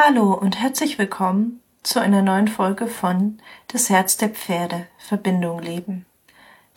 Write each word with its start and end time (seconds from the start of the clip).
Hallo 0.00 0.32
und 0.32 0.60
herzlich 0.60 0.96
willkommen 0.96 1.60
zu 1.82 1.98
einer 2.00 2.22
neuen 2.22 2.46
Folge 2.46 2.86
von 2.86 3.38
Das 3.66 3.90
Herz 3.90 4.16
der 4.16 4.28
Pferde 4.28 4.86
Verbindung 4.96 5.58
leben. 5.60 6.06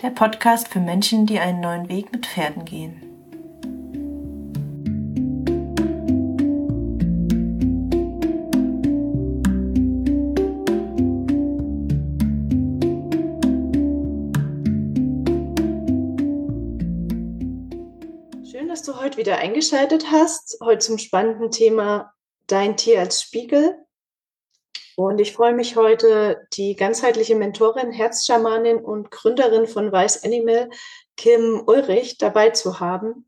Der 0.01 0.09
Podcast 0.09 0.69
für 0.69 0.79
Menschen, 0.79 1.27
die 1.27 1.37
einen 1.37 1.59
neuen 1.59 1.87
Weg 1.87 2.11
mit 2.11 2.25
Pferden 2.25 2.65
gehen. 2.65 2.99
Schön, 18.49 18.67
dass 18.67 18.81
du 18.81 18.99
heute 18.99 19.17
wieder 19.17 19.37
eingeschaltet 19.37 20.07
hast. 20.11 20.57
Heute 20.63 20.79
zum 20.79 20.97
spannenden 20.97 21.51
Thema 21.51 22.11
Dein 22.51 22.75
Tier 22.75 22.99
als 22.99 23.21
Spiegel. 23.21 23.77
Und 24.97 25.19
ich 25.19 25.31
freue 25.31 25.53
mich 25.53 25.77
heute, 25.77 26.45
die 26.51 26.75
ganzheitliche 26.75 27.35
Mentorin, 27.35 27.91
Herzschamanin 27.91 28.77
und 28.77 29.09
Gründerin 29.09 29.67
von 29.67 29.89
Weiß 29.89 30.25
Animal, 30.25 30.69
Kim 31.15 31.63
Ulrich, 31.65 32.17
dabei 32.17 32.49
zu 32.49 32.81
haben. 32.81 33.25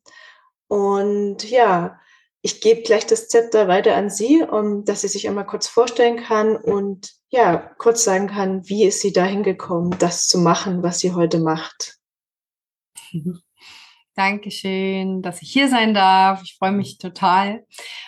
Und 0.68 1.50
ja, 1.50 2.02
ich 2.42 2.60
gebe 2.60 2.82
gleich 2.82 3.08
das 3.08 3.30
Zepter 3.30 3.70
weiter 3.70 3.96
an 3.96 4.10
sie, 4.10 4.44
um 4.44 4.84
dass 4.84 5.02
sie 5.02 5.08
sich 5.08 5.26
einmal 5.26 5.46
kurz 5.46 5.70
vorstellen 5.70 6.18
kann 6.18 6.58
und 6.58 7.14
ja, 7.30 7.56
kurz 7.78 8.04
sagen 8.04 8.28
kann, 8.28 8.68
wie 8.68 8.84
ist 8.84 9.00
sie 9.00 9.14
dahin 9.14 9.44
gekommen, 9.44 9.96
das 10.00 10.28
zu 10.28 10.38
machen, 10.38 10.84
was 10.84 11.00
sie 11.00 11.14
heute 11.14 11.40
macht. 11.40 11.98
Dankeschön, 14.16 15.22
dass 15.22 15.42
ich 15.42 15.52
hier 15.52 15.70
sein 15.70 15.94
darf. 15.94 16.42
Ich 16.44 16.56
freue 16.58 16.72
mich 16.72 16.98
total. 17.00 17.66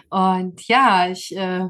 Und 0.10 0.68
ja, 0.68 1.10
ich 1.10 1.36
äh, 1.36 1.66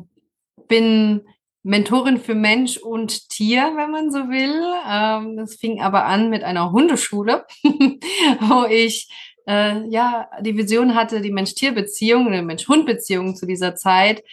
bin 0.67 1.21
Mentorin 1.63 2.17
für 2.19 2.35
Mensch 2.35 2.77
und 2.77 3.29
Tier, 3.29 3.73
wenn 3.75 3.91
man 3.91 4.11
so 4.11 4.29
will. 4.29 4.61
Ähm, 4.89 5.37
das 5.37 5.55
fing 5.55 5.81
aber 5.81 6.05
an 6.05 6.29
mit 6.29 6.43
einer 6.43 6.71
Hundeschule, 6.71 7.45
wo 7.63 8.65
ich 8.65 9.09
äh, 9.47 9.87
ja 9.89 10.29
die 10.41 10.57
Vision 10.57 10.95
hatte, 10.95 11.21
die 11.21 11.31
Mensch-Tier-Beziehung, 11.31 12.27
eine 12.27 12.43
Mensch-Hund-Beziehung 12.43 13.35
zu 13.35 13.45
dieser 13.45 13.75
Zeit 13.75 14.23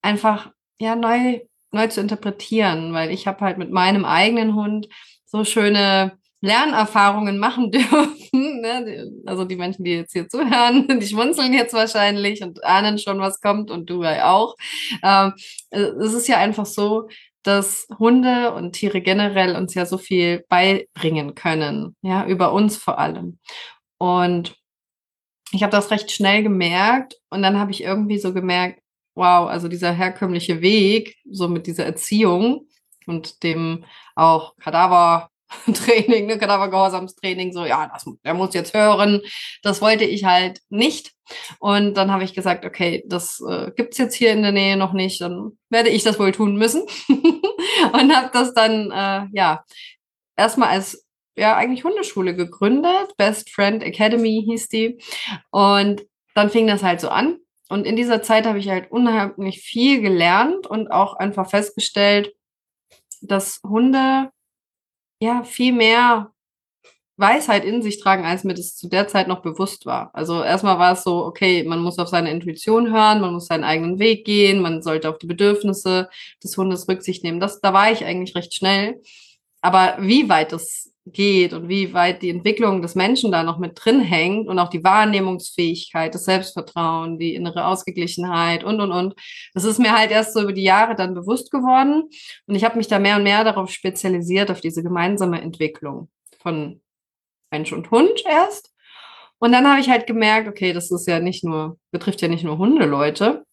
einfach 0.00 0.50
ja 0.80 0.96
neu 0.96 1.40
neu 1.72 1.86
zu 1.88 2.00
interpretieren, 2.00 2.92
weil 2.92 3.10
ich 3.10 3.26
habe 3.26 3.40
halt 3.44 3.58
mit 3.58 3.70
meinem 3.70 4.04
eigenen 4.04 4.54
Hund 4.54 4.88
so 5.24 5.44
schöne 5.44 6.18
Lernerfahrungen 6.42 7.38
machen 7.38 7.70
dürfen. 7.70 8.60
Ne? 8.60 9.10
Also 9.24 9.44
die 9.44 9.56
Menschen, 9.56 9.84
die 9.84 9.92
jetzt 9.92 10.12
hier 10.12 10.28
zuhören, 10.28 10.86
die 11.00 11.06
schmunzeln 11.06 11.54
jetzt 11.54 11.72
wahrscheinlich 11.72 12.42
und 12.42 12.62
ahnen 12.64 12.98
schon, 12.98 13.20
was 13.20 13.40
kommt 13.40 13.70
und 13.70 13.88
du 13.88 14.04
auch. 14.04 14.56
Ähm, 15.02 15.32
es 15.70 16.12
ist 16.12 16.28
ja 16.28 16.36
einfach 16.36 16.66
so, 16.66 17.08
dass 17.42 17.88
Hunde 17.98 18.52
und 18.52 18.72
Tiere 18.72 19.00
generell 19.00 19.56
uns 19.56 19.74
ja 19.74 19.86
so 19.86 19.98
viel 19.98 20.44
beibringen 20.48 21.34
können, 21.34 21.96
ja, 22.02 22.26
über 22.26 22.52
uns 22.52 22.76
vor 22.76 22.98
allem. 22.98 23.38
Und 23.98 24.56
ich 25.52 25.62
habe 25.62 25.72
das 25.72 25.90
recht 25.90 26.10
schnell 26.10 26.42
gemerkt 26.42 27.16
und 27.30 27.42
dann 27.42 27.58
habe 27.58 27.70
ich 27.72 27.82
irgendwie 27.82 28.18
so 28.18 28.32
gemerkt, 28.32 28.80
wow, 29.14 29.48
also 29.48 29.68
dieser 29.68 29.92
herkömmliche 29.92 30.60
Weg, 30.60 31.16
so 31.30 31.48
mit 31.48 31.66
dieser 31.66 31.84
Erziehung 31.84 32.68
und 33.06 33.42
dem 33.42 33.84
auch 34.14 34.56
Kadaver 34.56 35.31
Training, 35.74 36.26
ne, 36.26 36.38
Kadavergehorsamstraining, 36.38 37.52
so, 37.52 37.64
ja, 37.64 37.90
das, 37.92 38.04
der 38.24 38.34
muss 38.34 38.54
jetzt 38.54 38.74
hören. 38.74 39.20
Das 39.62 39.80
wollte 39.80 40.04
ich 40.04 40.24
halt 40.24 40.60
nicht. 40.70 41.12
Und 41.58 41.94
dann 41.94 42.10
habe 42.10 42.24
ich 42.24 42.34
gesagt, 42.34 42.64
okay, 42.64 43.04
das 43.06 43.40
äh, 43.48 43.70
gibt's 43.76 43.98
jetzt 43.98 44.14
hier 44.14 44.32
in 44.32 44.42
der 44.42 44.52
Nähe 44.52 44.76
noch 44.76 44.92
nicht, 44.92 45.20
dann 45.20 45.52
werde 45.70 45.88
ich 45.88 46.02
das 46.02 46.18
wohl 46.18 46.32
tun 46.32 46.56
müssen. 46.56 46.82
und 47.08 48.16
habe 48.16 48.30
das 48.32 48.54
dann, 48.54 48.90
äh, 48.90 49.26
ja, 49.32 49.64
erstmal 50.36 50.70
als 50.70 51.06
ja 51.36 51.56
eigentlich 51.56 51.84
Hundeschule 51.84 52.34
gegründet. 52.34 53.16
Best 53.16 53.50
Friend 53.50 53.82
Academy 53.82 54.42
hieß 54.46 54.68
die. 54.68 54.98
Und 55.50 56.02
dann 56.34 56.50
fing 56.50 56.66
das 56.66 56.82
halt 56.82 57.00
so 57.00 57.08
an. 57.08 57.38
Und 57.68 57.86
in 57.86 57.96
dieser 57.96 58.22
Zeit 58.22 58.46
habe 58.46 58.58
ich 58.58 58.68
halt 58.68 58.90
unheimlich 58.90 59.60
viel 59.62 60.02
gelernt 60.02 60.66
und 60.66 60.90
auch 60.90 61.14
einfach 61.14 61.48
festgestellt, 61.48 62.34
dass 63.22 63.60
Hunde 63.66 64.30
ja 65.22 65.44
viel 65.44 65.72
mehr 65.72 66.32
Weisheit 67.16 67.64
in 67.64 67.82
sich 67.82 68.00
tragen, 68.00 68.24
als 68.24 68.42
mir 68.42 68.54
das 68.54 68.74
zu 68.76 68.88
der 68.88 69.06
Zeit 69.06 69.28
noch 69.28 69.42
bewusst 69.42 69.86
war. 69.86 70.10
Also 70.14 70.42
erstmal 70.42 70.78
war 70.78 70.92
es 70.92 71.04
so, 71.04 71.24
okay, 71.24 71.62
man 71.62 71.80
muss 71.80 71.98
auf 71.98 72.08
seine 72.08 72.30
Intuition 72.30 72.92
hören, 72.92 73.20
man 73.20 73.32
muss 73.34 73.46
seinen 73.46 73.64
eigenen 73.64 73.98
Weg 73.98 74.24
gehen, 74.24 74.60
man 74.60 74.82
sollte 74.82 75.08
auf 75.08 75.18
die 75.18 75.26
Bedürfnisse 75.26 76.08
des 76.42 76.56
Hundes 76.56 76.88
Rücksicht 76.88 77.22
nehmen. 77.22 77.38
Das, 77.38 77.60
da 77.60 77.72
war 77.72 77.92
ich 77.92 78.04
eigentlich 78.04 78.34
recht 78.34 78.54
schnell. 78.54 79.00
Aber 79.60 79.96
wie 80.00 80.28
weit 80.28 80.52
das 80.52 80.91
geht 81.06 81.52
und 81.52 81.68
wie 81.68 81.92
weit 81.92 82.22
die 82.22 82.30
Entwicklung 82.30 82.80
des 82.80 82.94
Menschen 82.94 83.32
da 83.32 83.42
noch 83.42 83.58
mit 83.58 83.72
drin 83.74 84.00
hängt 84.00 84.48
und 84.48 84.58
auch 84.58 84.68
die 84.68 84.84
Wahrnehmungsfähigkeit, 84.84 86.14
das 86.14 86.24
Selbstvertrauen, 86.24 87.18
die 87.18 87.34
innere 87.34 87.66
Ausgeglichenheit 87.66 88.62
und, 88.62 88.80
und, 88.80 88.92
und. 88.92 89.14
Das 89.54 89.64
ist 89.64 89.78
mir 89.78 89.96
halt 89.96 90.10
erst 90.10 90.34
so 90.34 90.42
über 90.42 90.52
die 90.52 90.62
Jahre 90.62 90.94
dann 90.94 91.14
bewusst 91.14 91.50
geworden 91.50 92.08
und 92.46 92.54
ich 92.54 92.64
habe 92.64 92.76
mich 92.76 92.88
da 92.88 92.98
mehr 92.98 93.16
und 93.16 93.24
mehr 93.24 93.42
darauf 93.44 93.70
spezialisiert, 93.70 94.50
auf 94.50 94.60
diese 94.60 94.82
gemeinsame 94.82 95.40
Entwicklung 95.40 96.08
von 96.40 96.80
Mensch 97.50 97.72
und 97.72 97.90
Hund 97.90 98.22
erst. 98.24 98.72
Und 99.38 99.50
dann 99.50 99.68
habe 99.68 99.80
ich 99.80 99.90
halt 99.90 100.06
gemerkt, 100.06 100.48
okay, 100.48 100.72
das 100.72 100.92
ist 100.92 101.08
ja 101.08 101.18
nicht 101.18 101.42
nur, 101.42 101.78
betrifft 101.90 102.22
ja 102.22 102.28
nicht 102.28 102.44
nur 102.44 102.58
Hundeleute, 102.58 103.44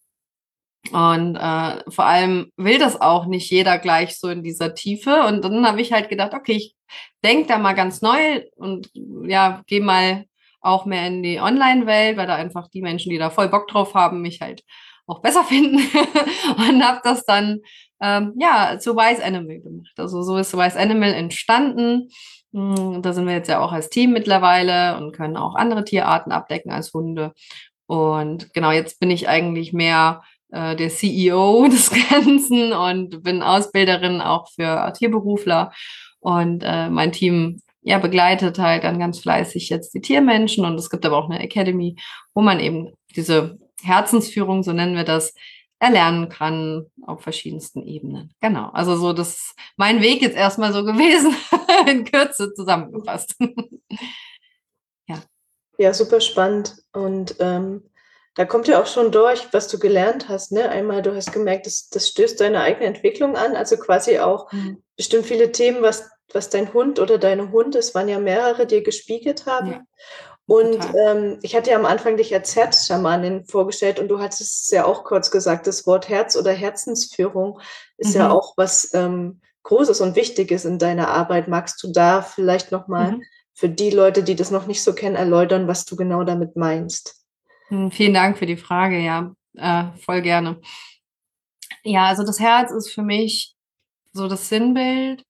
und 0.92 1.36
äh, 1.36 1.84
vor 1.92 2.06
allem 2.06 2.52
will 2.58 2.80
das 2.80 3.00
auch 3.00 3.26
nicht 3.26 3.52
jeder 3.52 3.78
gleich 3.78 4.18
so 4.18 4.30
in 4.30 4.44
dieser 4.44 4.74
Tiefe. 4.74 5.24
Und 5.24 5.44
dann 5.44 5.68
habe 5.68 5.82
ich 5.82 5.92
halt 5.92 6.10
gedacht, 6.10 6.34
okay, 6.34 6.54
ich 6.54 6.76
denke 7.24 7.48
da 7.48 7.58
mal 7.58 7.74
ganz 7.74 8.02
neu 8.02 8.44
und 8.56 8.90
ja, 9.28 9.62
gehe 9.68 9.82
mal 9.82 10.26
auch 10.62 10.86
mehr 10.86 11.08
in 11.08 11.24
die 11.24 11.40
Online-Welt, 11.40 12.18
weil 12.18 12.28
da 12.28 12.36
einfach 12.36 12.68
die 12.70 12.82
Menschen, 12.82 13.10
die 13.10 13.18
da 13.18 13.30
voll 13.30 13.50
Bock 13.50 13.68
drauf 13.68 13.94
haben, 13.94 14.22
mich 14.22 14.42
halt 14.42 14.64
auch 15.08 15.22
besser 15.22 15.44
finden. 15.46 15.78
und 16.58 16.84
habe 16.84 17.02
das 17.04 17.26
dann 17.26 17.60
ähm, 18.02 18.34
ja 18.38 18.78
zu 18.80 18.96
Wise 18.96 19.24
Animal 19.24 19.60
gemacht. 19.60 19.94
Also 19.98 20.22
so 20.22 20.38
ist 20.38 20.56
Wise 20.56 20.80
Animal 20.80 21.14
entstanden. 21.14 22.10
Hm, 22.54 23.02
da 23.02 23.14
sind 23.14 23.28
wir 23.28 23.34
jetzt 23.34 23.50
ja 23.50 23.60
auch 23.60 23.72
als 23.72 23.90
Team 23.90 24.12
mittlerweile 24.12 24.98
und 24.98 25.12
können 25.12 25.38
auch 25.38 25.56
andere 25.56 25.84
Tierarten 25.84 26.32
abdecken 26.32 26.72
als 26.72 26.94
Hunde. 26.94 27.34
Und 27.88 28.54
genau, 28.54 28.72
jetzt 28.72 29.00
bin 29.00 29.12
ich 29.12 29.28
eigentlich 29.28 29.74
mehr 29.74 30.22
äh, 30.52 30.76
der 30.76 30.90
CEO 30.90 31.68
des 31.72 31.92
Ganzen 32.10 32.74
und 32.74 33.24
bin 33.24 33.44
Ausbilderin 33.44 34.22
auch 34.22 34.50
für 34.50 34.92
Tierberufler. 34.94 35.72
Und 36.20 36.64
äh, 36.64 36.90
mein 36.90 37.12
Team 37.12 37.62
ja, 37.82 37.98
begleitet 37.98 38.60
halt 38.60 38.84
dann 38.84 39.00
ganz 39.00 39.20
fleißig 39.20 39.70
jetzt 39.70 39.94
die 39.94 40.02
Tiermenschen. 40.02 40.66
Und 40.66 40.76
es 40.76 40.90
gibt 40.90 41.06
aber 41.06 41.18
auch 41.18 41.30
eine 41.30 41.40
Academy, 41.40 41.96
wo 42.34 42.42
man 42.42 42.60
eben 42.60 42.94
diese 43.16 43.58
Herzensführung, 43.82 44.64
so 44.64 44.74
nennen 44.74 44.96
wir 44.96 45.06
das, 45.06 45.34
erlernen 45.80 46.28
kann 46.28 46.88
auf 47.06 47.22
verschiedensten 47.22 47.82
Ebenen. 47.84 48.34
Genau. 48.42 48.70
Also 48.72 48.98
so, 48.98 49.14
das 49.14 49.30
ist 49.30 49.56
mein 49.78 50.02
Weg 50.02 50.22
jetzt 50.22 50.36
erstmal 50.36 50.74
so 50.74 50.84
gewesen, 50.86 51.34
in 51.88 52.04
Kürze 52.04 52.54
zusammengefasst. 52.54 53.36
ja. 55.08 55.24
Ja, 55.78 55.94
super 55.94 56.20
spannend. 56.20 56.76
Und 56.92 57.36
ähm, 57.40 57.84
da 58.36 58.46
kommt 58.46 58.68
ja 58.68 58.82
auch 58.82 58.88
schon 58.88 59.12
durch, 59.12 59.48
was 59.52 59.68
du 59.68 59.80
gelernt 59.80 60.30
hast. 60.30 60.52
Ne? 60.52 60.70
Einmal, 60.70 61.02
du 61.02 61.16
hast 61.16 61.34
gemerkt, 61.34 61.66
das, 61.66 61.90
das 61.90 62.08
stößt 62.10 62.40
deine 62.40 62.62
eigene 62.62 62.86
Entwicklung 62.86 63.36
an, 63.36 63.56
also 63.56 63.78
quasi 63.78 64.20
auch 64.20 64.52
mhm. 64.52 64.82
bestimmt 64.96 65.26
viele 65.26 65.52
Themen, 65.52 65.82
was, 65.82 66.10
was 66.32 66.50
dein 66.50 66.74
Hund 66.74 67.00
oder 67.00 67.18
deine 67.18 67.52
Hund, 67.52 67.76
es 67.76 67.96
waren 67.96 68.08
ja 68.08 68.20
mehrere, 68.20 68.66
dir 68.66 68.84
gespiegelt 68.84 69.46
haben. 69.46 69.72
Ja. 69.72 69.82
Und 70.50 70.80
ähm, 71.06 71.38
ich 71.44 71.56
hatte 71.56 71.70
ja 71.70 71.78
am 71.78 71.86
Anfang 71.86 72.18
dich 72.18 72.34
als 72.34 72.56
Herzschamanin 72.56 73.46
vorgestellt 73.46 74.00
und 74.00 74.08
du 74.08 74.20
hattest 74.20 74.64
es 74.64 74.72
ja 74.72 74.84
auch 74.84 75.04
kurz 75.04 75.30
gesagt, 75.30 75.68
das 75.68 75.86
Wort 75.86 76.10
Herz 76.10 76.36
oder 76.36 76.52
Herzensführung 76.52 77.60
ist 77.98 78.16
mhm. 78.16 78.22
ja 78.22 78.32
auch 78.32 78.54
was 78.58 78.92
ähm, 78.96 79.42
Großes 79.62 80.02
und 80.02 80.16
Wichtiges 80.16 80.66
in 80.66 80.80
deiner 80.80 81.10
Arbeit. 81.10 81.48
Magst 81.48 81.84
du 81.84 81.92
da 81.92 82.24
vielleicht 82.24 82.72
nochmal 82.72 83.12
mhm. 83.12 83.24
für 83.54 83.70
die 83.70 83.92
Leute, 83.92 84.24
die 84.24 84.36
das 84.36 84.50
noch 84.50 84.66
nicht 84.66 84.84
so 84.84 84.94
kennen, 84.94 85.16
erläutern, 85.16 85.68
was 85.68 85.86
du 85.86 85.96
genau 85.96 86.24
damit 86.24 86.56
meinst? 86.56 87.19
Hm, 87.70 87.92
vielen 87.92 88.14
Dank 88.14 88.38
für 88.38 88.46
die 88.46 88.58
Frage, 88.58 89.00
ja, 89.00 89.34
äh, 89.56 89.98
voll 90.00 90.22
gerne. 90.22 90.60
Ja, 91.84 92.08
also 92.08 92.26
das 92.26 92.40
Herz 92.40 92.72
ist 92.72 92.92
für 92.92 93.04
mich 93.04 93.56
so 94.12 94.28
das 94.28 94.50
Sinnbild 94.50 95.24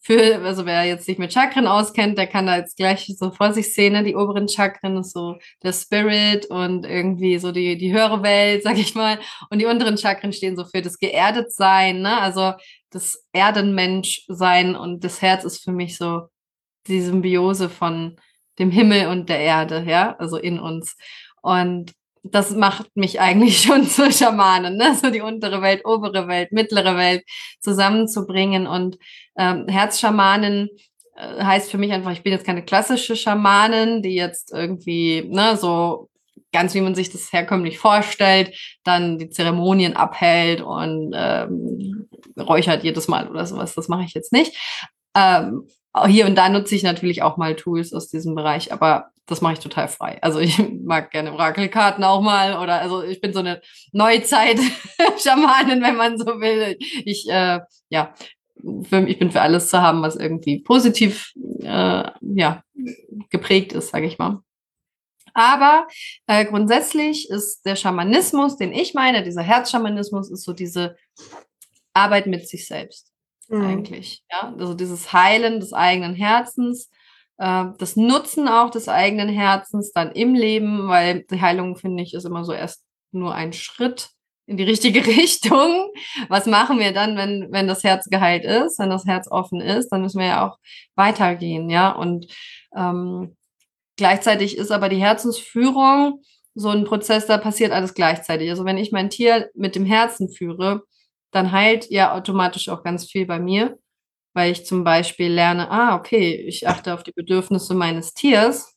für, 0.00 0.42
also 0.44 0.66
wer 0.66 0.84
jetzt 0.84 1.06
sich 1.06 1.18
mit 1.18 1.32
Chakren 1.32 1.66
auskennt, 1.66 2.18
der 2.18 2.26
kann 2.26 2.46
da 2.46 2.56
jetzt 2.58 2.76
gleich 2.76 3.06
so 3.18 3.30
vor 3.30 3.54
sich 3.54 3.72
sehen, 3.74 3.94
ne? 3.94 4.04
die 4.04 4.14
oberen 4.14 4.48
Chakren 4.48 4.98
ist 4.98 5.12
so 5.12 5.38
der 5.62 5.72
Spirit 5.72 6.44
und 6.46 6.84
irgendwie 6.84 7.38
so 7.38 7.52
die, 7.52 7.78
die 7.78 7.92
höhere 7.92 8.22
Welt, 8.22 8.62
sag 8.64 8.76
ich 8.76 8.94
mal. 8.94 9.18
Und 9.48 9.60
die 9.60 9.66
unteren 9.66 9.96
Chakren 9.96 10.34
stehen 10.34 10.56
so 10.56 10.66
für 10.66 10.82
das 10.82 10.98
Geerdetsein, 10.98 12.02
ne? 12.02 12.20
also 12.20 12.52
das 12.90 13.24
Erdenmenschsein 13.32 14.76
und 14.76 15.04
das 15.04 15.22
Herz 15.22 15.44
ist 15.44 15.64
für 15.64 15.72
mich 15.72 15.96
so 15.96 16.28
die 16.86 17.00
Symbiose 17.00 17.70
von 17.70 18.16
dem 18.58 18.70
Himmel 18.70 19.08
und 19.08 19.28
der 19.28 19.38
Erde, 19.38 19.84
ja, 19.86 20.16
also 20.18 20.36
in 20.36 20.58
uns. 20.58 20.96
Und 21.44 21.92
das 22.22 22.52
macht 22.52 22.96
mich 22.96 23.20
eigentlich 23.20 23.60
schon 23.62 23.86
zur 23.86 24.10
Schamanin, 24.10 24.76
ne? 24.76 24.94
so 24.94 25.10
die 25.10 25.20
untere 25.20 25.60
Welt, 25.60 25.82
obere 25.84 26.26
Welt, 26.26 26.52
mittlere 26.52 26.96
Welt 26.96 27.22
zusammenzubringen. 27.60 28.66
Und 28.66 28.98
ähm, 29.36 29.68
Herzschamanin 29.68 30.70
äh, 31.16 31.44
heißt 31.44 31.70
für 31.70 31.76
mich 31.76 31.92
einfach, 31.92 32.12
ich 32.12 32.22
bin 32.22 32.32
jetzt 32.32 32.46
keine 32.46 32.64
klassische 32.64 33.14
Schamanin, 33.14 34.00
die 34.02 34.14
jetzt 34.14 34.52
irgendwie 34.52 35.22
ne, 35.28 35.58
so 35.58 36.08
ganz 36.50 36.72
wie 36.72 36.80
man 36.80 36.94
sich 36.94 37.10
das 37.10 37.30
herkömmlich 37.32 37.78
vorstellt, 37.78 38.56
dann 38.84 39.18
die 39.18 39.28
Zeremonien 39.28 39.94
abhält 39.94 40.62
und 40.62 41.12
ähm, 41.14 42.08
räuchert 42.38 42.84
jedes 42.84 43.06
Mal 43.06 43.28
oder 43.28 43.44
sowas. 43.44 43.74
Das 43.74 43.88
mache 43.88 44.04
ich 44.04 44.14
jetzt 44.14 44.32
nicht. 44.32 44.56
Ähm, 45.14 45.68
hier 46.06 46.26
und 46.26 46.34
da 46.34 46.48
nutze 46.48 46.74
ich 46.74 46.82
natürlich 46.82 47.22
auch 47.22 47.36
mal 47.36 47.54
Tools 47.54 47.92
aus 47.92 48.08
diesem 48.08 48.34
Bereich, 48.34 48.72
aber 48.72 49.10
das 49.26 49.40
mache 49.40 49.54
ich 49.54 49.60
total 49.60 49.88
frei. 49.88 50.18
Also 50.22 50.40
ich 50.40 50.58
mag 50.84 51.10
gerne 51.10 51.32
Orakelkarten 51.32 52.04
auch 52.04 52.20
mal 52.20 52.58
oder 52.58 52.80
also 52.80 53.02
ich 53.02 53.20
bin 53.20 53.32
so 53.32 53.40
eine 53.40 53.62
Neuzeit-Schamanin, 53.92 55.82
wenn 55.82 55.96
man 55.96 56.18
so 56.18 56.26
will. 56.26 56.76
Ich, 57.04 57.28
äh, 57.28 57.60
ja, 57.88 58.14
für, 58.88 59.08
ich 59.08 59.18
bin 59.18 59.30
für 59.30 59.40
alles 59.40 59.68
zu 59.68 59.80
haben, 59.80 60.02
was 60.02 60.16
irgendwie 60.16 60.60
positiv 60.60 61.32
äh, 61.62 62.10
ja, 62.20 62.62
geprägt 63.30 63.72
ist, 63.72 63.90
sage 63.90 64.06
ich 64.06 64.18
mal. 64.18 64.40
Aber 65.32 65.88
äh, 66.26 66.44
grundsätzlich 66.44 67.28
ist 67.28 67.62
der 67.66 67.74
Schamanismus, 67.74 68.56
den 68.56 68.72
ich 68.72 68.94
meine, 68.94 69.24
dieser 69.24 69.42
Herzschamanismus, 69.42 70.30
ist 70.30 70.44
so 70.44 70.52
diese 70.52 70.96
Arbeit 71.92 72.26
mit 72.26 72.48
sich 72.48 72.68
selbst 72.68 73.13
mhm. 73.48 73.62
eigentlich. 73.62 74.22
Ja? 74.30 74.54
Also 74.58 74.74
dieses 74.74 75.12
Heilen 75.12 75.60
des 75.60 75.72
eigenen 75.72 76.14
Herzens, 76.14 76.90
äh, 77.38 77.66
das 77.78 77.96
Nutzen 77.96 78.48
auch 78.48 78.70
des 78.70 78.88
eigenen 78.88 79.28
Herzens 79.28 79.92
dann 79.92 80.12
im 80.12 80.34
Leben, 80.34 80.88
weil 80.88 81.24
die 81.30 81.40
Heilung, 81.40 81.76
finde 81.76 82.02
ich, 82.02 82.14
ist 82.14 82.24
immer 82.24 82.44
so 82.44 82.52
erst 82.52 82.84
nur 83.12 83.34
ein 83.34 83.52
Schritt 83.52 84.10
in 84.46 84.56
die 84.56 84.64
richtige 84.64 85.06
Richtung. 85.06 85.90
Was 86.28 86.46
machen 86.46 86.78
wir 86.78 86.92
dann, 86.92 87.16
wenn, 87.16 87.48
wenn 87.50 87.68
das 87.68 87.84
Herz 87.84 88.06
geheilt 88.10 88.44
ist, 88.44 88.78
wenn 88.78 88.90
das 88.90 89.06
Herz 89.06 89.30
offen 89.30 89.60
ist? 89.60 89.88
Dann 89.90 90.02
müssen 90.02 90.18
wir 90.18 90.26
ja 90.26 90.48
auch 90.48 90.58
weitergehen, 90.94 91.70
ja. 91.70 91.90
Und 91.90 92.26
ähm, 92.76 93.36
Gleichzeitig 93.96 94.58
ist 94.58 94.72
aber 94.72 94.88
die 94.88 95.00
Herzensführung 95.00 96.22
so 96.54 96.68
ein 96.68 96.84
Prozess, 96.84 97.26
da 97.26 97.38
passiert 97.38 97.72
alles 97.72 97.94
gleichzeitig. 97.94 98.50
Also 98.50 98.64
wenn 98.64 98.78
ich 98.78 98.92
mein 98.92 99.10
Tier 99.10 99.50
mit 99.54 99.74
dem 99.74 99.84
Herzen 99.84 100.28
führe, 100.28 100.82
dann 101.34 101.52
heilt 101.52 101.90
ja 101.90 102.14
automatisch 102.14 102.68
auch 102.68 102.82
ganz 102.84 103.10
viel 103.10 103.26
bei 103.26 103.38
mir, 103.38 103.78
weil 104.34 104.52
ich 104.52 104.66
zum 104.66 104.84
Beispiel 104.84 105.32
lerne, 105.32 105.70
ah, 105.70 105.96
okay, 105.96 106.34
ich 106.34 106.68
achte 106.68 106.94
auf 106.94 107.02
die 107.02 107.12
Bedürfnisse 107.12 107.74
meines 107.74 108.14
Tiers, 108.14 108.76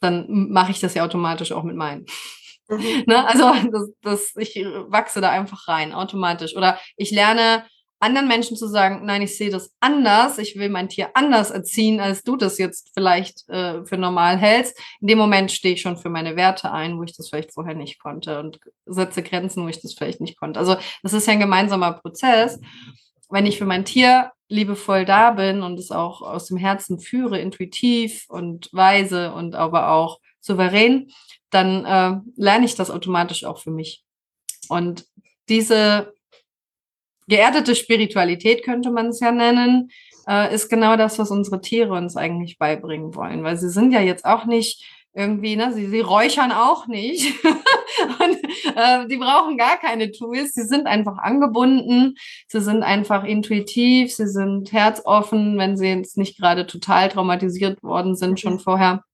dann 0.00 0.26
mache 0.50 0.72
ich 0.72 0.80
das 0.80 0.94
ja 0.94 1.04
automatisch 1.04 1.52
auch 1.52 1.64
mit 1.64 1.76
meinen. 1.76 2.06
Mhm. 2.68 3.04
ne? 3.06 3.26
Also 3.26 3.52
das, 3.70 3.90
das, 4.02 4.36
ich 4.36 4.56
wachse 4.88 5.20
da 5.20 5.30
einfach 5.30 5.68
rein, 5.68 5.92
automatisch. 5.92 6.56
Oder 6.56 6.78
ich 6.96 7.10
lerne 7.10 7.64
anderen 8.00 8.28
Menschen 8.28 8.56
zu 8.56 8.66
sagen, 8.66 9.04
nein, 9.04 9.22
ich 9.22 9.36
sehe 9.36 9.50
das 9.50 9.72
anders, 9.78 10.38
ich 10.38 10.56
will 10.56 10.70
mein 10.70 10.88
Tier 10.88 11.10
anders 11.14 11.50
erziehen, 11.50 12.00
als 12.00 12.22
du 12.24 12.36
das 12.36 12.58
jetzt 12.58 12.90
vielleicht 12.94 13.48
äh, 13.48 13.84
für 13.84 13.98
normal 13.98 14.38
hältst. 14.38 14.78
In 15.00 15.08
dem 15.08 15.18
Moment 15.18 15.52
stehe 15.52 15.74
ich 15.74 15.82
schon 15.82 15.98
für 15.98 16.08
meine 16.08 16.34
Werte 16.34 16.72
ein, 16.72 16.98
wo 16.98 17.02
ich 17.02 17.14
das 17.14 17.28
vielleicht 17.28 17.52
vorher 17.52 17.74
nicht 17.74 18.00
konnte 18.00 18.40
und 18.40 18.58
setze 18.86 19.22
Grenzen, 19.22 19.64
wo 19.64 19.68
ich 19.68 19.82
das 19.82 19.92
vielleicht 19.94 20.20
nicht 20.20 20.38
konnte. 20.38 20.58
Also 20.58 20.76
das 21.02 21.12
ist 21.12 21.26
ja 21.26 21.34
ein 21.34 21.40
gemeinsamer 21.40 21.92
Prozess. 21.92 22.58
Wenn 23.28 23.46
ich 23.46 23.58
für 23.58 23.66
mein 23.66 23.84
Tier 23.84 24.32
liebevoll 24.48 25.04
da 25.04 25.30
bin 25.30 25.62
und 25.62 25.78
es 25.78 25.92
auch 25.92 26.22
aus 26.22 26.46
dem 26.46 26.56
Herzen 26.56 26.98
führe, 26.98 27.38
intuitiv 27.38 28.24
und 28.28 28.68
weise 28.72 29.32
und 29.32 29.54
aber 29.54 29.92
auch 29.92 30.18
souverän, 30.40 31.10
dann 31.50 31.84
äh, 31.84 32.20
lerne 32.36 32.64
ich 32.64 32.74
das 32.74 32.90
automatisch 32.90 33.44
auch 33.44 33.58
für 33.58 33.70
mich. 33.70 34.02
Und 34.68 35.04
diese 35.48 36.14
geerdete 37.30 37.74
Spiritualität 37.74 38.62
könnte 38.62 38.90
man 38.90 39.06
es 39.06 39.20
ja 39.20 39.32
nennen, 39.32 39.90
äh, 40.28 40.54
ist 40.54 40.68
genau 40.68 40.96
das, 40.96 41.18
was 41.18 41.30
unsere 41.30 41.60
Tiere 41.60 41.94
uns 41.94 42.16
eigentlich 42.16 42.58
beibringen 42.58 43.14
wollen, 43.14 43.42
weil 43.42 43.56
sie 43.56 43.70
sind 43.70 43.92
ja 43.92 44.00
jetzt 44.00 44.26
auch 44.26 44.44
nicht 44.44 44.84
irgendwie, 45.12 45.56
ne, 45.56 45.72
sie, 45.72 45.86
sie 45.86 46.00
räuchern 46.00 46.52
auch 46.52 46.86
nicht. 46.86 47.34
Und 47.44 48.38
äh, 48.76 49.06
die 49.08 49.16
brauchen 49.16 49.56
gar 49.56 49.76
keine 49.78 50.12
Tools, 50.12 50.52
sie 50.52 50.64
sind 50.64 50.86
einfach 50.86 51.18
angebunden, 51.18 52.14
sie 52.46 52.60
sind 52.60 52.82
einfach 52.82 53.24
intuitiv, 53.24 54.14
sie 54.14 54.28
sind 54.28 54.72
herzoffen, 54.72 55.58
wenn 55.58 55.76
sie 55.76 55.88
jetzt 55.88 56.16
nicht 56.16 56.38
gerade 56.38 56.66
total 56.66 57.08
traumatisiert 57.08 57.82
worden 57.82 58.14
sind 58.14 58.38
schon 58.40 58.54
mhm. 58.54 58.60
vorher. 58.60 59.04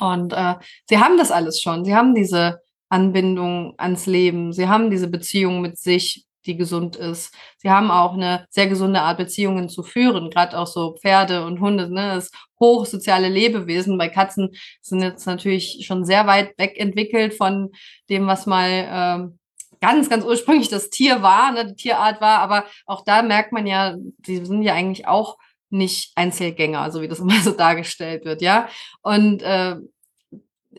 Und 0.00 0.32
äh, 0.32 0.54
sie 0.88 0.98
haben 0.98 1.16
das 1.16 1.30
alles 1.30 1.60
schon, 1.60 1.84
sie 1.84 1.94
haben 1.94 2.14
diese 2.14 2.60
Anbindung 2.88 3.74
ans 3.76 4.06
Leben, 4.06 4.52
sie 4.52 4.68
haben 4.68 4.90
diese 4.90 5.08
Beziehung 5.08 5.60
mit 5.60 5.78
sich, 5.78 6.27
die 6.48 6.56
gesund 6.56 6.96
ist. 6.96 7.32
Sie 7.58 7.70
haben 7.70 7.90
auch 7.90 8.14
eine 8.14 8.46
sehr 8.50 8.66
gesunde 8.66 9.02
Art, 9.02 9.18
Beziehungen 9.18 9.68
zu 9.68 9.82
führen. 9.82 10.30
Gerade 10.30 10.58
auch 10.58 10.66
so 10.66 10.96
Pferde 11.00 11.44
und 11.44 11.60
Hunde, 11.60 11.92
ne, 11.92 12.14
das 12.14 12.30
hochsoziale 12.58 13.28
Lebewesen. 13.28 13.98
Bei 13.98 14.08
Katzen 14.08 14.50
sind 14.80 15.02
jetzt 15.02 15.26
natürlich 15.26 15.84
schon 15.86 16.04
sehr 16.04 16.26
weit 16.26 16.58
weg 16.58 16.74
entwickelt 16.78 17.34
von 17.34 17.70
dem, 18.08 18.26
was 18.26 18.46
mal 18.46 18.88
ähm, 18.90 19.38
ganz, 19.80 20.10
ganz 20.10 20.24
ursprünglich 20.24 20.68
das 20.68 20.90
Tier 20.90 21.22
war, 21.22 21.52
ne, 21.52 21.66
die 21.66 21.76
Tierart 21.76 22.20
war. 22.20 22.40
Aber 22.40 22.64
auch 22.86 23.04
da 23.04 23.22
merkt 23.22 23.52
man 23.52 23.66
ja, 23.66 23.94
die 23.96 24.44
sind 24.44 24.62
ja 24.62 24.74
eigentlich 24.74 25.06
auch 25.06 25.36
nicht 25.70 26.12
Einzelgänger, 26.16 26.90
so 26.90 27.02
wie 27.02 27.08
das 27.08 27.18
immer 27.20 27.40
so 27.40 27.52
dargestellt 27.52 28.24
wird, 28.24 28.42
ja. 28.42 28.68
Und 29.02 29.42
äh, 29.42 29.76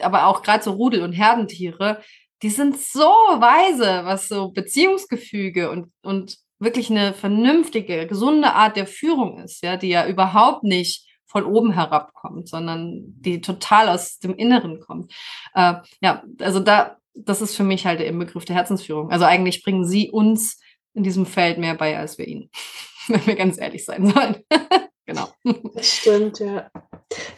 aber 0.01 0.27
auch 0.27 0.43
gerade 0.43 0.63
so 0.63 0.71
Rudel- 0.71 1.03
und 1.03 1.13
Herdentiere, 1.13 2.01
die 2.41 2.49
sind 2.49 2.79
so 2.79 3.01
weise, 3.01 4.05
was 4.05 4.27
so 4.29 4.49
Beziehungsgefüge 4.49 5.69
und, 5.69 5.91
und 6.01 6.37
wirklich 6.59 6.89
eine 6.89 7.13
vernünftige, 7.13 8.07
gesunde 8.07 8.53
Art 8.53 8.75
der 8.75 8.87
Führung 8.87 9.39
ist, 9.39 9.63
ja, 9.63 9.77
die 9.77 9.89
ja 9.89 10.07
überhaupt 10.07 10.63
nicht 10.63 11.07
von 11.25 11.45
oben 11.45 11.73
herabkommt, 11.73 12.49
sondern 12.49 13.03
die 13.05 13.41
total 13.41 13.87
aus 13.89 14.19
dem 14.19 14.35
Inneren 14.35 14.79
kommt. 14.79 15.13
Äh, 15.53 15.75
ja, 16.01 16.23
also 16.39 16.59
da, 16.59 16.97
das 17.13 17.41
ist 17.41 17.55
für 17.55 17.63
mich 17.63 17.85
halt 17.85 17.99
der 17.99 18.07
Inbegriff 18.07 18.45
der 18.45 18.55
Herzensführung. 18.55 19.11
Also 19.11 19.25
eigentlich 19.25 19.63
bringen 19.63 19.85
sie 19.85 20.09
uns 20.09 20.59
in 20.93 21.03
diesem 21.03 21.25
Feld 21.25 21.57
mehr 21.59 21.75
bei, 21.75 21.97
als 21.97 22.17
wir 22.17 22.27
ihnen, 22.27 22.49
wenn 23.07 23.25
wir 23.25 23.35
ganz 23.35 23.59
ehrlich 23.59 23.85
sein 23.85 24.07
sollen. 24.07 24.37
genau. 25.05 25.29
Das 25.75 25.87
stimmt, 25.87 26.39
ja. 26.39 26.69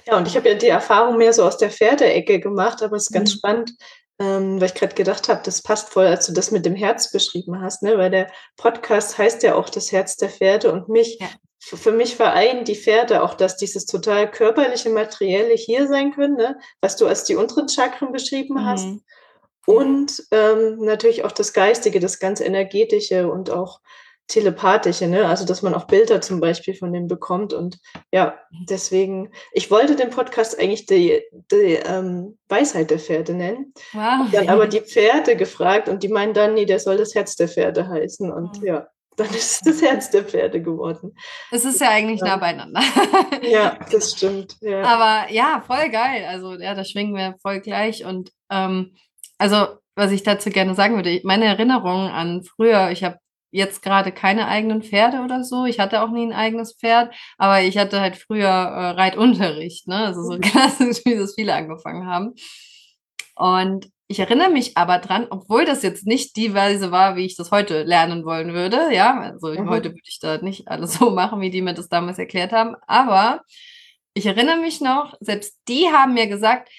Ja, 0.07 0.17
und 0.17 0.27
ich 0.27 0.35
habe 0.35 0.49
ja 0.49 0.55
die 0.55 0.67
Erfahrung 0.67 1.17
mehr 1.17 1.33
so 1.33 1.43
aus 1.43 1.57
der 1.57 1.69
Pferdeecke 1.69 2.39
gemacht, 2.39 2.81
aber 2.81 2.95
es 2.95 3.03
ist 3.03 3.13
ganz 3.13 3.33
mhm. 3.33 3.37
spannend, 3.37 3.71
ähm, 4.21 4.61
weil 4.61 4.67
ich 4.67 4.75
gerade 4.75 4.93
gedacht 4.93 5.29
habe, 5.29 5.41
das 5.43 5.63
passt 5.63 5.89
voll, 5.89 6.05
als 6.05 6.27
du 6.27 6.33
das 6.33 6.51
mit 6.51 6.63
dem 6.65 6.75
Herz 6.75 7.11
beschrieben 7.11 7.59
hast, 7.59 7.81
ne? 7.81 7.97
weil 7.97 8.11
der 8.11 8.31
Podcast 8.55 9.17
heißt 9.17 9.41
ja 9.41 9.55
auch 9.55 9.67
das 9.67 9.91
Herz 9.91 10.15
der 10.15 10.29
Pferde 10.29 10.71
und 10.71 10.89
mich, 10.89 11.17
ja. 11.19 11.27
für 11.59 11.91
mich 11.91 12.15
vereinen 12.15 12.63
die 12.63 12.75
Pferde 12.75 13.23
auch, 13.23 13.33
dass 13.33 13.57
dieses 13.57 13.87
total 13.87 14.29
körperliche, 14.29 14.91
materielle 14.91 15.55
hier 15.55 15.87
sein 15.87 16.13
können, 16.13 16.35
ne? 16.35 16.59
was 16.81 16.97
du 16.97 17.07
als 17.07 17.23
die 17.23 17.35
unteren 17.35 17.67
Chakren 17.67 18.11
beschrieben 18.11 18.55
mhm. 18.55 18.65
hast. 18.65 18.87
Und 19.65 20.23
ähm, 20.31 20.77
natürlich 20.79 21.23
auch 21.23 21.31
das 21.31 21.53
Geistige, 21.53 21.99
das 21.99 22.19
ganz 22.19 22.41
Energetische 22.41 23.31
und 23.31 23.49
auch 23.49 23.79
telepathische, 24.31 25.07
ne? 25.07 25.27
Also 25.27 25.45
dass 25.45 25.61
man 25.61 25.73
auch 25.73 25.85
Bilder 25.85 26.21
zum 26.21 26.39
Beispiel 26.39 26.73
von 26.73 26.93
dem 26.93 27.07
bekommt. 27.07 27.53
Und 27.53 27.79
ja, 28.11 28.39
deswegen, 28.69 29.31
ich 29.51 29.69
wollte 29.69 29.95
den 29.95 30.09
Podcast 30.09 30.59
eigentlich 30.59 30.85
die, 30.85 31.21
die 31.51 31.79
ähm, 31.85 32.37
Weisheit 32.47 32.91
der 32.91 32.99
Pferde 32.99 33.33
nennen. 33.33 33.73
Wow. 33.93 34.29
Dann 34.31 34.49
aber 34.49 34.67
die 34.67 34.81
Pferde 34.81 35.35
gefragt 35.35 35.89
und 35.89 36.03
die 36.03 36.07
meinen 36.07 36.33
dann, 36.33 36.53
nee, 36.53 36.65
der 36.65 36.79
soll 36.79 36.97
das 36.97 37.13
Herz 37.13 37.35
der 37.35 37.49
Pferde 37.49 37.87
heißen. 37.87 38.31
Und 38.31 38.61
mhm. 38.61 38.67
ja, 38.67 38.87
dann 39.17 39.29
ist 39.29 39.51
es 39.51 39.59
das 39.59 39.81
Herz 39.81 40.09
der 40.09 40.23
Pferde 40.23 40.61
geworden. 40.61 41.13
Es 41.51 41.65
ist 41.65 41.81
ja 41.81 41.89
eigentlich 41.89 42.21
nah 42.21 42.37
beieinander. 42.37 42.81
ja, 43.41 43.77
das 43.91 44.11
stimmt. 44.11 44.55
Ja. 44.61 44.83
Aber 44.83 45.31
ja, 45.31 45.63
voll 45.67 45.89
geil. 45.89 46.25
Also 46.27 46.53
ja, 46.53 46.73
da 46.73 46.85
schwingen 46.85 47.15
wir 47.15 47.35
voll 47.41 47.59
gleich. 47.59 48.05
Und 48.05 48.31
ähm, 48.49 48.95
also 49.37 49.67
was 49.95 50.11
ich 50.11 50.23
dazu 50.23 50.49
gerne 50.49 50.73
sagen 50.73 50.95
würde, 50.95 51.19
meine 51.23 51.45
Erinnerung 51.45 52.07
an 52.07 52.43
früher, 52.43 52.91
ich 52.91 53.03
habe 53.03 53.17
jetzt 53.51 53.81
gerade 53.81 54.11
keine 54.11 54.47
eigenen 54.47 54.81
Pferde 54.81 55.21
oder 55.21 55.43
so. 55.43 55.65
Ich 55.65 55.79
hatte 55.79 56.01
auch 56.01 56.09
nie 56.09 56.25
ein 56.25 56.33
eigenes 56.33 56.73
Pferd, 56.73 57.13
aber 57.37 57.61
ich 57.61 57.77
hatte 57.77 58.01
halt 58.01 58.15
früher 58.15 58.47
äh, 58.47 58.89
Reitunterricht, 58.91 59.87
ne? 59.87 59.97
Also 59.97 60.23
so 60.23 60.37
klassisch, 60.41 61.01
wie 61.05 61.15
das 61.15 61.35
viele 61.35 61.53
angefangen 61.53 62.07
haben. 62.07 62.33
Und 63.35 63.89
ich 64.07 64.19
erinnere 64.19 64.49
mich 64.49 64.77
aber 64.77 64.99
dran, 64.99 65.27
obwohl 65.29 65.65
das 65.65 65.83
jetzt 65.83 66.05
nicht 66.05 66.35
die 66.35 66.53
Weise 66.53 66.91
war, 66.91 67.15
wie 67.15 67.25
ich 67.25 67.37
das 67.37 67.51
heute 67.51 67.83
lernen 67.83 68.25
wollen 68.25 68.53
würde. 68.53 68.93
Ja, 68.93 69.19
also 69.19 69.47
mhm. 69.47 69.69
heute 69.69 69.89
würde 69.89 70.01
ich 70.05 70.19
da 70.19 70.37
nicht 70.37 70.67
alles 70.67 70.93
so 70.99 71.11
machen, 71.11 71.41
wie 71.41 71.49
die 71.49 71.61
mir 71.61 71.73
das 71.73 71.89
damals 71.89 72.19
erklärt 72.19 72.51
haben. 72.51 72.75
Aber 72.87 73.41
ich 74.13 74.25
erinnere 74.25 74.57
mich 74.57 74.81
noch, 74.81 75.15
selbst 75.21 75.57
die 75.67 75.87
haben 75.89 76.13
mir 76.13 76.27
gesagt, 76.27 76.69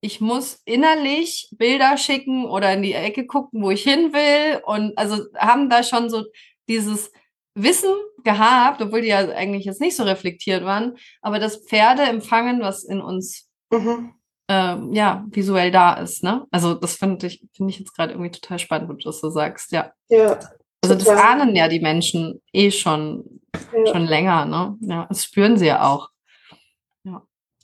ich 0.00 0.20
muss 0.20 0.60
innerlich 0.64 1.48
Bilder 1.56 1.96
schicken 1.96 2.46
oder 2.46 2.72
in 2.72 2.82
die 2.82 2.92
Ecke 2.92 3.26
gucken, 3.26 3.62
wo 3.62 3.70
ich 3.70 3.82
hin 3.82 4.12
will. 4.12 4.60
Und 4.64 4.96
also 4.96 5.24
haben 5.36 5.68
da 5.70 5.82
schon 5.82 6.10
so 6.10 6.24
dieses 6.68 7.10
Wissen 7.54 7.94
gehabt, 8.22 8.82
obwohl 8.82 9.00
die 9.00 9.08
ja 9.08 9.20
eigentlich 9.30 9.64
jetzt 9.64 9.80
nicht 9.80 9.96
so 9.96 10.02
reflektiert 10.02 10.64
waren, 10.64 10.96
aber 11.22 11.38
das 11.38 11.64
Pferde 11.66 12.02
empfangen, 12.02 12.60
was 12.60 12.84
in 12.84 13.00
uns 13.00 13.48
mhm. 13.70 14.12
äh, 14.50 14.76
ja, 14.92 15.24
visuell 15.30 15.70
da 15.70 15.94
ist. 15.94 16.22
Ne? 16.22 16.44
Also 16.50 16.74
das 16.74 16.96
finde 16.96 17.28
ich, 17.28 17.42
finde 17.56 17.70
ich 17.70 17.78
jetzt 17.78 17.94
gerade 17.94 18.12
irgendwie 18.12 18.32
total 18.32 18.58
spannend, 18.58 18.88
wenn 18.88 18.98
du 18.98 19.04
das 19.04 19.20
so 19.20 19.30
sagst, 19.30 19.72
ja. 19.72 19.92
Ja. 20.08 20.38
Also 20.82 20.94
das 20.94 21.08
ahnen 21.08 21.56
ja 21.56 21.68
die 21.68 21.80
Menschen 21.80 22.42
eh 22.52 22.70
schon, 22.70 23.40
ja. 23.54 23.92
schon 23.92 24.04
länger, 24.04 24.44
ne? 24.44 24.76
Ja, 24.80 25.06
das 25.08 25.24
spüren 25.24 25.56
sie 25.56 25.66
ja 25.66 25.88
auch. 25.88 26.10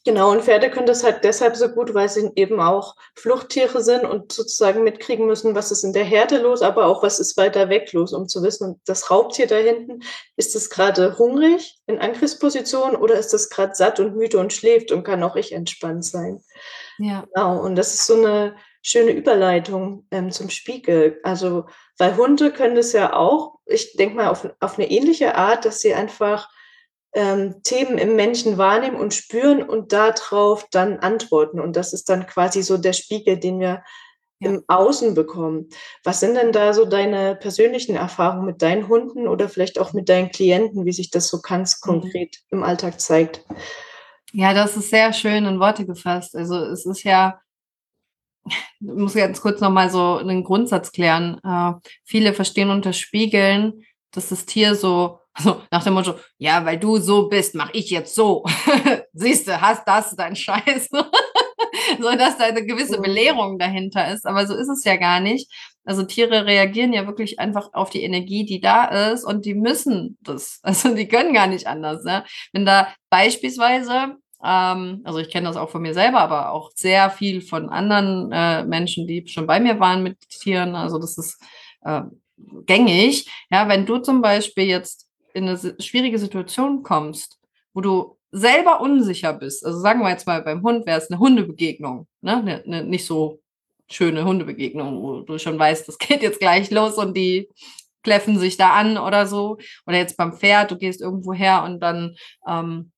Genau, 0.05 0.33
und 0.33 0.43
Pferde 0.43 0.69
können 0.69 0.87
das 0.87 1.05
halt 1.05 1.23
deshalb 1.23 1.55
so 1.55 1.69
gut, 1.69 1.95
weil 1.95 2.09
sie 2.09 2.29
eben 2.35 2.61
auch 2.61 2.97
Fluchttiere 3.15 3.83
sind 3.83 4.05
und 4.05 4.33
sozusagen 4.33 4.83
mitkriegen 4.83 5.27
müssen, 5.27 5.55
was 5.55 5.71
ist 5.71 5.85
in 5.85 5.93
der 5.93 6.03
Herde 6.03 6.39
los, 6.39 6.61
aber 6.61 6.87
auch 6.87 7.05
was 7.05 7.21
ist 7.21 7.37
weiter 7.37 7.69
weg 7.69 7.93
los, 7.93 8.13
um 8.13 8.27
zu 8.27 8.43
wissen, 8.43 8.81
das 8.85 9.13
Raubtier 9.13 9.47
da 9.47 9.57
hinten, 9.57 10.03
ist 10.37 10.57
es 10.57 10.71
gerade 10.71 11.19
hungrig 11.19 11.79
in 11.87 12.01
Angriffsposition 12.01 12.97
oder 12.97 13.15
ist 13.15 13.33
es 13.33 13.49
gerade 13.49 13.77
satt 13.77 14.01
und 14.01 14.17
müde 14.17 14.39
und 14.39 14.53
schläft 14.53 14.91
und 14.91 15.05
kann 15.05 15.23
auch 15.23 15.37
ich 15.37 15.53
entspannt 15.53 16.05
sein. 16.05 16.43
Ja. 16.99 17.25
Genau, 17.33 17.61
und 17.63 17.77
das 17.77 17.95
ist 17.95 18.07
so 18.07 18.17
eine 18.17 18.57
schöne 18.83 19.13
Überleitung 19.13 20.07
ähm, 20.11 20.33
zum 20.33 20.51
Spiegel. 20.51 21.21
Also, 21.23 21.67
weil 21.99 22.17
Hunde 22.17 22.53
können 22.53 22.75
das 22.75 22.93
ja 22.93 23.15
auch, 23.15 23.59
ich 23.67 23.95
denke 23.95 24.17
mal 24.17 24.29
auf, 24.29 24.49
auf 24.59 24.79
eine 24.79 24.91
ähnliche 24.91 25.37
Art, 25.37 25.65
dass 25.65 25.81
sie 25.81 25.95
einfach 25.95 26.49
ähm, 27.15 27.63
Themen 27.63 27.99
im 27.99 28.17
Menschen 28.17 28.59
wahrnehmen 28.59 28.97
und 28.97 29.15
spüren 29.15 29.63
und 29.63 29.93
darauf 29.93 30.67
dann 30.71 30.99
antworten. 30.99 31.61
Und 31.61 31.77
das 31.77 31.93
ist 31.93 32.09
dann 32.09 32.27
quasi 32.27 32.63
so 32.63 32.79
der 32.79 32.95
Spiegel, 32.95 33.39
den 33.39 33.61
wir 33.61 33.83
ja. 34.41 34.51
im 34.51 34.63
Außen 34.67 35.15
bekommen. 35.15 35.69
Was 36.05 36.21
sind 36.21 36.35
denn 36.35 36.53
da 36.53 36.73
so 36.73 36.85
deine 36.85 37.37
persönlichen 37.37 37.97
Erfahrungen 37.97 38.47
mit 38.47 38.63
deinen 38.63 38.89
Hunden 38.89 39.29
oder 39.29 39.49
vielleicht 39.49 39.79
auch 39.79 39.93
mit 39.93 40.09
deinen 40.09 40.31
Klienten, 40.31 40.85
wie 40.85 40.93
sich 40.93 41.11
das 41.11 41.29
so 41.29 41.41
ganz 41.41 41.81
mhm. 41.83 41.91
konkret 41.91 42.39
mhm. 42.51 42.59
im 42.59 42.65
Alltag 42.65 43.01
zeigt? 43.01 43.45
Ja, 44.33 44.55
das 44.55 44.77
ist 44.77 44.89
sehr 44.89 45.13
schön 45.13 45.45
in 45.45 45.61
Worte 45.61 45.85
gefasst. 45.85 46.35
Also 46.35 46.57
es 46.57 46.87
ist 46.87 47.03
ja, 47.03 47.39
ich 48.47 48.57
muss 48.81 49.15
ganz 49.15 49.43
kurz 49.43 49.61
nochmal 49.61 49.91
so 49.91 50.17
einen 50.17 50.43
Grundsatz 50.43 50.91
klären. 50.93 51.39
Äh, 51.45 51.75
viele 52.05 52.33
verstehen 52.33 52.71
unter 52.71 52.95
Spiegeln, 52.95 53.85
dass 54.11 54.31
das 54.31 54.47
Tier 54.47 54.75
so 54.75 55.19
also 55.35 55.63
nach 55.71 55.83
dem 55.83 55.95
Motto, 55.95 56.15
ja, 56.39 56.65
weil 56.65 56.79
du 56.79 56.99
so 56.99 57.29
bist, 57.29 57.55
mach 57.55 57.71
ich 57.73 57.91
jetzt 57.91 58.15
so. 58.15 58.45
Siehst 59.13 59.49
du, 59.49 59.61
hast 59.61 59.87
das, 59.87 60.15
dein 60.15 60.37
Scheiß. 60.37 60.89
so 62.01 62.13
dass 62.17 62.39
da 62.39 62.45
eine 62.45 62.65
gewisse. 62.65 63.01
Belehrung 63.01 63.59
dahinter 63.59 64.13
ist. 64.13 64.27
Aber 64.27 64.47
so 64.47 64.55
ist 64.55 64.69
es 64.69 64.85
ja 64.85 64.97
gar 64.97 65.21
nicht. 65.21 65.51
Also 65.85 66.05
Tiere 66.05 66.47
reagieren 66.47 66.93
ja 66.93 67.07
wirklich 67.07 67.41
einfach 67.41 67.71
auf 67.73 67.91
die 67.91 68.03
Energie, 68.03 68.45
die 68.45 68.61
da 68.61 69.11
ist 69.13 69.25
und 69.25 69.45
die 69.45 69.55
müssen 69.55 70.19
das. 70.23 70.61
Also 70.63 70.95
die 70.95 71.09
können 71.09 71.35
gar 71.35 71.47
nicht 71.47 71.67
anders. 71.67 72.05
Ne? 72.05 72.25
Wenn 72.53 72.65
da 72.67 72.89
beispielsweise 73.11 74.17
ähm, 74.45 75.03
also 75.05 75.19
ich 75.19 75.31
kenne 75.31 75.47
das 75.49 75.57
auch 75.57 75.71
von 75.71 75.83
mir 75.83 75.95
selber, 75.95 76.21
aber 76.21 76.53
auch 76.53 76.71
sehr 76.75 77.11
viel 77.11 77.43
von 77.43 77.69
anderen 77.69 78.31
äh, 78.33 78.65
Menschen, 78.65 79.07
die 79.07 79.27
schon 79.29 79.47
bei 79.47 79.61
mir 79.61 79.79
waren 79.81 80.03
mit 80.03 80.19
Tieren. 80.29 80.75
Also 80.75 80.99
das 80.99 81.17
ist 81.17 81.41
äh, 81.83 82.03
gängig. 82.67 83.29
Ja, 83.51 83.69
wenn 83.69 83.87
du 83.87 83.99
zum 83.99 84.21
Beispiel 84.21 84.65
jetzt 84.65 85.09
in 85.35 85.49
eine 85.49 85.59
schwierige 85.81 86.19
Situation 86.19 86.83
kommst, 86.83 87.39
wo 87.75 87.81
du 87.81 88.19
selber 88.31 88.81
unsicher 88.81 89.33
bist, 89.35 89.65
also 89.65 89.79
sagen 89.79 90.01
wir 90.01 90.11
jetzt 90.11 90.27
mal 90.27 90.43
beim 90.43 90.63
Hund 90.63 90.87
wäre 90.87 90.99
es 90.99 91.11
eine 91.11 91.19
Hundebegegnung, 91.19 92.07
ne? 92.23 92.37
Eine, 92.39 92.63
eine 92.65 92.85
nicht 92.85 93.07
so 93.07 93.41
schöne 93.91 94.25
Hundebegegnung, 94.25 95.03
wo 95.03 95.21
du 95.21 95.39
schon 95.39 95.59
weißt, 95.59 95.87
das 95.87 95.99
geht 95.99 96.23
jetzt 96.23 96.41
gleich 96.41 96.71
los 96.71 96.97
und 96.97 97.17
die 97.17 97.49
kläffen 98.03 98.39
sich 98.39 98.57
da 98.57 98.73
an 98.73 98.99
oder 98.99 99.27
so. 99.27 99.59
Oder 99.87 99.99
jetzt 99.99 100.17
beim 100.17 100.35
Pferd, 100.35 100.71
du 100.71 100.77
gehst 100.77 101.01
irgendwo 101.01 101.33
her 101.33 101.63
und 101.65 101.81
dann 101.81 102.17
ähm, 102.49 102.91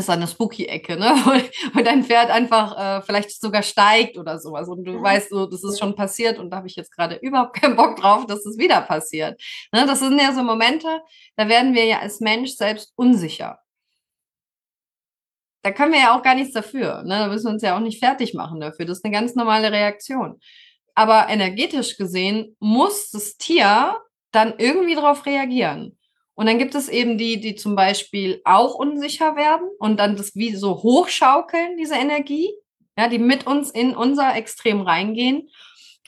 ist 0.00 0.10
eine 0.10 0.26
Spooky-Ecke, 0.26 0.96
ne? 0.96 1.14
Und 1.74 1.86
dein 1.86 2.04
Pferd 2.04 2.30
einfach 2.30 2.76
äh, 2.76 3.02
vielleicht 3.02 3.40
sogar 3.40 3.62
steigt 3.62 4.18
oder 4.18 4.38
sowas. 4.38 4.68
Und 4.68 4.84
du 4.84 5.00
weißt 5.00 5.30
so, 5.30 5.46
das 5.46 5.62
ist 5.62 5.78
schon 5.78 5.94
passiert 5.94 6.38
und 6.38 6.50
da 6.50 6.58
habe 6.58 6.66
ich 6.66 6.76
jetzt 6.76 6.90
gerade 6.90 7.16
überhaupt 7.16 7.54
keinen 7.60 7.76
Bock 7.76 7.96
drauf, 7.96 8.26
dass 8.26 8.44
es 8.44 8.58
wieder 8.58 8.80
passiert. 8.80 9.40
Ne? 9.72 9.86
Das 9.86 10.00
sind 10.00 10.20
ja 10.20 10.32
so 10.32 10.42
Momente, 10.42 11.00
da 11.36 11.48
werden 11.48 11.74
wir 11.74 11.84
ja 11.84 12.00
als 12.00 12.20
Mensch 12.20 12.52
selbst 12.52 12.92
unsicher. 12.96 13.58
Da 15.62 15.72
können 15.72 15.92
wir 15.92 16.00
ja 16.00 16.18
auch 16.18 16.22
gar 16.22 16.34
nichts 16.34 16.52
dafür. 16.52 17.02
Ne? 17.04 17.18
Da 17.20 17.28
müssen 17.28 17.46
wir 17.46 17.52
uns 17.52 17.62
ja 17.62 17.76
auch 17.76 17.80
nicht 17.80 17.98
fertig 17.98 18.34
machen 18.34 18.60
dafür. 18.60 18.84
Das 18.84 18.98
ist 18.98 19.04
eine 19.04 19.14
ganz 19.14 19.34
normale 19.34 19.72
Reaktion. 19.72 20.40
Aber 20.94 21.28
energetisch 21.28 21.96
gesehen 21.96 22.56
muss 22.60 23.10
das 23.10 23.36
Tier 23.36 23.96
dann 24.30 24.54
irgendwie 24.58 24.94
darauf 24.94 25.24
reagieren. 25.26 25.98
Und 26.34 26.46
dann 26.46 26.58
gibt 26.58 26.74
es 26.74 26.88
eben 26.88 27.16
die, 27.16 27.40
die 27.40 27.54
zum 27.54 27.76
Beispiel 27.76 28.40
auch 28.44 28.74
unsicher 28.74 29.36
werden 29.36 29.68
und 29.78 29.98
dann 29.98 30.16
das 30.16 30.34
wie 30.34 30.54
so 30.54 30.82
hochschaukeln, 30.82 31.76
diese 31.76 31.94
Energie, 31.94 32.52
ja, 32.98 33.08
die 33.08 33.18
mit 33.18 33.46
uns 33.46 33.70
in 33.70 33.94
unser 33.94 34.34
Extrem 34.34 34.80
reingehen. 34.80 35.48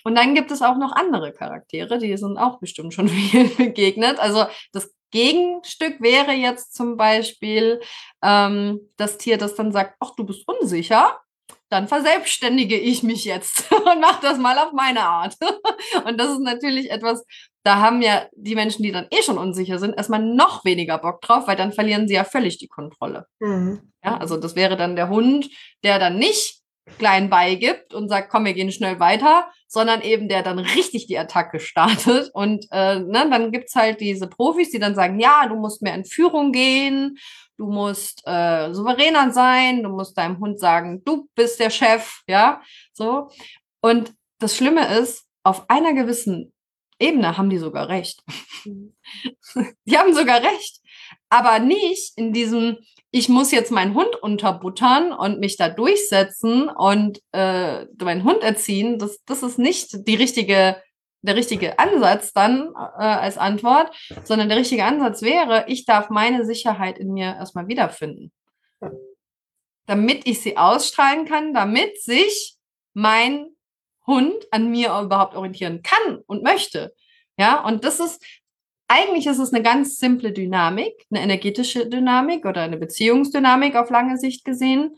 Und 0.04 0.16
dann 0.16 0.35
gibt 0.35 0.50
es 0.50 0.62
auch 0.62 0.76
noch 0.76 0.92
andere 0.92 1.33
Charaktere, 1.33 1.99
die 1.99 2.16
sind 2.16 2.38
auch 2.38 2.59
bestimmt 2.59 2.95
schon 2.95 3.09
viel 3.09 3.49
begegnet. 3.49 4.18
Also 4.18 4.47
das 4.73 4.92
Gegenstück 5.11 6.00
wäre 6.00 6.33
jetzt 6.33 6.75
zum 6.75 6.97
Beispiel 6.97 7.80
ähm, 8.23 8.80
das 8.97 9.18
Tier, 9.18 9.38
das 9.38 9.54
dann 9.54 9.73
sagt, 9.73 9.95
ach, 10.00 10.14
du 10.16 10.25
bist 10.25 10.47
unsicher, 10.49 11.21
dann 11.68 11.88
verselbstständige 11.88 12.78
ich 12.78 13.02
mich 13.02 13.25
jetzt 13.25 13.71
und 13.73 14.00
mache 14.00 14.23
das 14.23 14.38
mal 14.38 14.59
auf 14.59 14.73
meine 14.73 15.02
Art. 15.02 15.37
und 16.04 16.18
das 16.18 16.30
ist 16.30 16.40
natürlich 16.40 16.90
etwas, 16.90 17.25
da 17.66 17.80
haben 17.80 18.00
ja 18.00 18.26
die 18.37 18.54
Menschen, 18.54 18.85
die 18.85 18.92
dann 18.92 19.08
eh 19.11 19.23
schon 19.23 19.38
unsicher 19.38 19.80
sind, 19.80 19.96
erstmal 19.96 20.23
noch 20.23 20.64
weniger 20.64 20.99
Bock 20.99 21.20
drauf, 21.20 21.49
weil 21.49 21.56
dann 21.56 21.73
verlieren 21.73 22.06
sie 22.06 22.14
ja 22.14 22.23
völlig 22.23 22.58
die 22.58 22.68
Kontrolle. 22.68 23.26
Mhm. 23.40 23.92
Ja, 24.04 24.18
also 24.18 24.37
das 24.37 24.54
wäre 24.54 24.76
dann 24.76 24.94
der 24.94 25.08
Hund, 25.08 25.50
der 25.82 25.99
dann 25.99 26.16
nicht 26.16 26.61
klein 26.99 27.28
beigibt 27.28 27.92
und 27.92 28.08
sagt, 28.08 28.30
komm, 28.30 28.44
wir 28.44 28.54
gehen 28.54 28.70
schnell 28.70 29.00
weiter, 29.00 29.50
sondern 29.66 30.02
eben 30.02 30.28
der 30.28 30.44
dann 30.44 30.61
richtig 30.61 31.08
die 31.08 31.18
Attacke 31.18 31.58
startet. 31.58 32.30
Und 32.32 32.66
äh, 32.70 33.00
ne, 33.00 33.28
dann 33.28 33.50
gibt's 33.50 33.75
halt 33.75 34.00
diese 34.00 34.28
Profis, 34.28 34.70
die 34.70 34.78
dann 34.78 34.94
sagen, 34.94 35.18
ja, 35.18 35.49
du 35.49 35.56
musst 35.56 35.82
mehr 35.82 35.96
in 35.96 36.04
Führung 36.04 36.52
gehen, 36.52 37.18
du 37.58 37.66
musst 37.66 38.23
äh, 38.26 38.73
souveräner 38.73 39.32
sein, 39.32 39.82
du 39.82 39.88
musst 39.88 40.16
deinem 40.16 40.38
Hund 40.38 40.61
sagen, 40.61 41.02
du 41.04 41.28
bist 41.35 41.58
der 41.58 41.70
Chef, 41.70 42.23
ja, 42.28 42.62
so. 42.92 43.28
Und 43.80 44.12
das 44.38 44.54
Schlimme 44.54 44.87
ist, 44.99 45.25
auf 45.42 45.68
einer 45.68 45.94
gewissen 45.94 46.52
Ebene 46.99 47.37
haben 47.37 47.50
die 47.50 47.59
sogar 47.59 47.88
recht. 47.88 48.23
Mhm. 48.65 48.95
die 49.85 49.99
haben 49.99 50.15
sogar 50.15 50.43
recht. 50.43 50.81
Aber 51.29 51.59
nicht 51.59 52.17
in 52.17 52.33
diesem, 52.33 52.79
ich 53.11 53.29
muss 53.29 53.53
jetzt 53.53 53.71
meinen 53.71 53.95
Hund 53.95 54.17
unterbuttern 54.17 55.12
und 55.12 55.38
mich 55.41 55.57
da 55.57 55.69
durchsetzen 55.69 56.69
und 56.69 57.21
äh, 57.33 57.85
meinen 58.03 58.25
Hund 58.25 58.43
erziehen. 58.43 58.99
Das, 58.99 59.23
das 59.25 59.43
ist 59.43 59.59
nicht 59.59 60.07
die 60.07 60.15
richtige, 60.15 60.83
der 61.23 61.37
richtige 61.37 61.79
Ansatz 61.79 62.33
dann 62.33 62.73
äh, 62.75 63.03
als 63.03 63.37
Antwort, 63.38 63.95
sondern 64.25 64.49
der 64.49 64.59
richtige 64.59 64.85
Ansatz 64.85 65.23
wäre, 65.23 65.65
ich 65.69 65.85
darf 65.85 66.11
meine 66.11 66.45
Sicherheit 66.45 66.99
in 66.99 67.12
mir 67.12 67.37
erstmal 67.37 67.69
wiederfinden. 67.69 68.33
Damit 69.87 70.26
ich 70.26 70.41
sie 70.41 70.57
ausstrahlen 70.57 71.26
kann, 71.26 71.55
damit 71.55 72.00
sich 72.03 72.57
mein 72.95 73.56
Hund 74.07 74.47
an 74.51 74.71
mir 74.71 74.99
überhaupt 75.01 75.35
orientieren 75.35 75.83
kann 75.83 76.19
und 76.27 76.43
möchte. 76.43 76.95
Ja, 77.39 77.65
und 77.65 77.85
das 77.85 78.01
ist, 78.01 78.25
eigentlich 78.89 79.27
ist 79.27 79.39
es 79.39 79.53
eine 79.53 79.63
ganz 79.63 79.99
simple 79.99 80.33
Dynamik, 80.33 81.07
eine 81.11 81.23
energetische 81.23 81.89
Dynamik 81.89 82.47
oder 82.47 82.63
eine 82.63 82.77
Beziehungsdynamik 82.77 83.77
auf 83.77 83.91
lange 83.91 84.17
Sicht 84.17 84.45
gesehen. 84.45 84.97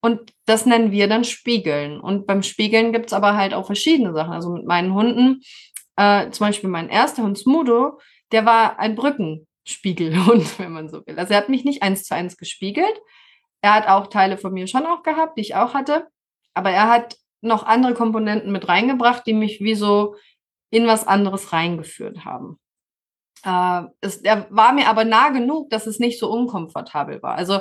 Und 0.00 0.32
das 0.44 0.66
nennen 0.66 0.92
wir 0.92 1.08
dann 1.08 1.24
Spiegeln. 1.24 1.98
Und 1.98 2.26
beim 2.26 2.42
Spiegeln 2.42 2.92
gibt 2.92 3.06
es 3.06 3.12
aber 3.12 3.36
halt 3.36 3.54
auch 3.54 3.66
verschiedene 3.66 4.12
Sachen. 4.12 4.32
Also 4.32 4.50
mit 4.50 4.66
meinen 4.66 4.94
Hunden, 4.94 5.40
äh, 5.96 6.30
zum 6.30 6.46
Beispiel 6.46 6.70
mein 6.70 6.88
erster 6.88 7.22
Hund 7.22 7.38
Smudo, 7.38 7.98
der 8.30 8.44
war 8.44 8.78
ein 8.78 8.94
Brückenspiegelhund, 8.94 10.58
wenn 10.58 10.72
man 10.72 10.88
so 10.88 11.04
will. 11.06 11.18
Also 11.18 11.32
er 11.32 11.38
hat 11.38 11.48
mich 11.48 11.64
nicht 11.64 11.82
eins 11.82 12.04
zu 12.04 12.14
eins 12.14 12.36
gespiegelt. 12.36 13.00
Er 13.62 13.74
hat 13.74 13.88
auch 13.88 14.08
Teile 14.08 14.36
von 14.36 14.52
mir 14.52 14.66
schon 14.66 14.86
auch 14.86 15.02
gehabt, 15.02 15.38
die 15.38 15.42
ich 15.42 15.54
auch 15.54 15.72
hatte. 15.72 16.06
Aber 16.52 16.70
er 16.70 16.90
hat 16.90 17.16
noch 17.44 17.64
andere 17.64 17.94
Komponenten 17.94 18.52
mit 18.52 18.68
reingebracht, 18.68 19.26
die 19.26 19.34
mich 19.34 19.60
wie 19.60 19.74
so 19.74 20.16
in 20.70 20.86
was 20.86 21.06
anderes 21.06 21.52
reingeführt 21.52 22.24
haben. 22.24 22.58
Äh, 23.44 23.82
es, 24.00 24.16
er 24.18 24.46
war 24.50 24.72
mir 24.72 24.88
aber 24.88 25.04
nah 25.04 25.28
genug, 25.28 25.70
dass 25.70 25.86
es 25.86 25.98
nicht 25.98 26.18
so 26.18 26.30
unkomfortabel 26.30 27.22
war. 27.22 27.34
Also 27.36 27.60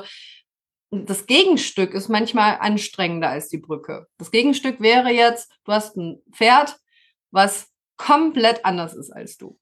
das 0.92 1.26
Gegenstück 1.26 1.94
ist 1.94 2.10
manchmal 2.10 2.58
anstrengender 2.60 3.30
als 3.30 3.50
die 3.50 3.58
Brücke. 3.58 4.08
Das 4.18 4.32
Gegenstück 4.32 4.80
wäre 4.80 5.12
jetzt, 5.12 5.52
du 5.66 5.72
hast 5.72 5.98
ein 5.98 6.22
Pferd, 6.32 6.78
was 7.32 7.72
komplett 7.98 8.64
anders 8.66 8.94
ist 8.94 9.12
als 9.12 9.38
du. 9.38 9.60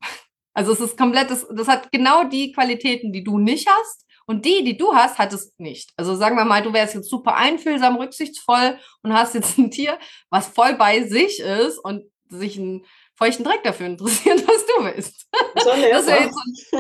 Also 0.54 0.74
es 0.74 0.82
ist 0.82 0.98
komplett, 0.98 1.32
das, 1.32 1.48
das 1.48 1.70
hat 1.70 1.92
genau 1.94 2.26
die 2.26 2.52
Qualitäten, 2.52 3.14
die 3.14 3.24
du 3.24 3.38
nicht 3.38 3.70
hast. 3.70 4.06
Und 4.26 4.46
die, 4.46 4.64
die 4.64 4.78
du 4.78 4.94
hast, 4.94 5.18
hat 5.18 5.34
es 5.34 5.54
nicht. 5.58 5.92
Also 5.98 6.16
sagen 6.16 6.36
wir 6.36 6.46
mal, 6.46 6.62
du 6.62 6.74
wärst 6.74 6.96
jetzt 6.96 7.10
super 7.10 7.36
einfühlsam, 7.36 7.98
rücksichtsvoll 7.98 8.78
und 9.04 9.14
hast 9.14 9.36
jetzt 9.36 9.58
ein 9.58 9.72
Tier, 9.72 9.98
was 10.30 10.48
voll 10.48 10.76
bei 10.76 11.04
sich 11.04 11.40
ist 11.40 11.78
und 11.78 12.06
sich 12.30 12.58
einen 12.58 12.86
feuchten 13.16 13.44
Dreck 13.44 13.64
dafür 13.64 13.88
interessiert, 13.88 14.48
was 14.48 14.66
du 14.66 14.86
willst. 14.86 15.28
So 15.64 15.70
das 15.70 16.08
wäre 16.08 16.24
jetzt 16.24 16.72
so, 16.72 16.78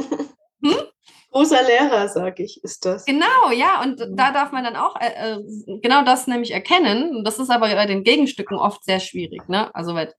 hm? 0.64 0.76
Großer 1.32 1.64
Lehrer, 1.64 2.10
sage 2.10 2.44
ich, 2.44 2.62
ist 2.62 2.86
das. 2.86 3.06
Genau, 3.06 3.52
ja, 3.56 3.82
und 3.82 4.00
mhm. 4.00 4.18
da 4.18 4.32
darf 4.32 4.52
man 4.52 4.66
dann 4.66 4.76
auch 4.76 5.00
äh, 5.00 5.36
äh, 5.36 5.40
genau 5.82 6.04
das 6.04 6.28
nämlich 6.28 6.52
erkennen. 6.52 7.16
Und 7.16 7.24
das 7.24 7.40
ist 7.40 7.50
aber 7.50 7.74
bei 7.74 7.86
den 7.86 8.04
Gegenstücken 8.04 8.58
oft 8.58 8.84
sehr 8.84 9.00
schwierig, 9.00 9.48
ne? 9.48 9.74
Also 9.74 9.96
weil 9.96 10.14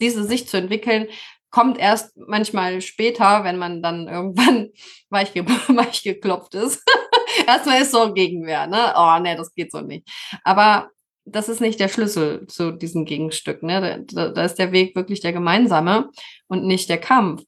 diese 0.00 0.24
Sicht 0.24 0.50
zu 0.50 0.58
entwickeln, 0.58 1.08
kommt 1.50 1.78
erst 1.78 2.16
manchmal 2.16 2.80
später, 2.80 3.44
wenn 3.44 3.58
man 3.58 3.82
dann 3.82 4.08
irgendwann 4.08 4.70
weich, 5.08 5.32
ge 5.32 5.44
weich 5.68 6.02
geklopft 6.02 6.54
ist. 6.54 6.82
Erstmal 7.46 7.82
ist 7.82 7.92
so 7.92 8.12
Gegenwehr, 8.12 8.66
ne? 8.66 8.92
Oh, 8.96 9.18
ne, 9.20 9.36
das 9.36 9.54
geht 9.54 9.72
so 9.72 9.80
nicht. 9.80 10.08
Aber 10.44 10.90
das 11.24 11.48
ist 11.48 11.60
nicht 11.60 11.78
der 11.78 11.88
Schlüssel 11.88 12.46
zu 12.46 12.72
diesem 12.72 13.04
Gegenstück. 13.04 13.62
Ne? 13.62 14.04
Da, 14.08 14.28
da 14.30 14.44
ist 14.44 14.56
der 14.56 14.72
Weg 14.72 14.96
wirklich 14.96 15.20
der 15.20 15.32
gemeinsame 15.32 16.10
und 16.48 16.64
nicht 16.64 16.88
der 16.88 16.98
Kampf. 16.98 17.44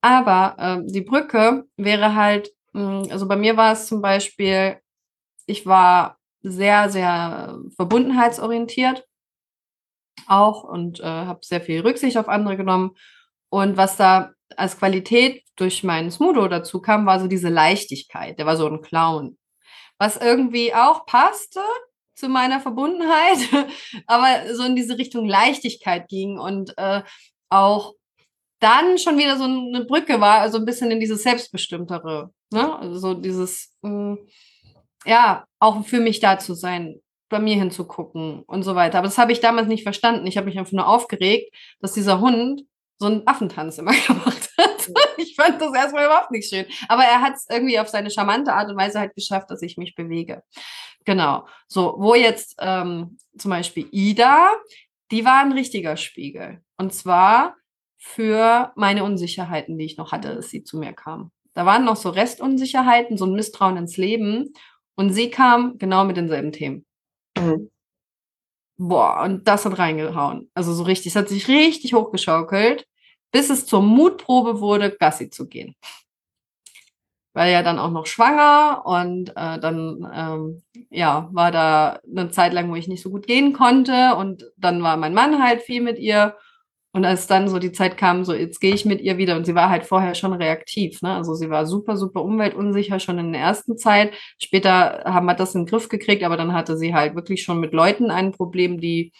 Aber 0.00 0.56
äh, 0.58 0.92
die 0.92 1.02
Brücke 1.02 1.64
wäre 1.76 2.14
halt, 2.14 2.50
hm, 2.74 3.06
also 3.10 3.28
bei 3.28 3.36
mir 3.36 3.56
war 3.56 3.72
es 3.72 3.86
zum 3.86 4.02
Beispiel, 4.02 4.78
ich 5.46 5.66
war 5.66 6.18
sehr, 6.42 6.90
sehr 6.90 7.58
verbundenheitsorientiert 7.76 9.06
auch 10.26 10.64
und 10.64 11.00
äh, 11.00 11.04
habe 11.04 11.40
sehr 11.42 11.60
viel 11.60 11.80
Rücksicht 11.80 12.16
auf 12.16 12.28
andere 12.28 12.56
genommen. 12.56 12.96
Und 13.52 13.76
was 13.76 13.98
da 13.98 14.32
als 14.56 14.78
Qualität 14.78 15.42
durch 15.56 15.84
meinen 15.84 16.10
Smudo 16.10 16.48
dazu 16.48 16.80
kam, 16.80 17.04
war 17.04 17.20
so 17.20 17.26
diese 17.26 17.50
Leichtigkeit. 17.50 18.38
Der 18.38 18.46
war 18.46 18.56
so 18.56 18.66
ein 18.66 18.80
Clown. 18.80 19.36
Was 19.98 20.16
irgendwie 20.16 20.72
auch 20.72 21.04
passte 21.04 21.60
zu 22.14 22.30
meiner 22.30 22.60
Verbundenheit, 22.60 23.36
aber 24.06 24.54
so 24.54 24.62
in 24.62 24.74
diese 24.74 24.96
Richtung 24.96 25.26
Leichtigkeit 25.26 26.08
ging 26.08 26.38
und 26.38 26.72
äh, 26.78 27.02
auch 27.50 27.92
dann 28.58 28.96
schon 28.96 29.18
wieder 29.18 29.36
so 29.36 29.44
eine 29.44 29.84
Brücke 29.84 30.18
war, 30.18 30.40
also 30.40 30.56
ein 30.56 30.64
bisschen 30.64 30.90
in 30.90 31.00
dieses 31.00 31.22
Selbstbestimmtere. 31.22 32.32
Ne? 32.52 32.78
Also 32.78 32.98
so 32.98 33.12
dieses, 33.12 33.76
mh, 33.82 33.90
hm, 33.90 34.18
ja, 35.04 35.44
auch 35.58 35.84
für 35.84 36.00
mich 36.00 36.20
da 36.20 36.38
zu 36.38 36.54
sein, 36.54 37.02
bei 37.28 37.38
mir 37.38 37.56
hinzugucken 37.56 38.44
und 38.46 38.62
so 38.62 38.74
weiter. 38.74 38.96
Aber 38.96 39.08
das 39.08 39.18
habe 39.18 39.32
ich 39.32 39.40
damals 39.40 39.68
nicht 39.68 39.82
verstanden. 39.82 40.26
Ich 40.26 40.38
habe 40.38 40.46
mich 40.46 40.58
einfach 40.58 40.72
nur 40.72 40.88
aufgeregt, 40.88 41.54
dass 41.80 41.92
dieser 41.92 42.20
Hund 42.20 42.62
so 43.02 43.08
einen 43.08 43.26
Affentanz 43.26 43.78
immer 43.78 43.92
gemacht 44.06 44.50
hat. 44.58 44.90
Ich 45.18 45.34
fand 45.34 45.60
das 45.60 45.74
erstmal 45.74 46.06
überhaupt 46.06 46.30
nicht 46.30 46.48
schön. 46.48 46.66
Aber 46.88 47.02
er 47.02 47.20
hat 47.20 47.34
es 47.34 47.46
irgendwie 47.50 47.78
auf 47.78 47.88
seine 47.88 48.10
charmante 48.10 48.52
Art 48.52 48.70
und 48.70 48.76
Weise 48.76 48.98
halt 48.98 49.14
geschafft, 49.14 49.50
dass 49.50 49.60
ich 49.62 49.76
mich 49.76 49.94
bewege. 49.94 50.42
Genau. 51.04 51.46
So, 51.68 51.94
wo 51.98 52.14
jetzt 52.14 52.54
ähm, 52.60 53.18
zum 53.36 53.50
Beispiel 53.50 53.88
Ida, 53.90 54.50
die 55.10 55.24
war 55.24 55.40
ein 55.40 55.52
richtiger 55.52 55.96
Spiegel. 55.96 56.62
Und 56.76 56.94
zwar 56.94 57.56
für 57.98 58.72
meine 58.76 59.04
Unsicherheiten, 59.04 59.78
die 59.78 59.84
ich 59.84 59.96
noch 59.96 60.12
hatte, 60.12 60.30
als 60.30 60.50
sie 60.50 60.64
zu 60.64 60.78
mir 60.78 60.92
kam. 60.92 61.30
Da 61.54 61.66
waren 61.66 61.84
noch 61.84 61.96
so 61.96 62.10
Restunsicherheiten, 62.10 63.18
so 63.18 63.26
ein 63.26 63.34
Misstrauen 63.34 63.76
ins 63.76 63.96
Leben. 63.96 64.52
Und 64.94 65.12
sie 65.12 65.30
kam 65.30 65.78
genau 65.78 66.04
mit 66.04 66.16
denselben 66.16 66.52
Themen. 66.52 66.86
Mhm. 67.36 67.70
Boah, 68.78 69.22
und 69.22 69.46
das 69.46 69.64
hat 69.64 69.78
reingehauen. 69.78 70.50
Also 70.54 70.72
so 70.72 70.82
richtig, 70.84 71.08
es 71.08 71.16
hat 71.16 71.28
sich 71.28 71.46
richtig 71.48 71.94
hochgeschaukelt, 71.94 72.86
bis 73.32 73.50
es 73.50 73.66
zur 73.66 73.82
Mutprobe 73.82 74.60
wurde, 74.60 74.90
Gassi 74.90 75.30
zu 75.30 75.48
gehen. 75.48 75.74
War 77.34 77.46
ja 77.46 77.62
dann 77.62 77.78
auch 77.78 77.90
noch 77.90 78.06
schwanger 78.06 78.82
und 78.84 79.30
äh, 79.30 79.58
dann 79.58 80.06
ähm, 80.14 80.62
ja, 80.90 81.30
war 81.32 81.50
da 81.50 81.98
eine 82.08 82.30
Zeit 82.30 82.52
lang, 82.52 82.70
wo 82.70 82.76
ich 82.76 82.88
nicht 82.88 83.02
so 83.02 83.10
gut 83.10 83.26
gehen 83.26 83.54
konnte 83.54 84.14
und 84.16 84.44
dann 84.58 84.82
war 84.82 84.96
mein 84.98 85.14
Mann 85.14 85.42
halt 85.42 85.62
viel 85.62 85.80
mit 85.80 85.98
ihr 85.98 86.36
und 86.94 87.06
als 87.06 87.26
dann 87.26 87.48
so 87.48 87.58
die 87.58 87.72
Zeit 87.72 87.96
kam, 87.96 88.22
so 88.24 88.34
jetzt 88.34 88.60
gehe 88.60 88.74
ich 88.74 88.84
mit 88.84 89.00
ihr 89.00 89.16
wieder 89.16 89.36
und 89.36 89.46
sie 89.46 89.54
war 89.54 89.70
halt 89.70 89.84
vorher 89.86 90.14
schon 90.14 90.34
reaktiv, 90.34 91.00
ne? 91.00 91.14
Also 91.14 91.34
sie 91.34 91.48
war 91.48 91.64
super, 91.64 91.96
super 91.96 92.22
umweltunsicher 92.22 93.00
schon 93.00 93.18
in 93.18 93.32
der 93.32 93.40
ersten 93.40 93.78
Zeit. 93.78 94.12
Später 94.38 95.02
haben 95.06 95.24
wir 95.24 95.34
das 95.34 95.54
in 95.54 95.62
den 95.62 95.70
Griff 95.70 95.88
gekriegt, 95.88 96.22
aber 96.22 96.36
dann 96.36 96.52
hatte 96.52 96.76
sie 96.76 96.94
halt 96.94 97.14
wirklich 97.14 97.44
schon 97.44 97.60
mit 97.60 97.72
Leuten 97.72 98.10
ein 98.10 98.32
Problem, 98.32 98.78
die 98.78 99.12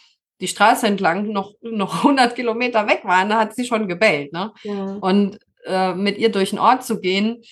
die 0.42 0.48
Straße 0.48 0.86
entlang 0.86 1.32
noch, 1.32 1.54
noch 1.62 1.98
100 2.04 2.34
Kilometer 2.34 2.86
weg 2.86 3.02
waren, 3.04 3.30
da 3.30 3.38
hat 3.38 3.54
sie 3.54 3.64
schon 3.64 3.88
gebellt, 3.88 4.32
ne? 4.32 4.52
Ja. 4.64 4.98
Und 5.00 5.38
äh, 5.64 5.94
mit 5.94 6.18
ihr 6.18 6.30
durch 6.30 6.50
den 6.50 6.58
Ort 6.58 6.84
zu 6.84 7.00
gehen, 7.00 7.42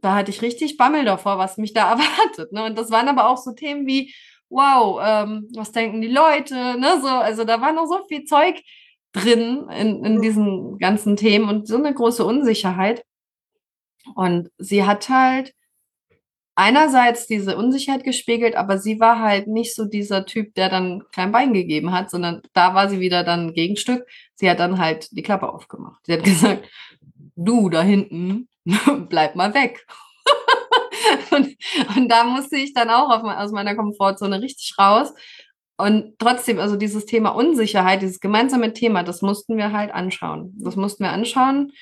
da 0.00 0.14
hatte 0.14 0.30
ich 0.30 0.42
richtig 0.42 0.76
Bammel 0.76 1.04
davor, 1.04 1.38
was 1.38 1.58
mich 1.58 1.74
da 1.74 1.90
erwartet, 1.92 2.52
ne? 2.52 2.64
Und 2.64 2.76
das 2.76 2.90
waren 2.90 3.08
aber 3.08 3.28
auch 3.28 3.36
so 3.36 3.52
Themen 3.52 3.86
wie, 3.86 4.12
wow, 4.48 5.00
ähm, 5.04 5.48
was 5.54 5.72
denken 5.72 6.00
die 6.00 6.08
Leute, 6.08 6.54
ne? 6.54 6.98
So, 7.00 7.08
also 7.08 7.44
da 7.44 7.60
war 7.60 7.72
noch 7.72 7.86
so 7.86 8.04
viel 8.08 8.24
Zeug, 8.24 8.62
drin 9.12 9.68
in, 9.78 10.04
in 10.04 10.22
diesen 10.22 10.78
ganzen 10.78 11.16
Themen 11.16 11.48
und 11.48 11.68
so 11.68 11.76
eine 11.76 11.92
große 11.92 12.24
Unsicherheit. 12.24 13.04
Und 14.14 14.50
sie 14.58 14.84
hat 14.84 15.08
halt 15.08 15.52
einerseits 16.54 17.26
diese 17.26 17.56
Unsicherheit 17.56 18.04
gespiegelt, 18.04 18.56
aber 18.56 18.78
sie 18.78 19.00
war 19.00 19.20
halt 19.20 19.46
nicht 19.46 19.74
so 19.74 19.84
dieser 19.84 20.26
Typ, 20.26 20.54
der 20.54 20.68
dann 20.68 21.02
kein 21.12 21.32
Bein 21.32 21.52
gegeben 21.52 21.92
hat, 21.92 22.10
sondern 22.10 22.42
da 22.52 22.74
war 22.74 22.88
sie 22.88 23.00
wieder 23.00 23.24
dann 23.24 23.54
Gegenstück. 23.54 24.06
Sie 24.34 24.50
hat 24.50 24.60
dann 24.60 24.78
halt 24.78 25.08
die 25.12 25.22
Klappe 25.22 25.52
aufgemacht. 25.52 26.04
Sie 26.06 26.12
hat 26.12 26.24
gesagt, 26.24 26.68
du 27.36 27.68
da 27.68 27.82
hinten, 27.82 28.48
bleib 29.08 29.34
mal 29.34 29.54
weg. 29.54 29.86
und, 31.30 31.56
und 31.96 32.08
da 32.08 32.24
musste 32.24 32.56
ich 32.56 32.74
dann 32.74 32.90
auch 32.90 33.10
auf, 33.10 33.22
aus 33.24 33.52
meiner 33.52 33.74
Komfortzone 33.74 34.40
richtig 34.40 34.74
raus 34.78 35.12
und 35.82 36.16
trotzdem, 36.18 36.60
also 36.60 36.76
dieses 36.76 37.06
Thema 37.06 37.30
Unsicherheit, 37.30 38.02
dieses 38.02 38.20
gemeinsame 38.20 38.72
Thema, 38.72 39.02
das 39.02 39.20
mussten 39.20 39.56
wir 39.56 39.72
halt 39.72 39.92
anschauen. 39.92 40.54
Das 40.58 40.76
mussten 40.76 41.02
wir 41.02 41.10
anschauen. 41.10 41.72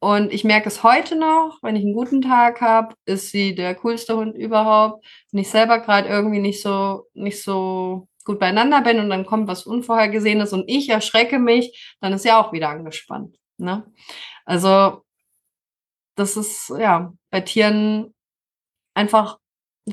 Und 0.00 0.32
ich 0.32 0.44
merke 0.44 0.68
es 0.68 0.82
heute 0.84 1.16
noch, 1.16 1.58
wenn 1.62 1.74
ich 1.74 1.82
einen 1.82 1.94
guten 1.94 2.22
Tag 2.22 2.60
habe, 2.60 2.94
ist 3.04 3.30
sie 3.30 3.54
der 3.54 3.74
coolste 3.74 4.16
Hund 4.16 4.36
überhaupt. 4.36 5.04
Wenn 5.32 5.40
ich 5.40 5.50
selber 5.50 5.80
gerade 5.80 6.08
irgendwie 6.08 6.38
nicht 6.38 6.62
so, 6.62 7.06
nicht 7.14 7.42
so 7.42 8.06
gut 8.24 8.38
beieinander 8.38 8.82
bin 8.82 9.00
und 9.00 9.10
dann 9.10 9.26
kommt 9.26 9.48
was 9.48 9.64
Unvorhergesehenes 9.64 10.52
und 10.52 10.64
ich 10.68 10.88
erschrecke 10.88 11.38
mich, 11.38 11.96
dann 12.00 12.12
ist 12.12 12.22
sie 12.22 12.30
auch 12.30 12.52
wieder 12.52 12.68
angespannt. 12.68 13.36
Ne? 13.56 13.84
Also, 14.44 15.02
das 16.14 16.36
ist 16.36 16.68
ja 16.78 17.12
bei 17.30 17.40
Tieren 17.40 18.14
einfach 18.94 19.38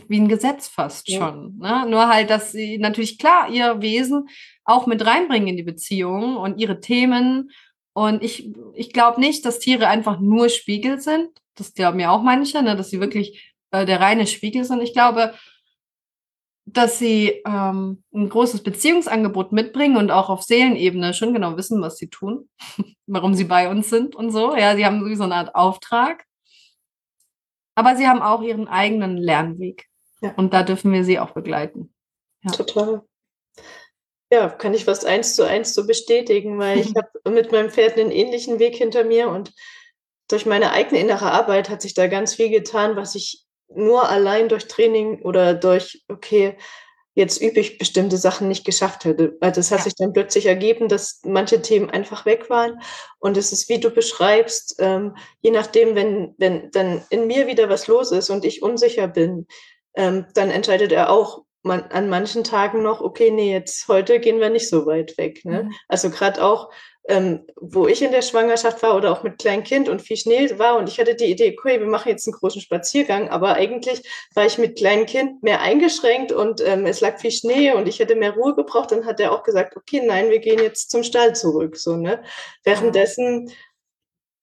wie 0.08 0.20
ein 0.20 0.28
Gesetz 0.28 0.68
fast 0.68 1.08
ja. 1.10 1.20
schon. 1.20 1.58
Ne? 1.58 1.86
Nur 1.88 2.08
halt, 2.10 2.30
dass 2.30 2.52
sie 2.52 2.78
natürlich 2.78 3.18
klar 3.18 3.50
ihr 3.50 3.82
Wesen 3.82 4.28
auch 4.66 4.88
mit 4.88 5.06
reinbringen 5.06 5.48
in 5.48 5.58
die 5.58 5.64
Beziehung 5.64 6.38
und 6.38 6.60
ihre 6.60 6.80
Themen. 6.80 7.52
Und 7.96 8.24
ich, 8.24 8.54
ich 8.74 8.92
glaube 8.92 9.22
nicht, 9.22 9.46
dass 9.46 9.60
Tiere 9.60 9.88
einfach 9.88 10.20
nur 10.20 10.50
Spiegel 10.50 11.00
sind. 11.00 11.30
Das 11.56 11.74
glauben 11.74 12.02
ja 12.02 12.12
auch 12.12 12.22
manche, 12.22 12.62
ne? 12.62 12.76
dass 12.76 12.90
sie 12.90 13.00
wirklich 13.00 13.56
äh, 13.72 13.86
der 13.86 14.02
reine 14.02 14.28
Spiegel 14.28 14.66
sind. 14.66 14.82
Ich 14.82 14.92
glaube, 14.92 15.34
dass 16.66 17.00
sie 17.00 17.42
ähm, 17.46 18.04
ein 18.14 18.28
großes 18.28 18.64
Beziehungsangebot 18.64 19.54
mitbringen 19.54 19.96
und 19.96 20.12
auch 20.12 20.30
auf 20.30 20.44
Seelenebene 20.44 21.14
schon 21.14 21.34
genau 21.34 21.56
wissen, 21.56 21.82
was 21.82 21.98
sie 21.98 22.10
tun, 22.10 22.50
warum 23.08 23.34
sie 23.34 23.46
bei 23.46 23.70
uns 23.70 23.90
sind 23.90 24.14
und 24.14 24.30
so. 24.30 24.58
Ja, 24.58 24.76
sie 24.76 24.86
haben 24.86 25.00
sowieso 25.00 25.24
eine 25.24 25.36
Art 25.36 25.56
Auftrag. 25.56 26.26
Aber 27.76 27.96
sie 27.96 28.10
haben 28.10 28.22
auch 28.22 28.42
ihren 28.42 28.68
eigenen 28.68 29.16
Lernweg. 29.16 29.86
Ja. 30.20 30.34
Und 30.36 30.54
da 30.54 30.64
dürfen 30.64 30.92
wir 30.92 31.06
sie 31.06 31.18
auch 31.18 31.32
begleiten. 31.32 31.94
Ja. 32.44 32.52
Total. 32.52 33.04
Ja, 34.32 34.50
kann 34.50 34.74
ich 34.74 34.88
was 34.88 35.06
eins 35.06 35.36
zu 35.36 35.44
eins 35.44 35.74
so 35.74 35.86
bestätigen, 35.86 36.58
weil 36.60 36.80
ich 36.80 36.88
habe 36.96 37.32
mit 37.32 37.52
meinem 37.52 37.70
Pferd 37.70 37.98
einen 37.98 38.12
ähnlichen 38.12 38.60
Weg 38.60 38.76
hinter 38.76 39.04
mir 39.04 39.30
und 39.30 39.54
durch 40.28 40.46
meine 40.46 40.72
eigene 40.72 41.00
innere 41.00 41.32
Arbeit 41.32 41.70
hat 41.70 41.82
sich 41.82 41.94
da 41.94 42.08
ganz 42.08 42.34
viel 42.34 42.50
getan, 42.50 42.96
was 42.96 43.16
ich 43.16 43.46
nur 43.68 44.10
allein 44.10 44.50
durch 44.50 44.68
Training 44.68 45.22
oder 45.22 45.54
durch, 45.54 46.04
okay, 46.08 46.58
jetzt 47.16 47.42
übe 47.42 47.60
ich 47.60 47.78
bestimmte 47.78 48.18
Sachen 48.18 48.48
nicht 48.48 48.66
geschafft 48.66 49.06
hätte. 49.06 49.38
Also 49.40 49.62
es 49.62 49.72
hat 49.72 49.80
ja. 49.80 49.84
sich 49.86 49.96
dann 49.96 50.14
plötzlich 50.14 50.46
ergeben, 50.48 50.90
dass 50.90 51.22
manche 51.24 51.62
Themen 51.62 51.90
einfach 51.90 52.26
weg 52.26 52.50
waren. 52.50 52.82
Und 53.20 53.38
es 53.38 53.54
ist, 53.54 53.70
wie 53.70 53.80
du 53.80 53.90
beschreibst, 53.90 54.76
ähm, 54.80 55.16
je 55.42 55.52
nachdem, 55.52 55.96
wenn, 55.96 56.36
wenn 56.38 56.72
dann 56.72 57.04
in 57.10 57.28
mir 57.28 57.48
wieder 57.48 57.70
was 57.70 57.88
los 57.88 58.12
ist 58.12 58.30
und 58.30 58.44
ich 58.44 58.62
unsicher 58.62 59.08
bin, 59.08 59.48
ähm, 59.96 60.26
dann 60.34 60.52
entscheidet 60.52 60.92
er 60.92 61.10
auch 61.10 61.44
man, 61.66 61.84
an 61.92 62.10
manchen 62.10 62.44
Tagen 62.44 62.82
noch, 62.82 63.02
okay, 63.02 63.32
nee, 63.32 63.52
jetzt 63.52 63.88
heute 63.88 64.20
gehen 64.20 64.40
wir 64.40 64.50
nicht 64.50 64.70
so 64.70 64.86
weit 64.86 65.18
weg. 65.18 65.44
Ne? 65.44 65.64
Mhm. 65.64 65.74
Also 65.88 66.10
gerade 66.10 66.44
auch 66.44 66.72
ähm, 67.08 67.46
wo 67.56 67.88
ich 67.88 68.02
in 68.02 68.12
der 68.12 68.24
Schwangerschaft 68.24 68.82
war 68.82 68.96
oder 68.96 69.12
auch 69.12 69.24
mit 69.24 69.38
kleinem 69.38 69.64
Kind 69.64 69.90
und 69.90 70.02
viel 70.02 70.18
Schnee 70.18 70.58
war 70.58 70.78
und 70.78 70.90
ich 70.90 71.00
hatte 71.00 71.16
die 71.16 71.26
Idee, 71.26 71.56
okay, 71.58 71.80
wir 71.80 71.88
machen 71.88 72.10
jetzt 72.10 72.28
einen 72.28 72.34
großen 72.34 72.62
Spaziergang, 72.62 73.30
aber 73.30 73.54
eigentlich 73.54 74.02
war 74.34 74.46
ich 74.46 74.58
mit 74.58 74.78
kleinem 74.78 75.06
Kind 75.06 75.44
mehr 75.44 75.62
eingeschränkt 75.62 76.32
und 76.32 76.62
ähm, 76.62 76.86
es 76.86 77.02
lag 77.02 77.20
viel 77.20 77.32
Schnee 77.32 77.74
und 77.74 77.88
ich 77.88 78.00
hätte 78.00 78.16
mehr 78.16 78.34
Ruhe 78.34 78.56
gebraucht. 78.56 78.92
Dann 78.92 79.06
hat 79.06 79.20
er 79.20 79.32
auch 79.34 79.44
gesagt, 79.44 79.78
okay, 79.78 80.02
nein, 80.04 80.32
wir 80.32 80.40
gehen 80.40 80.60
jetzt 80.60 80.90
zum 80.90 81.04
Stall 81.04 81.36
zurück. 81.36 81.78
So, 81.78 81.96
ne? 81.96 82.24
Währenddessen 82.64 83.52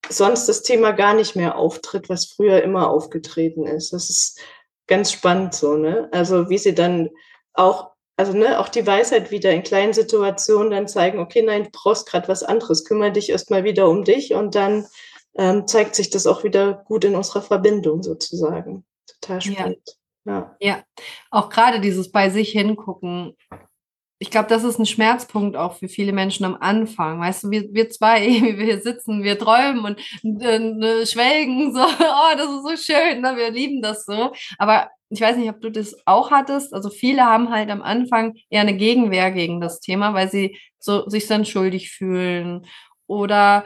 sonst 0.08 0.48
das 0.48 0.62
Thema 0.62 0.92
gar 0.92 1.14
nicht 1.14 1.34
mehr 1.34 1.56
auftritt, 1.56 2.08
was 2.08 2.26
früher 2.26 2.62
immer 2.62 2.90
aufgetreten 2.90 3.66
ist. 3.66 3.92
Das 3.92 4.08
ist 4.08 4.40
ganz 4.86 5.12
spannend 5.12 5.54
so, 5.54 5.76
ne? 5.76 6.08
Also 6.12 6.48
wie 6.48 6.58
sie 6.58 6.74
dann 6.74 7.10
auch 7.54 7.92
also 8.16 8.36
ne, 8.36 8.60
auch 8.60 8.68
die 8.68 8.86
Weisheit 8.86 9.30
wieder 9.30 9.52
in 9.52 9.62
kleinen 9.62 9.94
Situationen 9.94 10.70
dann 10.70 10.86
zeigen, 10.86 11.18
okay, 11.18 11.42
nein, 11.42 11.64
du 11.64 11.70
brauchst 11.72 12.06
gerade 12.06 12.28
was 12.28 12.42
anderes, 12.42 12.84
kümmere 12.84 13.10
dich 13.10 13.30
erstmal 13.30 13.64
wieder 13.64 13.88
um 13.88 14.04
dich 14.04 14.34
und 14.34 14.54
dann 14.54 14.86
ähm, 15.34 15.66
zeigt 15.66 15.94
sich 15.94 16.10
das 16.10 16.26
auch 16.26 16.44
wieder 16.44 16.84
gut 16.86 17.04
in 17.04 17.14
unserer 17.14 17.42
Verbindung 17.42 18.02
sozusagen. 18.02 18.84
Total 19.20 19.40
spannend. 19.40 19.98
Ja, 20.24 20.56
ja. 20.60 20.74
ja. 20.74 20.82
auch 21.30 21.48
gerade 21.48 21.80
dieses 21.80 22.12
bei 22.12 22.30
sich 22.30 22.50
hingucken. 22.50 23.36
Ich 24.22 24.30
glaube, 24.30 24.48
das 24.48 24.62
ist 24.62 24.78
ein 24.78 24.86
Schmerzpunkt 24.86 25.56
auch 25.56 25.78
für 25.78 25.88
viele 25.88 26.12
Menschen 26.12 26.44
am 26.44 26.56
Anfang. 26.60 27.18
Weißt 27.18 27.42
du, 27.42 27.50
wir, 27.50 27.74
wir 27.74 27.90
zwei, 27.90 28.24
wie 28.28 28.56
wir 28.56 28.64
hier 28.66 28.80
sitzen, 28.80 29.24
wir 29.24 29.36
träumen 29.36 29.84
und 29.84 29.98
äh, 30.40 31.04
schwelgen 31.04 31.74
so, 31.74 31.80
oh, 31.84 32.36
das 32.36 32.46
ist 32.46 32.86
so 32.86 32.92
schön, 32.92 33.20
ne? 33.20 33.36
wir 33.36 33.50
lieben 33.50 33.82
das 33.82 34.04
so. 34.04 34.32
Aber 34.58 34.88
ich 35.10 35.20
weiß 35.20 35.36
nicht, 35.36 35.50
ob 35.50 35.60
du 35.60 35.72
das 35.72 35.96
auch 36.06 36.30
hattest. 36.30 36.72
Also 36.72 36.88
viele 36.88 37.24
haben 37.24 37.50
halt 37.50 37.68
am 37.68 37.82
Anfang 37.82 38.34
eher 38.48 38.60
eine 38.60 38.76
Gegenwehr 38.76 39.32
gegen 39.32 39.60
das 39.60 39.80
Thema, 39.80 40.14
weil 40.14 40.30
sie 40.30 40.56
so 40.78 41.08
sich 41.08 41.26
dann 41.26 41.44
schuldig 41.44 41.90
fühlen 41.90 42.64
oder 43.08 43.64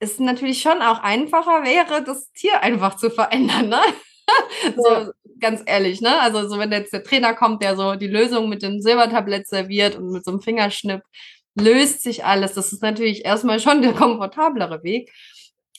es 0.00 0.18
natürlich 0.18 0.60
schon 0.60 0.82
auch 0.82 1.04
einfacher 1.04 1.62
wäre, 1.62 2.02
das 2.02 2.32
Tier 2.32 2.64
einfach 2.64 2.96
zu 2.96 3.10
verändern, 3.10 3.68
ne? 3.68 3.80
so 4.76 4.90
ja. 4.90 5.10
ganz 5.40 5.62
ehrlich, 5.66 6.00
ne? 6.00 6.20
Also 6.20 6.48
so 6.48 6.58
wenn 6.58 6.72
jetzt 6.72 6.92
der 6.92 7.04
Trainer 7.04 7.34
kommt, 7.34 7.62
der 7.62 7.76
so 7.76 7.94
die 7.94 8.06
Lösung 8.06 8.48
mit 8.48 8.62
dem 8.62 8.80
Silbertablett 8.80 9.48
serviert 9.48 9.96
und 9.96 10.10
mit 10.10 10.24
so 10.24 10.30
einem 10.30 10.40
Fingerschnipp 10.40 11.02
löst 11.54 12.02
sich 12.02 12.24
alles. 12.24 12.54
Das 12.54 12.72
ist 12.72 12.82
natürlich 12.82 13.24
erstmal 13.24 13.60
schon 13.60 13.82
der 13.82 13.92
komfortablere 13.92 14.82
Weg. 14.82 15.12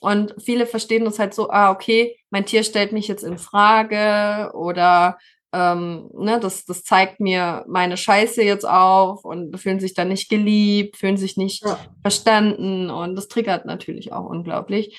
Und 0.02 0.34
viele 0.44 0.66
verstehen 0.66 1.06
das 1.06 1.20
halt 1.20 1.34
so, 1.34 1.50
ah, 1.50 1.72
okay, 1.72 2.18
mein 2.30 2.46
Tier 2.46 2.64
stellt 2.64 2.94
mich 2.94 3.08
jetzt 3.08 3.24
in 3.24 3.38
Frage 3.38 4.52
oder 4.54 5.18
ähm, 5.52 6.10
ne, 6.14 6.40
das, 6.40 6.66
das 6.66 6.84
zeigt 6.84 7.20
mir 7.20 7.66
meine 7.68 7.98
Scheiße 7.98 8.44
jetzt 8.44 8.68
auf 8.68 9.26
und 9.26 9.60
fühlen 9.60 9.80
sich 9.80 9.94
dann 9.94 10.10
nicht 10.10 10.30
geliebt, 10.30 10.98
fühlen 10.98 11.18
sich 11.18 11.38
nicht 11.38 11.66
ja. 11.66 11.80
verstanden 12.02 12.90
und 12.90 13.16
das 13.16 13.28
triggert 13.28 13.66
natürlich 13.66 14.14
auch 14.14 14.26
unglaublich. 14.26 14.98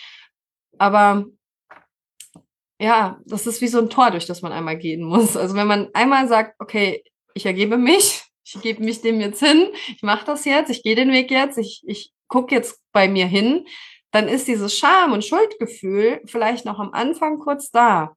Aber 0.76 1.26
ja, 2.80 3.20
das 3.26 3.46
ist 3.46 3.60
wie 3.60 3.68
so 3.68 3.78
ein 3.78 3.90
Tor, 3.90 4.10
durch 4.10 4.26
das 4.26 4.40
man 4.40 4.52
einmal 4.52 4.78
gehen 4.78 5.02
muss. 5.04 5.36
Also 5.36 5.54
wenn 5.54 5.66
man 5.66 5.90
einmal 5.92 6.26
sagt, 6.28 6.54
okay, 6.58 7.04
ich 7.34 7.44
ergebe 7.44 7.76
mich, 7.76 8.24
ich 8.44 8.60
gebe 8.62 8.82
mich 8.82 9.02
dem 9.02 9.20
jetzt 9.20 9.40
hin, 9.40 9.68
ich 9.94 10.02
mache 10.02 10.24
das 10.24 10.44
jetzt, 10.46 10.70
ich 10.70 10.82
gehe 10.82 10.96
den 10.96 11.12
Weg 11.12 11.30
jetzt, 11.30 11.58
ich, 11.58 11.82
ich 11.86 12.12
gucke 12.26 12.54
jetzt 12.54 12.80
bei 12.92 13.06
mir 13.06 13.26
hin, 13.26 13.66
dann 14.12 14.28
ist 14.28 14.48
dieses 14.48 14.76
Scham- 14.76 15.12
und 15.12 15.24
Schuldgefühl 15.24 16.22
vielleicht 16.24 16.64
noch 16.64 16.80
am 16.80 16.92
Anfang 16.92 17.38
kurz 17.38 17.70
da, 17.70 18.16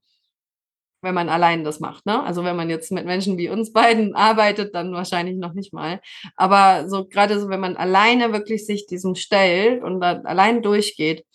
wenn 1.01 1.13
man 1.13 1.27
allein 1.27 1.65
das 1.65 1.81
macht. 1.81 2.05
Ne? 2.05 2.23
Also 2.23 2.45
wenn 2.45 2.55
man 2.55 2.69
jetzt 2.69 2.89
mit 2.91 3.05
Menschen 3.05 3.37
wie 3.37 3.49
uns 3.49 3.73
beiden 3.73 4.15
arbeitet, 4.15 4.73
dann 4.73 4.93
wahrscheinlich 4.93 5.35
noch 5.35 5.53
nicht 5.53 5.73
mal. 5.73 5.99
Aber 6.37 6.87
so 6.87 7.05
gerade 7.05 7.37
so, 7.37 7.49
wenn 7.49 7.59
man 7.59 7.75
alleine 7.75 8.31
wirklich 8.31 8.65
sich 8.65 8.87
diesem 8.87 9.15
stellt 9.15 9.83
und 9.83 9.99
dann 9.99 10.25
allein 10.25 10.61
durchgeht, 10.61 11.25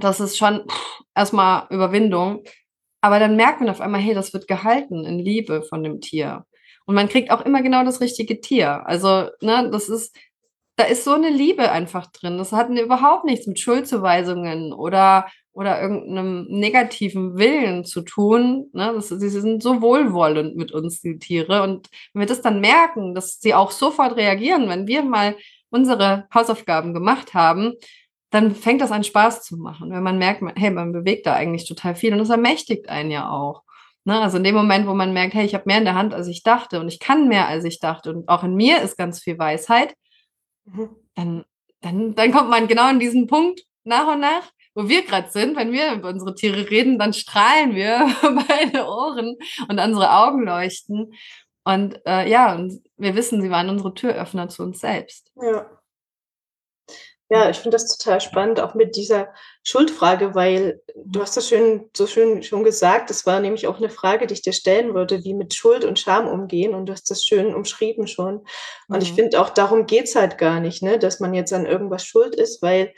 das 0.00 0.20
ist 0.20 0.36
schon 0.36 0.64
erstmal 1.18 1.66
Überwindung. 1.70 2.44
Aber 3.00 3.18
dann 3.18 3.36
merkt 3.36 3.60
man 3.60 3.68
auf 3.68 3.80
einmal, 3.80 4.00
hey, 4.00 4.14
das 4.14 4.32
wird 4.32 4.48
gehalten 4.48 5.04
in 5.04 5.18
Liebe 5.18 5.62
von 5.62 5.82
dem 5.82 6.00
Tier. 6.00 6.44
Und 6.86 6.94
man 6.94 7.08
kriegt 7.08 7.30
auch 7.30 7.44
immer 7.44 7.62
genau 7.62 7.84
das 7.84 8.00
richtige 8.00 8.40
Tier. 8.40 8.86
Also, 8.86 9.28
ne, 9.42 9.68
das 9.70 9.88
ist, 9.88 10.16
da 10.76 10.84
ist 10.84 11.04
so 11.04 11.12
eine 11.12 11.30
Liebe 11.30 11.70
einfach 11.70 12.06
drin. 12.06 12.38
Das 12.38 12.52
hat 12.52 12.70
überhaupt 12.70 13.24
nichts 13.24 13.46
mit 13.46 13.60
Schuldzuweisungen 13.60 14.72
oder, 14.72 15.26
oder 15.52 15.80
irgendeinem 15.82 16.46
negativen 16.48 17.36
Willen 17.36 17.84
zu 17.84 18.02
tun. 18.02 18.70
Ne? 18.72 18.92
Das, 18.94 19.08
sie 19.08 19.28
sind 19.28 19.62
so 19.62 19.82
wohlwollend 19.82 20.56
mit 20.56 20.72
uns, 20.72 21.00
die 21.00 21.18
Tiere. 21.18 21.62
Und 21.62 21.88
wenn 22.14 22.20
wir 22.20 22.26
das 22.26 22.42
dann 22.42 22.60
merken, 22.60 23.14
dass 23.14 23.38
sie 23.40 23.54
auch 23.54 23.70
sofort 23.70 24.16
reagieren, 24.16 24.68
wenn 24.68 24.86
wir 24.86 25.02
mal 25.02 25.36
unsere 25.70 26.26
Hausaufgaben 26.32 26.94
gemacht 26.94 27.34
haben, 27.34 27.74
dann 28.30 28.54
fängt 28.54 28.80
das 28.80 28.92
an 28.92 29.04
Spaß 29.04 29.42
zu 29.42 29.56
machen, 29.56 29.90
wenn 29.90 30.02
man 30.02 30.18
merkt, 30.18 30.42
hey, 30.56 30.70
man 30.70 30.92
bewegt 30.92 31.26
da 31.26 31.34
eigentlich 31.34 31.66
total 31.66 31.94
viel 31.94 32.12
und 32.12 32.18
das 32.18 32.30
ermächtigt 32.30 32.88
einen 32.88 33.10
ja 33.10 33.30
auch. 33.30 33.62
Ne? 34.04 34.20
Also 34.20 34.36
in 34.36 34.44
dem 34.44 34.54
Moment, 34.54 34.86
wo 34.86 34.94
man 34.94 35.12
merkt, 35.12 35.34
hey, 35.34 35.44
ich 35.44 35.54
habe 35.54 35.64
mehr 35.66 35.78
in 35.78 35.84
der 35.84 35.94
Hand, 35.94 36.14
als 36.14 36.28
ich 36.28 36.42
dachte 36.42 36.80
und 36.80 36.88
ich 36.88 37.00
kann 37.00 37.28
mehr, 37.28 37.48
als 37.48 37.64
ich 37.64 37.80
dachte 37.80 38.10
und 38.10 38.28
auch 38.28 38.44
in 38.44 38.54
mir 38.54 38.82
ist 38.82 38.96
ganz 38.96 39.20
viel 39.20 39.38
Weisheit, 39.38 39.94
mhm. 40.64 40.90
dann, 41.14 41.44
dann, 41.80 42.14
dann 42.14 42.32
kommt 42.32 42.50
man 42.50 42.68
genau 42.68 42.90
in 42.90 43.00
diesen 43.00 43.26
Punkt 43.26 43.62
nach 43.84 44.12
und 44.12 44.20
nach, 44.20 44.50
wo 44.74 44.88
wir 44.88 45.04
gerade 45.04 45.30
sind, 45.30 45.56
wenn 45.56 45.72
wir 45.72 45.94
über 45.94 46.08
unsere 46.10 46.34
Tiere 46.34 46.70
reden, 46.70 46.98
dann 46.98 47.12
strahlen 47.12 47.74
wir 47.74 48.08
beide 48.48 48.86
Ohren 48.86 49.36
und 49.68 49.80
unsere 49.80 50.12
Augen 50.12 50.44
leuchten. 50.44 51.14
Und 51.64 52.00
äh, 52.06 52.28
ja, 52.30 52.54
und 52.54 52.80
wir 52.96 53.14
wissen, 53.14 53.42
sie 53.42 53.50
waren 53.50 53.68
unsere 53.68 53.92
Türöffner 53.92 54.48
zu 54.48 54.62
uns 54.62 54.80
selbst. 54.80 55.32
Ja. 55.36 55.66
Ja, 57.30 57.50
ich 57.50 57.58
finde 57.58 57.74
das 57.74 57.94
total 57.94 58.22
spannend, 58.22 58.58
auch 58.58 58.74
mit 58.74 58.96
dieser 58.96 59.28
Schuldfrage, 59.62 60.34
weil 60.34 60.80
du 60.96 61.20
hast 61.20 61.36
das 61.36 61.48
schön, 61.48 61.90
so 61.94 62.06
schön 62.06 62.42
schon 62.42 62.64
gesagt, 62.64 63.10
das 63.10 63.26
war 63.26 63.40
nämlich 63.40 63.66
auch 63.66 63.76
eine 63.76 63.90
Frage, 63.90 64.26
die 64.26 64.32
ich 64.32 64.40
dir 64.40 64.54
stellen 64.54 64.94
würde, 64.94 65.24
wie 65.24 65.34
mit 65.34 65.52
Schuld 65.52 65.84
und 65.84 65.98
Scham 65.98 66.26
umgehen 66.26 66.74
und 66.74 66.86
du 66.86 66.92
hast 66.94 67.10
das 67.10 67.24
schön 67.24 67.54
umschrieben 67.54 68.06
schon. 68.06 68.46
Und 68.88 68.96
mhm. 68.96 69.02
ich 69.02 69.12
finde 69.12 69.40
auch, 69.40 69.50
darum 69.50 69.84
geht's 69.84 70.16
halt 70.16 70.38
gar 70.38 70.60
nicht, 70.60 70.82
ne, 70.82 70.98
dass 70.98 71.20
man 71.20 71.34
jetzt 71.34 71.52
an 71.52 71.66
irgendwas 71.66 72.04
schuld 72.04 72.34
ist, 72.34 72.62
weil 72.62 72.94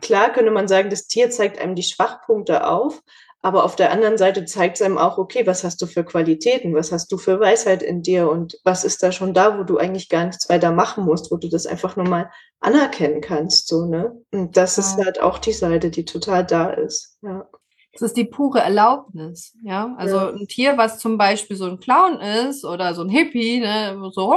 klar 0.00 0.32
könnte 0.32 0.50
man 0.50 0.66
sagen, 0.66 0.88
das 0.88 1.06
Tier 1.06 1.28
zeigt 1.28 1.60
einem 1.60 1.74
die 1.74 1.82
Schwachpunkte 1.82 2.66
auf, 2.66 3.02
aber 3.48 3.64
auf 3.64 3.76
der 3.76 3.90
anderen 3.90 4.18
Seite 4.18 4.44
zeigt 4.44 4.76
es 4.76 4.82
einem 4.82 4.98
auch, 4.98 5.16
okay, 5.16 5.46
was 5.46 5.64
hast 5.64 5.80
du 5.80 5.86
für 5.86 6.04
Qualitäten, 6.04 6.74
was 6.74 6.92
hast 6.92 7.10
du 7.10 7.16
für 7.16 7.40
Weisheit 7.40 7.82
in 7.82 8.02
dir 8.02 8.28
und 8.30 8.60
was 8.62 8.84
ist 8.84 9.02
da 9.02 9.10
schon 9.10 9.32
da, 9.32 9.58
wo 9.58 9.62
du 9.62 9.78
eigentlich 9.78 10.10
gar 10.10 10.26
nichts 10.26 10.50
weiter 10.50 10.70
machen 10.70 11.06
musst, 11.06 11.30
wo 11.30 11.38
du 11.38 11.48
das 11.48 11.66
einfach 11.66 11.96
nur 11.96 12.06
mal 12.06 12.30
anerkennen 12.60 13.22
kannst, 13.22 13.68
so, 13.68 13.86
ne? 13.86 14.20
Und 14.32 14.58
das 14.58 14.76
ja. 14.76 14.82
ist 14.82 14.96
halt 14.98 15.22
auch 15.22 15.38
die 15.38 15.54
Seite, 15.54 15.88
die 15.88 16.04
total 16.04 16.44
da 16.44 16.68
ist, 16.68 17.16
ja. 17.22 17.48
Das 17.92 18.02
ist 18.02 18.16
die 18.16 18.24
pure 18.24 18.60
Erlaubnis, 18.60 19.56
ja. 19.62 19.94
Also 19.96 20.16
ja. 20.16 20.28
ein 20.28 20.46
Tier, 20.46 20.76
was 20.76 20.98
zum 20.98 21.16
Beispiel 21.16 21.56
so 21.56 21.64
ein 21.64 21.80
Clown 21.80 22.20
ist 22.20 22.64
oder 22.64 22.94
so 22.94 23.02
ein 23.02 23.08
Hippie, 23.08 23.60
ne, 23.60 23.98
so 24.12 24.34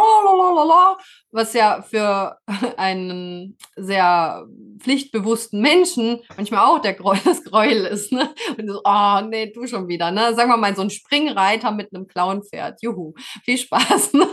was 1.31 1.53
ja 1.53 1.81
für 1.81 2.37
einen 2.77 3.57
sehr 3.75 4.45
pflichtbewussten 4.79 5.61
Menschen 5.61 6.21
manchmal 6.35 6.65
auch 6.65 6.79
der 6.79 6.93
Gräuel, 6.93 7.19
das 7.25 7.43
Gräuel 7.43 7.85
ist, 7.85 8.11
ne? 8.11 8.33
Und 8.57 8.69
so, 8.69 8.81
oh 8.83 9.21
nee, 9.27 9.51
du 9.51 9.67
schon 9.67 9.87
wieder, 9.87 10.11
ne? 10.11 10.33
Sagen 10.33 10.49
wir 10.49 10.57
mal 10.57 10.75
so 10.75 10.81
ein 10.81 10.89
Springreiter 10.89 11.71
mit 11.71 11.93
einem 11.93 12.07
Clownpferd. 12.07 12.81
Juhu, 12.81 13.13
viel 13.43 13.57
Spaß. 13.57 14.13
Ne? 14.21 14.27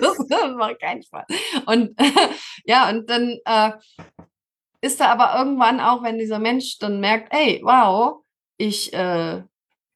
das, 0.00 0.18
das 0.28 0.54
macht 0.56 0.80
keinen 0.80 1.02
Spaß. 1.02 1.24
Und 1.66 1.94
ja, 2.64 2.88
und 2.88 3.08
dann 3.08 3.38
äh, 3.44 3.72
ist 4.80 5.00
da 5.00 5.06
aber 5.06 5.38
irgendwann 5.38 5.80
auch, 5.80 6.02
wenn 6.02 6.18
dieser 6.18 6.38
Mensch 6.38 6.78
dann 6.78 7.00
merkt, 7.00 7.32
ey, 7.32 7.60
wow, 7.62 8.22
ich, 8.56 8.92
äh, 8.92 9.42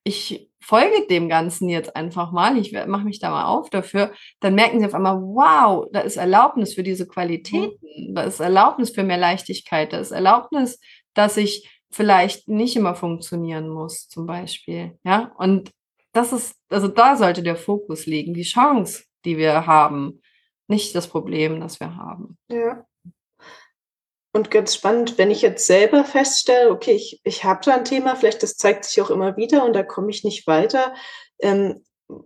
ich 0.04 0.50
folge 0.60 1.06
dem 1.08 1.28
Ganzen 1.28 1.68
jetzt 1.68 1.96
einfach 1.96 2.32
mal, 2.32 2.56
ich 2.56 2.72
mache 2.72 3.04
mich 3.04 3.18
da 3.18 3.30
mal 3.30 3.46
auf 3.46 3.70
dafür, 3.70 4.12
dann 4.40 4.54
merken 4.54 4.80
sie 4.80 4.86
auf 4.86 4.94
einmal, 4.94 5.20
wow, 5.20 5.86
da 5.92 6.00
ist 6.00 6.16
Erlaubnis 6.16 6.74
für 6.74 6.82
diese 6.82 7.06
Qualitäten, 7.06 8.08
mhm. 8.08 8.14
da 8.14 8.22
ist 8.22 8.40
Erlaubnis 8.40 8.90
für 8.90 9.02
mehr 9.02 9.18
Leichtigkeit, 9.18 9.92
da 9.92 9.98
ist 9.98 10.10
Erlaubnis, 10.10 10.78
dass 11.14 11.36
ich 11.36 11.68
vielleicht 11.90 12.48
nicht 12.48 12.76
immer 12.76 12.94
funktionieren 12.94 13.68
muss, 13.68 14.08
zum 14.08 14.26
Beispiel. 14.26 14.98
Ja, 15.02 15.32
und 15.38 15.70
das 16.12 16.32
ist, 16.32 16.56
also 16.68 16.88
da 16.88 17.16
sollte 17.16 17.42
der 17.42 17.56
Fokus 17.56 18.06
liegen, 18.06 18.34
die 18.34 18.42
Chance, 18.42 19.04
die 19.24 19.38
wir 19.38 19.66
haben, 19.66 20.20
nicht 20.68 20.94
das 20.94 21.08
Problem, 21.08 21.60
das 21.60 21.80
wir 21.80 21.96
haben. 21.96 22.38
Ja. 22.50 22.84
Und 24.32 24.50
ganz 24.50 24.74
spannend, 24.74 25.18
wenn 25.18 25.30
ich 25.30 25.42
jetzt 25.42 25.66
selber 25.66 26.04
feststelle, 26.04 26.70
okay, 26.70 26.92
ich, 26.92 27.20
ich 27.24 27.44
habe 27.44 27.60
da 27.64 27.74
ein 27.74 27.84
Thema, 27.84 28.14
vielleicht 28.14 28.42
das 28.42 28.56
zeigt 28.56 28.84
sich 28.84 29.02
auch 29.02 29.10
immer 29.10 29.36
wieder 29.36 29.64
und 29.64 29.72
da 29.72 29.82
komme 29.82 30.10
ich 30.10 30.22
nicht 30.22 30.46
weiter. 30.46 30.94
Ähm, 31.40 31.82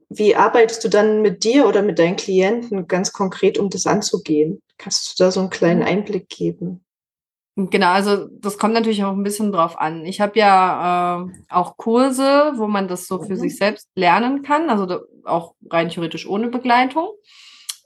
wie 0.08 0.36
arbeitest 0.36 0.84
du 0.84 0.88
dann 0.88 1.22
mit 1.22 1.44
dir 1.44 1.66
oder 1.66 1.82
mit 1.82 1.98
deinen 1.98 2.16
Klienten 2.16 2.88
ganz 2.88 3.12
konkret, 3.12 3.58
um 3.58 3.70
das 3.70 3.86
anzugehen? 3.86 4.60
Kannst 4.78 5.18
du 5.18 5.24
da 5.24 5.30
so 5.30 5.40
einen 5.40 5.50
kleinen 5.50 5.80
mhm. 5.80 5.86
Einblick 5.86 6.28
geben? 6.28 6.84
Genau, 7.56 7.92
also 7.92 8.26
das 8.40 8.58
kommt 8.58 8.74
natürlich 8.74 9.04
auch 9.04 9.12
ein 9.12 9.22
bisschen 9.22 9.52
drauf 9.52 9.78
an. 9.78 10.04
Ich 10.04 10.20
habe 10.20 10.38
ja 10.38 11.22
äh, 11.22 11.28
auch 11.48 11.76
Kurse, 11.76 12.52
wo 12.56 12.66
man 12.66 12.88
das 12.88 13.06
so 13.06 13.22
für 13.22 13.34
mhm. 13.34 13.38
sich 13.38 13.56
selbst 13.56 13.88
lernen 13.94 14.42
kann, 14.42 14.70
also 14.70 15.02
auch 15.24 15.54
rein 15.70 15.88
theoretisch 15.88 16.26
ohne 16.26 16.48
Begleitung. 16.48 17.10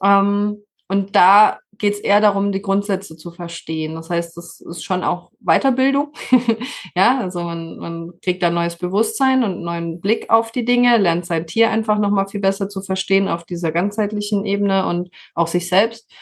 Ähm, 0.03 0.65
und 0.89 1.15
da 1.15 1.59
geht 1.79 1.95
es 1.95 2.01
eher 2.01 2.21
darum, 2.21 2.53
die 2.53 2.63
Grundsätze 2.63 3.17
zu 3.17 3.31
verstehen. 3.31 3.95
Das 3.95 4.11
heißt, 4.11 4.37
das 4.37 4.61
ist 4.61 4.85
schon 4.85 5.05
auch 5.05 5.31
Weiterbildung. 5.41 6.13
ja, 6.97 7.21
also 7.21 7.43
man, 7.43 7.79
man 7.79 8.11
kriegt 8.21 8.43
da 8.43 8.51
neues 8.51 8.77
Bewusstsein 8.77 9.45
und 9.45 9.63
neuen 9.63 10.01
Blick 10.01 10.29
auf 10.29 10.51
die 10.51 10.65
Dinge, 10.65 10.97
lernt 10.99 11.27
sein 11.27 11.47
Tier 11.47 11.71
einfach 11.71 11.99
nochmal 11.99 12.29
viel 12.29 12.41
besser 12.41 12.69
zu 12.69 12.83
verstehen 12.83 13.29
auf 13.29 13.45
dieser 13.45 13.73
ganzheitlichen 13.73 14.45
Ebene 14.45 14.87
und 14.87 15.11
auch 15.35 15.47
sich 15.47 15.69
selbst. 15.69 16.13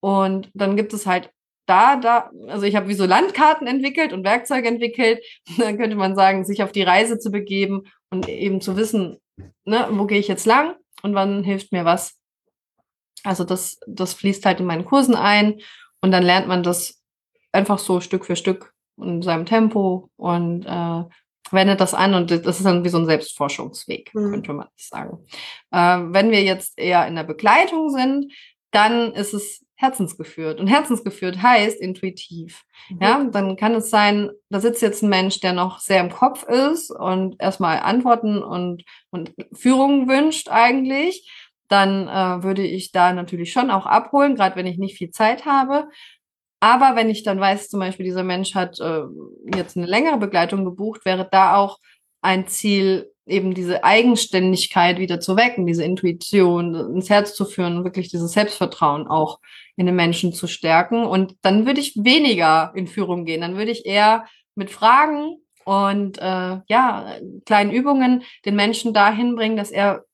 Und 0.00 0.50
dann 0.54 0.76
gibt 0.76 0.92
es 0.92 1.06
halt 1.06 1.30
da, 1.66 1.96
da, 1.96 2.30
also 2.48 2.64
ich 2.64 2.74
habe 2.74 2.88
wie 2.88 2.94
so 2.94 3.04
Landkarten 3.04 3.66
entwickelt 3.66 4.12
und 4.12 4.24
Werkzeuge 4.24 4.68
entwickelt. 4.68 5.22
Dann 5.58 5.76
könnte 5.76 5.96
man 5.96 6.16
sagen, 6.16 6.44
sich 6.44 6.62
auf 6.62 6.72
die 6.72 6.82
Reise 6.82 7.18
zu 7.18 7.30
begeben 7.30 7.84
und 8.10 8.28
eben 8.28 8.60
zu 8.60 8.76
wissen, 8.76 9.18
ne, 9.64 9.86
wo 9.90 10.06
gehe 10.06 10.18
ich 10.18 10.28
jetzt 10.28 10.46
lang 10.46 10.76
und 11.02 11.14
wann 11.14 11.44
hilft 11.44 11.72
mir 11.72 11.84
was 11.84 12.17
also 13.24 13.44
das, 13.44 13.78
das 13.86 14.14
fließt 14.14 14.44
halt 14.46 14.60
in 14.60 14.66
meinen 14.66 14.84
Kursen 14.84 15.14
ein 15.14 15.60
und 16.00 16.10
dann 16.10 16.22
lernt 16.22 16.48
man 16.48 16.62
das 16.62 17.02
einfach 17.52 17.78
so 17.78 18.00
Stück 18.00 18.24
für 18.24 18.36
Stück 18.36 18.72
in 18.96 19.22
seinem 19.22 19.46
Tempo 19.46 20.10
und 20.16 20.64
äh, 20.64 21.04
wendet 21.50 21.80
das 21.80 21.94
an 21.94 22.14
und 22.14 22.30
das 22.30 22.58
ist 22.58 22.64
dann 22.64 22.84
wie 22.84 22.88
so 22.88 22.98
ein 22.98 23.06
Selbstforschungsweg, 23.06 24.14
mhm. 24.14 24.30
könnte 24.30 24.52
man 24.52 24.68
sagen. 24.76 25.26
Äh, 25.70 25.98
wenn 26.12 26.30
wir 26.30 26.42
jetzt 26.42 26.78
eher 26.78 27.06
in 27.06 27.14
der 27.14 27.24
Begleitung 27.24 27.90
sind, 27.90 28.32
dann 28.70 29.12
ist 29.12 29.32
es 29.34 29.64
herzensgeführt. 29.76 30.58
Und 30.58 30.66
herzensgeführt 30.66 31.40
heißt 31.40 31.80
intuitiv. 31.80 32.64
Mhm. 32.90 32.98
Ja, 33.00 33.24
dann 33.24 33.56
kann 33.56 33.74
es 33.74 33.90
sein, 33.90 34.30
da 34.50 34.60
sitzt 34.60 34.82
jetzt 34.82 35.02
ein 35.02 35.08
Mensch, 35.08 35.40
der 35.40 35.52
noch 35.52 35.78
sehr 35.78 36.00
im 36.00 36.10
Kopf 36.10 36.42
ist 36.42 36.90
und 36.90 37.40
erstmal 37.40 37.78
Antworten 37.78 38.42
und, 38.42 38.84
und 39.10 39.32
Führungen 39.52 40.08
wünscht 40.08 40.48
eigentlich. 40.48 41.30
Dann 41.68 42.08
äh, 42.08 42.42
würde 42.42 42.66
ich 42.66 42.92
da 42.92 43.12
natürlich 43.12 43.52
schon 43.52 43.70
auch 43.70 43.86
abholen, 43.86 44.34
gerade 44.34 44.56
wenn 44.56 44.66
ich 44.66 44.78
nicht 44.78 44.96
viel 44.96 45.10
Zeit 45.10 45.44
habe. 45.44 45.88
Aber 46.60 46.96
wenn 46.96 47.08
ich 47.10 47.22
dann 47.22 47.38
weiß, 47.38 47.68
zum 47.68 47.80
Beispiel, 47.80 48.04
dieser 48.04 48.24
Mensch 48.24 48.54
hat 48.54 48.80
äh, 48.80 49.02
jetzt 49.54 49.76
eine 49.76 49.86
längere 49.86 50.16
Begleitung 50.16 50.64
gebucht, 50.64 51.04
wäre 51.04 51.28
da 51.30 51.56
auch 51.56 51.78
ein 52.20 52.48
Ziel, 52.48 53.12
eben 53.26 53.54
diese 53.54 53.84
Eigenständigkeit 53.84 54.98
wieder 54.98 55.20
zu 55.20 55.36
wecken, 55.36 55.66
diese 55.66 55.84
Intuition 55.84 56.74
ins 56.74 57.10
Herz 57.10 57.34
zu 57.34 57.44
führen, 57.44 57.84
wirklich 57.84 58.08
dieses 58.08 58.32
Selbstvertrauen 58.32 59.06
auch 59.06 59.38
in 59.76 59.86
den 59.86 59.94
Menschen 59.94 60.32
zu 60.32 60.46
stärken. 60.46 61.04
Und 61.04 61.36
dann 61.42 61.66
würde 61.66 61.80
ich 61.80 61.94
weniger 61.96 62.72
in 62.74 62.86
Führung 62.86 63.24
gehen. 63.24 63.42
Dann 63.42 63.56
würde 63.56 63.70
ich 63.70 63.86
eher 63.86 64.24
mit 64.54 64.70
Fragen 64.70 65.36
und 65.64 66.18
äh, 66.18 66.60
ja, 66.66 67.16
kleinen 67.44 67.70
Übungen 67.70 68.24
den 68.46 68.56
Menschen 68.56 68.94
dahin 68.94 69.36
bringen, 69.36 69.56
dass 69.56 69.70
er 69.70 70.04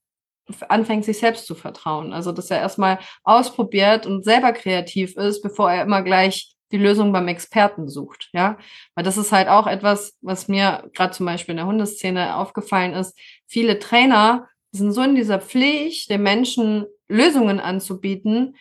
anfängt, 0.69 1.05
sich 1.05 1.19
selbst 1.19 1.47
zu 1.47 1.55
vertrauen. 1.55 2.13
Also, 2.13 2.33
dass 2.33 2.51
er 2.51 2.59
erstmal 2.59 2.99
ausprobiert 3.23 4.07
und 4.07 4.25
selber 4.25 4.53
kreativ 4.53 5.17
ist, 5.17 5.43
bevor 5.43 5.73
er 5.73 5.83
immer 5.83 6.03
gleich 6.03 6.55
die 6.73 6.79
Lösung 6.79 7.13
beim 7.13 7.29
Experten 7.29 7.89
sucht, 7.89 8.31
ja, 8.33 8.59
weil 8.95 9.05
das 9.05 9.17
ist 9.17 9.31
halt 9.31 9.49
auch 9.49 9.67
etwas, 9.67 10.17
was 10.23 10.49
mir 10.49 10.91
gerade 10.93 11.13
zum 11.13 11.27
Beispiel 11.27 11.53
in 11.53 11.59
der 11.59 11.67
Hundeszene 11.67 12.37
aufgefallen 12.37 12.95
ist. 12.95 13.17
Viele 13.47 13.79
Trainer 13.79 14.49
sind 14.73 14.93
so 14.93 15.03
in 15.03 15.15
dieser 15.15 15.41
Pflicht, 15.41 16.11
den 16.11 16.23
Menschen 16.23 16.87
Lösungen 17.09 17.61
anzubieten. 17.61 18.57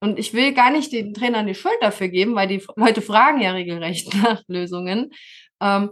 Und 0.00 0.18
ich 0.18 0.34
will 0.34 0.52
gar 0.52 0.70
nicht 0.70 0.92
den 0.92 1.14
Trainern 1.14 1.46
die 1.46 1.54
Schuld 1.54 1.78
dafür 1.80 2.08
geben, 2.08 2.34
weil 2.34 2.48
die 2.48 2.62
Leute 2.76 3.02
fragen 3.02 3.40
ja 3.40 3.52
regelrecht 3.52 4.14
nach 4.22 4.42
Lösungen. 4.46 5.10
Ähm, 5.60 5.90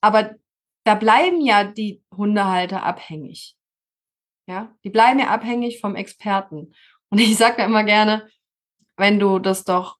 aber 0.00 0.34
da 0.84 0.94
bleiben 0.94 1.40
ja 1.40 1.64
die 1.64 2.02
Hundehalter 2.14 2.82
abhängig. 2.82 3.54
Ja, 4.50 4.74
die 4.82 4.90
bleiben 4.90 5.20
ja 5.20 5.28
abhängig 5.28 5.80
vom 5.80 5.94
Experten. 5.94 6.74
Und 7.08 7.20
ich 7.20 7.36
sage 7.36 7.58
da 7.58 7.66
immer 7.66 7.84
gerne, 7.84 8.28
wenn 8.96 9.20
du 9.20 9.38
das 9.38 9.62
doch 9.62 9.96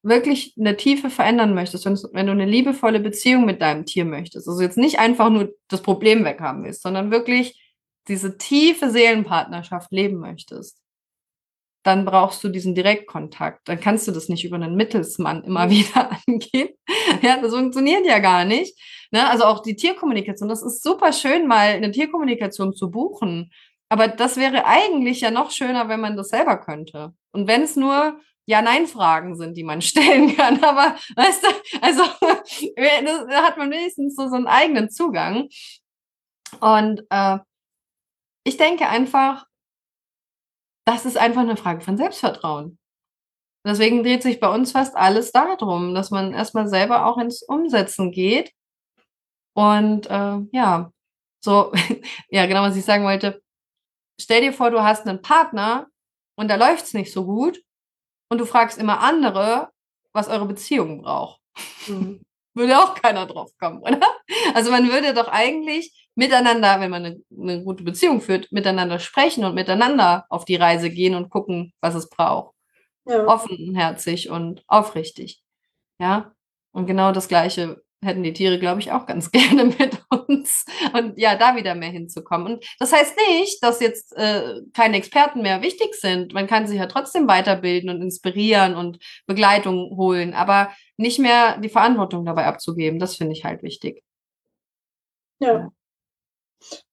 wirklich 0.00 0.54
eine 0.56 0.76
Tiefe 0.76 1.10
verändern 1.10 1.54
möchtest, 1.54 1.84
wenn, 1.84 2.26
du 2.26 2.30
eine 2.30 2.44
liebevolle 2.46 3.00
Beziehung 3.00 3.44
mit 3.44 3.60
deinem 3.60 3.84
Tier 3.84 4.04
möchtest, 4.04 4.46
also 4.46 4.62
jetzt 4.62 4.78
nicht 4.78 5.00
einfach 5.00 5.28
nur 5.28 5.52
das 5.66 5.82
Problem 5.82 6.24
weghaben 6.24 6.62
willst, 6.62 6.82
sondern 6.82 7.10
wirklich 7.10 7.74
diese 8.06 8.38
tiefe 8.38 8.90
Seelenpartnerschaft 8.90 9.90
leben 9.90 10.18
möchtest, 10.20 10.80
dann 11.84 12.06
brauchst 12.06 12.42
du 12.42 12.48
diesen 12.48 12.74
Direktkontakt. 12.74 13.68
Dann 13.68 13.78
kannst 13.78 14.08
du 14.08 14.12
das 14.12 14.28
nicht 14.28 14.44
über 14.44 14.56
einen 14.56 14.74
Mittelsmann 14.74 15.44
immer 15.44 15.70
wieder 15.70 16.10
angehen. 16.26 16.70
Ja, 17.22 17.36
das 17.36 17.54
funktioniert 17.54 18.06
ja 18.06 18.18
gar 18.18 18.44
nicht. 18.44 18.76
Ne? 19.12 19.28
Also 19.28 19.44
auch 19.44 19.60
die 19.60 19.76
Tierkommunikation, 19.76 20.48
das 20.48 20.62
ist 20.62 20.82
super 20.82 21.12
schön, 21.12 21.46
mal 21.46 21.68
eine 21.68 21.90
Tierkommunikation 21.90 22.74
zu 22.74 22.90
buchen. 22.90 23.52
Aber 23.90 24.08
das 24.08 24.36
wäre 24.36 24.64
eigentlich 24.64 25.20
ja 25.20 25.30
noch 25.30 25.50
schöner, 25.50 25.88
wenn 25.88 26.00
man 26.00 26.16
das 26.16 26.30
selber 26.30 26.56
könnte. 26.56 27.12
Und 27.32 27.46
wenn 27.46 27.62
es 27.62 27.76
nur 27.76 28.18
ja-Nein-Fragen 28.46 29.36
sind, 29.36 29.56
die 29.56 29.64
man 29.64 29.82
stellen 29.82 30.34
kann. 30.34 30.64
Aber 30.64 30.96
weißt 31.16 31.44
du, 31.44 31.48
also 31.82 32.02
da 33.28 33.42
hat 33.42 33.58
man 33.58 33.70
wenigstens 33.70 34.16
so, 34.16 34.28
so 34.28 34.36
einen 34.36 34.46
eigenen 34.46 34.88
Zugang. 34.88 35.48
Und 36.60 37.02
äh, 37.10 37.38
ich 38.44 38.56
denke 38.56 38.88
einfach, 38.88 39.44
das 40.84 41.06
ist 41.06 41.16
einfach 41.16 41.42
eine 41.42 41.56
Frage 41.56 41.80
von 41.80 41.96
Selbstvertrauen. 41.96 42.78
Deswegen 43.66 44.02
dreht 44.02 44.22
sich 44.22 44.40
bei 44.40 44.48
uns 44.48 44.72
fast 44.72 44.94
alles 44.94 45.32
darum, 45.32 45.94
dass 45.94 46.10
man 46.10 46.34
erstmal 46.34 46.68
selber 46.68 47.06
auch 47.06 47.16
ins 47.16 47.42
Umsetzen 47.42 48.12
geht. 48.12 48.52
Und 49.54 50.06
äh, 50.06 50.38
ja, 50.52 50.92
so, 51.42 51.72
ja, 52.28 52.46
genau, 52.46 52.62
was 52.62 52.76
ich 52.76 52.84
sagen 52.84 53.04
wollte. 53.04 53.42
Stell 54.20 54.42
dir 54.42 54.52
vor, 54.52 54.70
du 54.70 54.82
hast 54.82 55.06
einen 55.06 55.22
Partner 55.22 55.86
und 56.36 56.48
da 56.48 56.56
läuft 56.56 56.84
es 56.84 56.94
nicht 56.94 57.12
so 57.12 57.24
gut 57.24 57.62
und 58.30 58.38
du 58.38 58.44
fragst 58.44 58.78
immer 58.78 59.00
andere, 59.00 59.70
was 60.12 60.28
eure 60.28 60.46
Beziehung 60.46 61.02
braucht. 61.02 61.40
Mhm. 61.86 62.20
würde 62.54 62.78
auch 62.78 62.94
keiner 62.94 63.26
drauf 63.26 63.50
kommen, 63.58 63.80
oder? 63.80 64.00
Also 64.54 64.70
man 64.70 64.88
würde 64.88 65.12
doch 65.12 65.28
eigentlich 65.28 66.03
miteinander, 66.14 66.80
wenn 66.80 66.90
man 66.90 67.04
eine, 67.04 67.20
eine, 67.36 67.64
gute 67.64 67.84
Beziehung 67.84 68.20
führt, 68.20 68.50
miteinander 68.52 68.98
sprechen 68.98 69.44
und 69.44 69.54
miteinander 69.54 70.26
auf 70.28 70.44
die 70.44 70.56
Reise 70.56 70.90
gehen 70.90 71.14
und 71.14 71.30
gucken, 71.30 71.72
was 71.80 71.94
es 71.94 72.08
braucht. 72.08 72.54
Ja. 73.06 73.26
Offenherzig 73.26 74.30
und 74.30 74.62
aufrichtig. 74.66 75.42
Ja. 75.98 76.32
Und 76.72 76.86
genau 76.86 77.12
das 77.12 77.28
Gleiche 77.28 77.82
hätten 78.04 78.22
die 78.22 78.32
Tiere, 78.32 78.58
glaube 78.58 78.80
ich, 78.80 78.92
auch 78.92 79.06
ganz 79.06 79.30
gerne 79.32 79.64
mit 79.64 80.02
uns. 80.10 80.64
Und 80.92 81.18
ja, 81.18 81.36
da 81.36 81.56
wieder 81.56 81.74
mehr 81.74 81.90
hinzukommen. 81.90 82.54
Und 82.54 82.64
das 82.78 82.92
heißt 82.92 83.16
nicht, 83.30 83.62
dass 83.62 83.80
jetzt 83.80 84.16
äh, 84.16 84.60
keine 84.72 84.96
Experten 84.96 85.42
mehr 85.42 85.62
wichtig 85.62 85.94
sind. 85.94 86.34
Man 86.34 86.46
kann 86.46 86.66
sich 86.66 86.78
ja 86.78 86.86
trotzdem 86.86 87.26
weiterbilden 87.26 87.90
und 87.90 88.02
inspirieren 88.02 88.76
und 88.76 88.98
Begleitung 89.26 89.96
holen, 89.96 90.34
aber 90.34 90.70
nicht 90.96 91.18
mehr 91.18 91.58
die 91.58 91.68
Verantwortung 91.68 92.24
dabei 92.24 92.46
abzugeben. 92.46 92.98
Das 92.98 93.16
finde 93.16 93.32
ich 93.32 93.44
halt 93.44 93.62
wichtig. 93.62 94.02
Ja. 95.40 95.70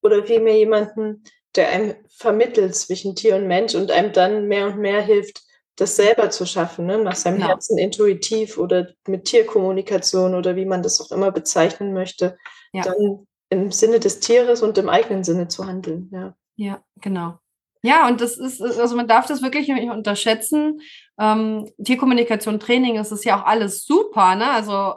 Oder 0.01 0.23
vielmehr 0.23 0.57
jemanden, 0.57 1.23
der 1.55 1.69
einem 1.69 1.95
vermittelt 2.09 2.75
zwischen 2.75 3.15
Tier 3.15 3.35
und 3.35 3.47
Mensch 3.47 3.75
und 3.75 3.91
einem 3.91 4.13
dann 4.13 4.47
mehr 4.47 4.67
und 4.67 4.77
mehr 4.77 5.01
hilft, 5.01 5.41
das 5.75 5.95
selber 5.95 6.29
zu 6.29 6.45
schaffen, 6.45 6.85
ne? 6.85 6.97
nach 6.97 7.15
seinem 7.15 7.37
genau. 7.37 7.47
Herzen 7.49 7.77
intuitiv 7.77 8.57
oder 8.57 8.89
mit 9.07 9.25
Tierkommunikation 9.25 10.35
oder 10.35 10.55
wie 10.55 10.65
man 10.65 10.83
das 10.83 11.01
auch 11.01 11.11
immer 11.11 11.31
bezeichnen 11.31 11.93
möchte, 11.93 12.37
ja. 12.73 12.83
dann 12.83 13.27
im 13.49 13.71
Sinne 13.71 13.99
des 13.99 14.19
Tieres 14.19 14.61
und 14.61 14.77
im 14.77 14.89
eigenen 14.89 15.23
Sinne 15.23 15.47
zu 15.47 15.65
handeln. 15.65 16.09
Ja, 16.11 16.35
ja 16.55 16.83
genau. 17.01 17.39
Ja, 17.83 18.07
und 18.07 18.21
das 18.21 18.37
ist, 18.37 18.61
also 18.61 18.95
man 18.95 19.07
darf 19.07 19.25
das 19.25 19.41
wirklich 19.41 19.67
nicht 19.67 19.89
unterschätzen. 19.89 20.81
Ähm, 21.19 21.67
Tierkommunikation, 21.83 22.59
Training, 22.59 22.95
das 22.95 23.11
ist 23.11 23.25
ja 23.25 23.41
auch 23.41 23.45
alles 23.45 23.83
super, 23.85 24.35
ne? 24.35 24.51
Also 24.51 24.95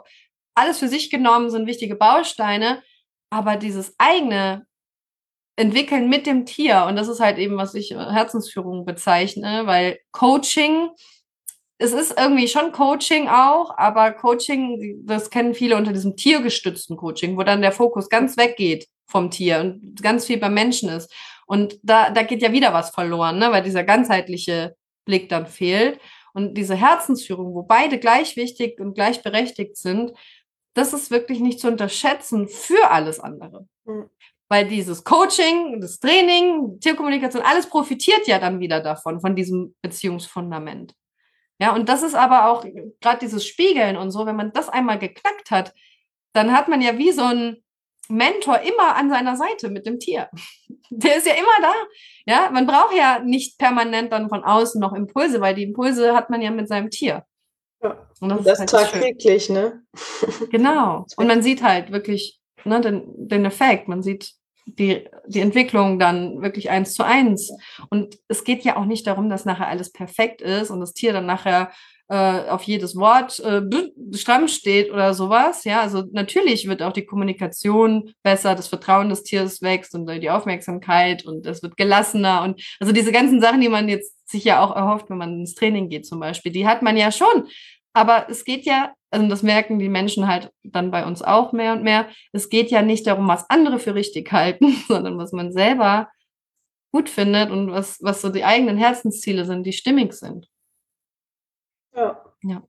alles 0.53 0.77
für 0.77 0.87
sich 0.87 1.09
genommen 1.09 1.49
sind 1.49 1.67
wichtige 1.67 1.95
Bausteine, 1.95 2.83
aber 3.35 3.57
dieses 3.57 3.93
eigene 3.97 4.65
entwickeln 5.57 6.07
mit 6.07 6.25
dem 6.25 6.45
Tier. 6.45 6.85
Und 6.87 6.95
das 6.95 7.09
ist 7.09 7.19
halt 7.19 7.37
eben, 7.37 7.57
was 7.57 7.75
ich 7.75 7.91
äh, 7.91 7.95
Herzensführung 7.97 8.85
bezeichne, 8.85 9.63
weil 9.65 9.99
Coaching, 10.13 10.89
es 11.77 11.91
ist 11.91 12.17
irgendwie 12.17 12.47
schon 12.47 12.71
Coaching 12.71 13.27
auch, 13.27 13.77
aber 13.77 14.13
Coaching, 14.13 15.03
das 15.05 15.29
kennen 15.29 15.53
viele 15.53 15.75
unter 15.75 15.91
diesem 15.91 16.15
tiergestützten 16.15 16.95
Coaching, 16.95 17.37
wo 17.37 17.43
dann 17.43 17.61
der 17.61 17.73
Fokus 17.73 18.07
ganz 18.09 18.37
weggeht 18.37 18.87
vom 19.05 19.29
Tier 19.29 19.59
und 19.59 20.01
ganz 20.01 20.25
viel 20.25 20.37
beim 20.37 20.53
Menschen 20.53 20.87
ist. 20.87 21.13
Und 21.45 21.77
da, 21.83 22.11
da 22.11 22.23
geht 22.23 22.41
ja 22.41 22.53
wieder 22.53 22.73
was 22.73 22.91
verloren, 22.91 23.37
ne? 23.37 23.51
weil 23.51 23.63
dieser 23.63 23.83
ganzheitliche 23.83 24.77
Blick 25.03 25.27
dann 25.27 25.45
fehlt. 25.45 25.99
Und 26.33 26.53
diese 26.55 26.75
Herzensführung, 26.75 27.53
wo 27.53 27.63
beide 27.63 27.99
gleich 27.99 28.37
wichtig 28.37 28.79
und 28.79 28.93
gleichberechtigt 28.93 29.75
sind, 29.75 30.13
das 30.75 30.93
ist 30.93 31.09
wirklich 31.09 31.39
nicht 31.39 31.59
zu 31.59 31.67
unterschätzen 31.67 32.47
für 32.47 32.91
alles 32.91 33.19
andere. 33.19 33.67
Mhm. 33.85 34.09
Weil 34.47 34.67
dieses 34.67 35.03
Coaching, 35.03 35.81
das 35.81 35.99
Training, 35.99 36.79
Tierkommunikation, 36.79 37.41
alles 37.41 37.67
profitiert 37.67 38.27
ja 38.27 38.37
dann 38.37 38.59
wieder 38.59 38.79
davon, 38.79 39.19
von 39.19 39.35
diesem 39.35 39.75
Beziehungsfundament. 39.81 40.93
Ja, 41.59 41.73
und 41.73 41.89
das 41.89 42.03
ist 42.03 42.13
aber 42.13 42.49
auch 42.49 42.65
gerade 43.01 43.19
dieses 43.21 43.47
Spiegeln 43.47 43.97
und 43.97 44.11
so, 44.11 44.25
wenn 44.25 44.35
man 44.35 44.51
das 44.51 44.69
einmal 44.69 44.99
geknackt 44.99 45.49
hat, 45.49 45.73
dann 46.33 46.51
hat 46.51 46.67
man 46.67 46.81
ja 46.81 46.97
wie 46.97 47.11
so 47.11 47.23
ein 47.23 47.63
Mentor 48.07 48.59
immer 48.59 48.95
an 48.95 49.09
seiner 49.09 49.35
Seite 49.35 49.69
mit 49.69 49.85
dem 49.87 49.99
Tier. 49.99 50.29
Der 50.89 51.15
ist 51.15 51.25
ja 51.25 51.33
immer 51.33 51.61
da. 51.61 51.73
Ja, 52.25 52.51
man 52.51 52.67
braucht 52.67 52.93
ja 52.95 53.19
nicht 53.19 53.57
permanent 53.57 54.11
dann 54.11 54.29
von 54.29 54.43
außen 54.43 54.79
noch 54.79 54.93
Impulse, 54.93 55.41
weil 55.41 55.55
die 55.55 55.63
Impulse 55.63 56.13
hat 56.13 56.29
man 56.29 56.41
ja 56.41 56.51
mit 56.51 56.67
seinem 56.67 56.91
Tier. 56.91 57.25
Ja. 57.89 58.07
Und 58.19 58.29
das, 58.29 58.37
und 58.39 58.47
das 58.47 58.59
halt 58.59 58.69
tagtäglich, 58.69 59.49
ne? 59.49 59.83
Genau. 60.51 61.05
Und 61.17 61.27
man 61.27 61.41
sieht 61.41 61.61
halt 61.63 61.91
wirklich 61.91 62.39
ne, 62.63 62.81
den, 62.81 63.03
den 63.27 63.45
Effekt. 63.45 63.87
Man 63.87 64.03
sieht 64.03 64.33
die, 64.65 65.07
die 65.27 65.41
Entwicklung 65.41 65.99
dann 65.99 66.41
wirklich 66.41 66.69
eins 66.69 66.93
zu 66.93 67.03
eins. 67.03 67.51
Und 67.89 68.17
es 68.27 68.43
geht 68.43 68.63
ja 68.63 68.77
auch 68.77 68.85
nicht 68.85 69.05
darum, 69.05 69.29
dass 69.29 69.45
nachher 69.45 69.67
alles 69.67 69.91
perfekt 69.91 70.41
ist 70.41 70.71
und 70.71 70.79
das 70.79 70.93
Tier 70.93 71.13
dann 71.13 71.25
nachher 71.25 71.71
äh, 72.07 72.49
auf 72.49 72.63
jedes 72.63 72.95
Wort 72.95 73.39
äh, 73.39 73.61
stramm 74.13 74.47
steht 74.47 74.91
oder 74.91 75.13
sowas. 75.13 75.63
Ja, 75.63 75.81
also 75.81 76.03
natürlich 76.11 76.67
wird 76.67 76.83
auch 76.83 76.93
die 76.93 77.05
Kommunikation 77.05 78.13
besser, 78.23 78.55
das 78.55 78.67
Vertrauen 78.67 79.09
des 79.09 79.23
Tieres 79.23 79.61
wächst 79.61 79.95
und 79.95 80.07
die 80.07 80.29
Aufmerksamkeit 80.29 81.25
und 81.25 81.45
es 81.47 81.63
wird 81.63 81.77
gelassener 81.77 82.43
und 82.43 82.61
also 82.79 82.93
diese 82.93 83.11
ganzen 83.11 83.41
Sachen, 83.41 83.61
die 83.61 83.69
man 83.69 83.89
jetzt 83.89 84.15
sich 84.29 84.43
ja 84.43 84.63
auch 84.63 84.75
erhofft, 84.75 85.09
wenn 85.09 85.17
man 85.17 85.39
ins 85.39 85.55
Training 85.55 85.89
geht 85.89 86.05
zum 86.05 86.19
Beispiel, 86.19 86.51
die 86.51 86.67
hat 86.67 86.81
man 86.81 86.97
ja 86.97 87.11
schon. 87.11 87.47
Aber 87.95 88.29
es 88.29 88.43
geht 88.43 88.65
ja, 88.65 88.93
also 89.09 89.25
das 89.29 89.41
merken 89.41 89.79
die 89.79 89.87
Menschen 89.87 90.27
halt 90.27 90.51
dann 90.63 90.91
bei 90.91 91.05
uns 91.05 91.21
auch 91.21 91.53
mehr 91.53 91.71
und 91.71 91.81
mehr, 91.81 92.09
es 92.33 92.49
geht 92.49 92.69
ja 92.69 92.81
nicht 92.81 93.07
darum, 93.07 93.27
was 93.29 93.49
andere 93.49 93.79
für 93.79 93.95
richtig 93.95 94.31
halten, 94.31 94.75
sondern 94.87 95.17
was 95.17 95.31
man 95.31 95.53
selber 95.53 96.09
gut 96.91 97.09
findet 97.09 97.51
und 97.51 97.71
was, 97.71 97.97
was 98.01 98.21
so 98.21 98.29
die 98.29 98.43
eigenen 98.43 98.77
Herzensziele 98.77 99.45
sind, 99.45 99.63
die 99.63 99.73
stimmig 99.73 100.13
sind. 100.13 100.47
Ja. 101.95 102.21
ja. 102.43 102.61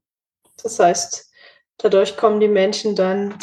Das 0.62 0.78
heißt, 0.78 1.28
dadurch 1.78 2.16
kommen 2.16 2.38
die 2.38 2.48
Menschen 2.48 2.94
dann 2.94 3.36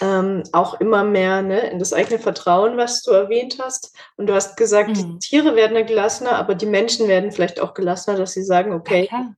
ähm, 0.00 0.44
auch 0.52 0.80
immer 0.80 1.02
mehr 1.02 1.42
ne, 1.42 1.58
in 1.70 1.80
das 1.80 1.92
eigene 1.92 2.20
Vertrauen, 2.20 2.76
was 2.76 3.02
du 3.02 3.10
erwähnt 3.10 3.58
hast. 3.60 3.96
Und 4.16 4.28
du 4.28 4.34
hast 4.34 4.56
gesagt, 4.56 4.96
mhm. 4.96 5.18
Tiere 5.18 5.56
werden 5.56 5.86
gelassener, 5.86 6.36
aber 6.36 6.54
die 6.54 6.66
Menschen 6.66 7.08
werden 7.08 7.32
vielleicht 7.32 7.58
auch 7.58 7.74
gelassener, 7.74 8.16
dass 8.16 8.32
sie 8.32 8.44
sagen, 8.44 8.72
okay, 8.72 9.08
ja, 9.10 9.34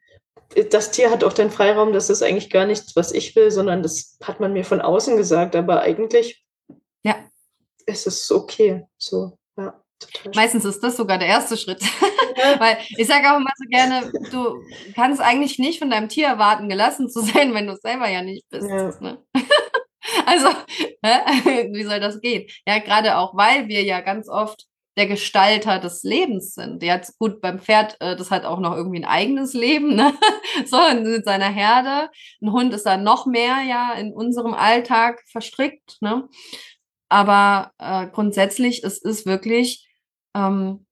das 0.71 0.91
Tier 0.91 1.11
hat 1.11 1.25
auch 1.25 1.33
den 1.33 1.51
Freiraum, 1.51 1.93
das 1.93 2.11
ist 2.11 2.23
eigentlich 2.23 2.51
gar 2.51 2.67
nichts, 2.67 2.97
was 2.97 3.13
ich 3.13 3.37
will, 3.37 3.51
sondern 3.51 3.83
das 3.83 4.19
hat 4.23 4.41
man 4.41 4.53
mir 4.53 4.65
von 4.65 4.81
außen 4.81 5.17
gesagt, 5.17 5.55
aber 5.57 5.81
eigentlich 5.81 6.45
ja. 7.03 7.17
ist 7.87 8.07
es 8.07 8.31
okay. 8.31 8.87
So, 8.97 9.37
ja. 9.57 9.81
Meistens 10.35 10.65
ist 10.65 10.83
das 10.83 10.97
sogar 10.97 11.19
der 11.19 11.29
erste 11.29 11.57
Schritt. 11.57 11.81
Weil 12.59 12.79
ich 12.97 13.07
sage 13.07 13.31
auch 13.31 13.37
immer 13.37 13.51
so 13.57 13.69
gerne, 13.69 14.13
du 14.31 14.63
kannst 14.95 15.21
eigentlich 15.21 15.59
nicht 15.59 15.81
von 15.81 15.91
deinem 15.91 16.09
Tier 16.09 16.29
erwarten, 16.29 16.69
gelassen 16.69 17.11
zu 17.11 17.21
sein, 17.21 17.53
wenn 17.53 17.67
du 17.67 17.73
es 17.73 17.81
selber 17.81 18.09
ja 18.09 18.23
nicht 18.23 18.49
bist. 18.49 18.69
Ja. 18.69 18.93
Ne? 19.01 19.19
Also, 20.25 20.49
wie 21.03 21.85
soll 21.85 22.01
das 22.01 22.21
gehen? 22.21 22.49
Ja, 22.67 22.79
gerade 22.79 23.19
auch, 23.19 23.37
weil 23.37 23.69
wir 23.69 23.83
ja 23.83 24.01
ganz 24.01 24.29
oft 24.29 24.67
der 24.99 25.07
Gestalter 25.07 25.79
des 25.79 26.03
Lebens 26.03 26.55
sind. 26.55 26.83
Jetzt 26.83 27.19
gut 27.19 27.41
beim 27.41 27.61
Pferd, 27.61 27.97
äh, 28.01 28.17
das 28.17 28.31
hat 28.31 28.45
auch 28.45 28.61
noch 28.61 28.75
irgendwie 28.75 28.99
ein 28.99 29.05
eigenes 29.05 29.55
Leben, 29.55 29.95
ne? 29.95 30.13
so 30.67 30.77
in 30.91 31.23
seiner 31.25 31.49
Herde. 31.49 32.11
Ein 32.43 32.53
Hund 32.53 32.75
ist 32.75 32.85
da 32.85 32.97
noch 32.97 33.25
mehr 33.25 33.63
ja 33.63 33.95
in 33.95 34.13
unserem 34.13 34.55
Alltag 34.55 35.23
verstrickt, 35.31 35.97
ne? 36.01 36.29
Aber 37.09 37.73
äh, 37.79 38.09
grundsätzlich 38.09 38.85
es 38.85 38.99
ist 38.99 39.25
wirklich, 39.25 39.89
ähm, 40.35 40.85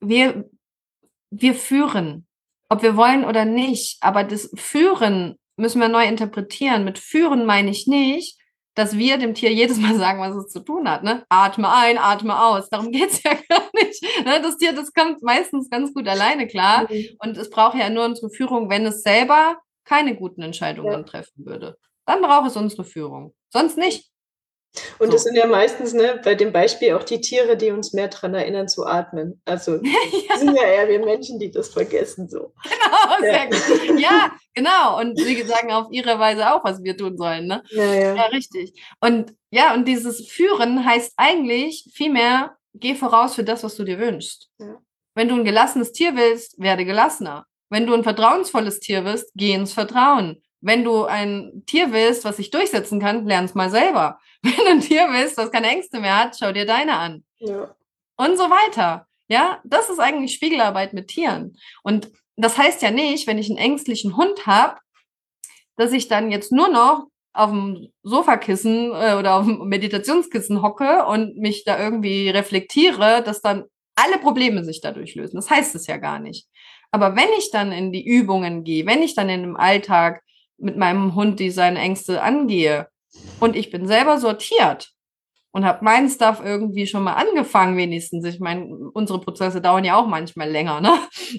wir, 0.00 0.50
wir 1.30 1.54
führen, 1.54 2.26
ob 2.68 2.82
wir 2.82 2.96
wollen 2.96 3.24
oder 3.24 3.44
nicht. 3.44 3.98
Aber 4.02 4.24
das 4.24 4.50
Führen 4.56 5.38
müssen 5.56 5.80
wir 5.80 5.88
neu 5.88 6.06
interpretieren. 6.06 6.84
Mit 6.84 6.98
Führen 6.98 7.46
meine 7.46 7.70
ich 7.70 7.86
nicht, 7.86 8.37
dass 8.78 8.96
wir 8.96 9.18
dem 9.18 9.34
Tier 9.34 9.52
jedes 9.52 9.78
Mal 9.78 9.96
sagen, 9.96 10.20
was 10.20 10.36
es 10.36 10.52
zu 10.52 10.60
tun 10.60 10.88
hat. 10.88 11.02
Ne? 11.02 11.24
Atme 11.28 11.68
ein, 11.68 11.98
atme 11.98 12.40
aus. 12.40 12.70
Darum 12.70 12.92
geht 12.92 13.10
es 13.10 13.22
ja 13.24 13.32
gar 13.48 13.68
nicht. 13.74 14.02
Ne? 14.24 14.40
Das 14.40 14.56
Tier, 14.56 14.72
das 14.72 14.92
kommt 14.92 15.20
meistens 15.20 15.68
ganz 15.68 15.92
gut 15.92 16.06
alleine 16.06 16.46
klar. 16.46 16.86
Mhm. 16.88 17.08
Und 17.18 17.36
es 17.36 17.50
braucht 17.50 17.76
ja 17.76 17.90
nur 17.90 18.04
unsere 18.04 18.30
Führung, 18.30 18.70
wenn 18.70 18.86
es 18.86 19.02
selber 19.02 19.58
keine 19.84 20.14
guten 20.14 20.42
Entscheidungen 20.42 20.92
ja. 20.92 21.02
treffen 21.02 21.44
würde. 21.44 21.76
Dann 22.06 22.22
braucht 22.22 22.46
es 22.46 22.56
unsere 22.56 22.84
Führung. 22.84 23.34
Sonst 23.52 23.78
nicht. 23.78 24.08
Und 24.98 25.12
das 25.12 25.24
sind 25.24 25.34
ja 25.34 25.46
meistens 25.46 25.92
ne, 25.92 26.20
bei 26.22 26.34
dem 26.34 26.52
Beispiel 26.52 26.94
auch 26.94 27.02
die 27.02 27.20
Tiere, 27.20 27.56
die 27.56 27.70
uns 27.70 27.92
mehr 27.92 28.08
daran 28.08 28.34
erinnern 28.34 28.68
zu 28.68 28.86
atmen. 28.86 29.40
Also 29.44 29.76
ja. 29.82 30.36
sind 30.36 30.56
ja 30.56 30.62
eher 30.62 30.88
wir 30.88 31.04
Menschen, 31.04 31.38
die 31.38 31.50
das 31.50 31.68
vergessen. 31.68 32.28
So. 32.28 32.52
Genau, 32.62 33.26
ja. 33.26 33.32
sehr 33.32 33.46
gut. 33.46 34.00
Ja, 34.00 34.32
genau. 34.54 35.00
Und 35.00 35.18
sie 35.18 35.42
sagen 35.42 35.72
auf 35.72 35.86
ihre 35.90 36.18
Weise 36.18 36.52
auch, 36.52 36.64
was 36.64 36.82
wir 36.82 36.96
tun 36.96 37.16
sollen. 37.16 37.46
Ne? 37.46 37.62
Ja, 37.70 37.94
ja. 37.94 38.14
ja, 38.14 38.24
richtig. 38.26 38.80
Und 39.00 39.34
ja, 39.50 39.74
und 39.74 39.86
dieses 39.86 40.28
Führen 40.28 40.84
heißt 40.84 41.14
eigentlich 41.16 41.90
vielmehr, 41.94 42.56
geh 42.74 42.94
voraus 42.94 43.34
für 43.34 43.44
das, 43.44 43.64
was 43.64 43.76
du 43.76 43.84
dir 43.84 43.98
wünschst. 43.98 44.48
Ja. 44.58 44.78
Wenn 45.14 45.28
du 45.28 45.34
ein 45.34 45.44
gelassenes 45.44 45.92
Tier 45.92 46.14
willst, 46.16 46.60
werde 46.60 46.84
gelassener. 46.84 47.46
Wenn 47.70 47.86
du 47.86 47.94
ein 47.94 48.04
vertrauensvolles 48.04 48.80
Tier 48.80 49.04
willst, 49.04 49.32
geh 49.34 49.52
ins 49.52 49.72
Vertrauen. 49.72 50.42
Wenn 50.60 50.84
du 50.84 51.04
ein 51.04 51.62
Tier 51.66 51.92
willst, 51.92 52.24
was 52.24 52.36
sich 52.36 52.50
durchsetzen 52.50 53.00
kann, 53.00 53.26
lern 53.26 53.44
es 53.44 53.54
mal 53.54 53.70
selber. 53.70 54.18
Wenn 54.42 54.52
du 54.52 54.70
ein 54.70 54.80
Tier 54.80 55.08
willst, 55.10 55.36
was 55.36 55.50
keine 55.50 55.68
Ängste 55.68 56.00
mehr 56.00 56.18
hat, 56.18 56.36
schau 56.38 56.52
dir 56.52 56.66
deine 56.66 56.96
an. 56.96 57.24
Ja. 57.38 57.74
Und 58.16 58.36
so 58.36 58.44
weiter. 58.44 59.06
Ja, 59.28 59.60
das 59.64 59.90
ist 59.90 59.98
eigentlich 59.98 60.34
Spiegelarbeit 60.34 60.92
mit 60.92 61.08
Tieren. 61.08 61.56
Und 61.82 62.10
das 62.36 62.56
heißt 62.56 62.82
ja 62.82 62.90
nicht, 62.90 63.26
wenn 63.26 63.38
ich 63.38 63.50
einen 63.50 63.58
ängstlichen 63.58 64.16
Hund 64.16 64.46
habe, 64.46 64.78
dass 65.76 65.92
ich 65.92 66.08
dann 66.08 66.30
jetzt 66.30 66.52
nur 66.52 66.68
noch 66.68 67.08
auf 67.32 67.50
dem 67.50 67.88
Sofakissen 68.02 68.90
äh, 68.92 69.14
oder 69.18 69.36
auf 69.36 69.44
dem 69.44 69.68
Meditationskissen 69.68 70.62
hocke 70.62 71.04
und 71.06 71.36
mich 71.36 71.64
da 71.64 71.78
irgendwie 71.78 72.30
reflektiere, 72.30 73.22
dass 73.22 73.42
dann 73.42 73.64
alle 73.94 74.18
Probleme 74.18 74.64
sich 74.64 74.80
dadurch 74.80 75.14
lösen. 75.14 75.36
Das 75.36 75.50
heißt 75.50 75.74
es 75.74 75.86
ja 75.86 75.98
gar 75.98 76.18
nicht. 76.20 76.48
Aber 76.90 77.16
wenn 77.16 77.28
ich 77.38 77.50
dann 77.50 77.70
in 77.70 77.92
die 77.92 78.06
Übungen 78.06 78.64
gehe, 78.64 78.86
wenn 78.86 79.02
ich 79.02 79.14
dann 79.14 79.28
in 79.28 79.42
dem 79.42 79.56
Alltag 79.56 80.22
mit 80.56 80.76
meinem 80.76 81.14
Hund 81.14 81.38
die 81.38 81.50
seine 81.50 81.78
Ängste 81.78 82.22
angehe 82.22 82.88
und 83.40 83.56
ich 83.56 83.70
bin 83.70 83.86
selber 83.86 84.18
sortiert 84.18 84.92
und 85.52 85.64
habe 85.64 85.84
meinen 85.84 86.08
Stuff 86.08 86.40
irgendwie 86.44 86.86
schon 86.86 87.02
mal 87.02 87.14
angefangen 87.14 87.76
wenigstens. 87.76 88.24
Ich 88.24 88.40
meine, 88.40 88.66
unsere 88.92 89.20
Prozesse 89.20 89.60
dauern 89.60 89.84
ja 89.84 89.96
auch 89.96 90.06
manchmal 90.06 90.50
länger, 90.50 90.80
ne? 90.80 90.92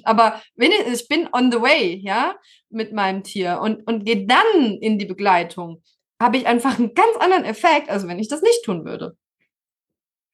Aber 0.03 0.41
ich 0.55 1.07
bin 1.07 1.29
on 1.31 1.51
the 1.51 1.61
way, 1.61 1.99
ja, 2.03 2.35
mit 2.69 2.93
meinem 2.93 3.23
Tier 3.23 3.59
und, 3.61 3.85
und 3.87 4.05
gehe 4.05 4.25
dann 4.25 4.77
in 4.81 4.97
die 4.97 5.05
Begleitung, 5.05 5.83
habe 6.21 6.37
ich 6.37 6.47
einfach 6.47 6.77
einen 6.77 6.93
ganz 6.93 7.15
anderen 7.17 7.45
Effekt, 7.45 7.89
als 7.89 8.07
wenn 8.07 8.19
ich 8.19 8.27
das 8.27 8.41
nicht 8.41 8.63
tun 8.65 8.85
würde. 8.85 9.15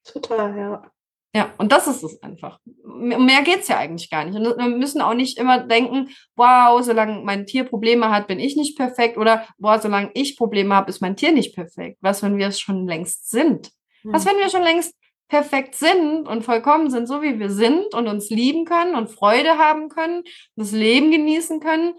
Total, 0.03 0.57
ja. 0.57 0.91
Ja, 1.35 1.53
und 1.57 1.73
das 1.73 1.85
ist 1.85 2.01
es 2.01 2.23
einfach. 2.23 2.61
Mehr 2.85 3.41
geht 3.41 3.59
es 3.59 3.67
ja 3.67 3.77
eigentlich 3.77 4.09
gar 4.09 4.23
nicht. 4.23 4.37
Und 4.37 4.57
wir 4.57 4.69
müssen 4.69 5.01
auch 5.01 5.13
nicht 5.13 5.37
immer 5.37 5.59
denken, 5.59 6.07
wow, 6.37 6.81
solange 6.81 7.25
mein 7.25 7.45
Tier 7.45 7.65
Probleme 7.65 8.09
hat, 8.09 8.27
bin 8.27 8.39
ich 8.39 8.55
nicht 8.55 8.77
perfekt. 8.77 9.17
Oder 9.17 9.45
wow, 9.57 9.77
solange 9.81 10.11
ich 10.13 10.37
Probleme 10.37 10.73
habe, 10.73 10.89
ist 10.89 11.01
mein 11.01 11.17
Tier 11.17 11.33
nicht 11.33 11.53
perfekt. 11.53 11.97
Was, 11.99 12.23
wenn 12.23 12.37
wir 12.37 12.47
es 12.47 12.61
schon 12.61 12.87
längst 12.87 13.29
sind? 13.29 13.69
Hm. 14.03 14.13
Was, 14.13 14.25
wenn 14.25 14.37
wir 14.37 14.49
schon 14.49 14.63
längst 14.63 14.95
perfekt 15.27 15.75
sind 15.75 16.25
und 16.25 16.45
vollkommen 16.45 16.89
sind, 16.89 17.05
so 17.05 17.21
wie 17.21 17.37
wir 17.37 17.49
sind 17.49 17.93
und 17.93 18.07
uns 18.07 18.29
lieben 18.29 18.63
können 18.63 18.95
und 18.95 19.09
Freude 19.09 19.57
haben 19.57 19.89
können, 19.89 20.23
das 20.55 20.71
Leben 20.71 21.11
genießen 21.11 21.59
können 21.59 21.95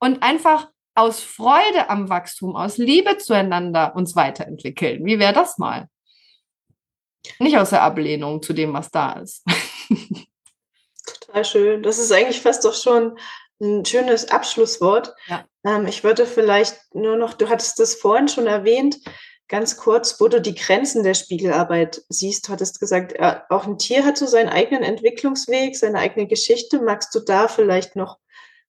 und 0.00 0.24
einfach 0.24 0.70
aus 0.96 1.22
Freude 1.22 1.88
am 1.88 2.08
Wachstum, 2.08 2.56
aus 2.56 2.78
Liebe 2.78 3.16
zueinander 3.18 3.94
uns 3.94 4.16
weiterentwickeln. 4.16 5.04
Wie 5.04 5.20
wäre 5.20 5.32
das 5.32 5.58
mal? 5.58 5.86
Nicht 7.38 7.58
aus 7.58 7.70
der 7.70 7.82
Ablehnung 7.82 8.42
zu 8.42 8.52
dem, 8.52 8.72
was 8.72 8.90
da 8.90 9.12
ist. 9.14 9.44
Total 11.20 11.44
schön. 11.44 11.82
Das 11.82 11.98
ist 11.98 12.12
eigentlich 12.12 12.40
fast 12.40 12.64
doch 12.64 12.74
schon 12.74 13.18
ein 13.60 13.84
schönes 13.84 14.30
Abschlusswort. 14.30 15.14
Ja. 15.28 15.44
Ähm, 15.64 15.86
ich 15.86 16.04
würde 16.04 16.26
vielleicht 16.26 16.76
nur 16.94 17.16
noch, 17.16 17.34
du 17.34 17.48
hattest 17.48 17.78
das 17.78 17.94
vorhin 17.94 18.28
schon 18.28 18.46
erwähnt, 18.46 18.98
ganz 19.48 19.76
kurz, 19.76 20.20
wo 20.20 20.28
du 20.28 20.40
die 20.40 20.54
Grenzen 20.54 21.04
der 21.04 21.14
Spiegelarbeit 21.14 22.02
siehst. 22.08 22.48
Du 22.48 22.52
hattest 22.52 22.80
gesagt, 22.80 23.12
äh, 23.12 23.36
auch 23.50 23.66
ein 23.66 23.78
Tier 23.78 24.04
hat 24.04 24.16
so 24.16 24.26
seinen 24.26 24.48
eigenen 24.48 24.82
Entwicklungsweg, 24.82 25.76
seine 25.76 25.98
eigene 25.98 26.26
Geschichte. 26.26 26.80
Magst 26.80 27.14
du 27.14 27.20
da 27.20 27.48
vielleicht 27.48 27.94
noch 27.94 28.18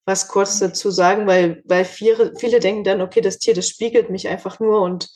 was 0.04 0.28
kurz 0.28 0.58
dazu 0.58 0.90
sagen? 0.90 1.26
Weil, 1.26 1.62
weil 1.64 1.84
viele, 1.84 2.34
viele 2.38 2.60
denken 2.60 2.84
dann, 2.84 3.00
okay, 3.00 3.20
das 3.20 3.38
Tier, 3.38 3.54
das 3.54 3.68
spiegelt 3.68 4.10
mich 4.10 4.28
einfach 4.28 4.60
nur 4.60 4.82
und 4.82 5.08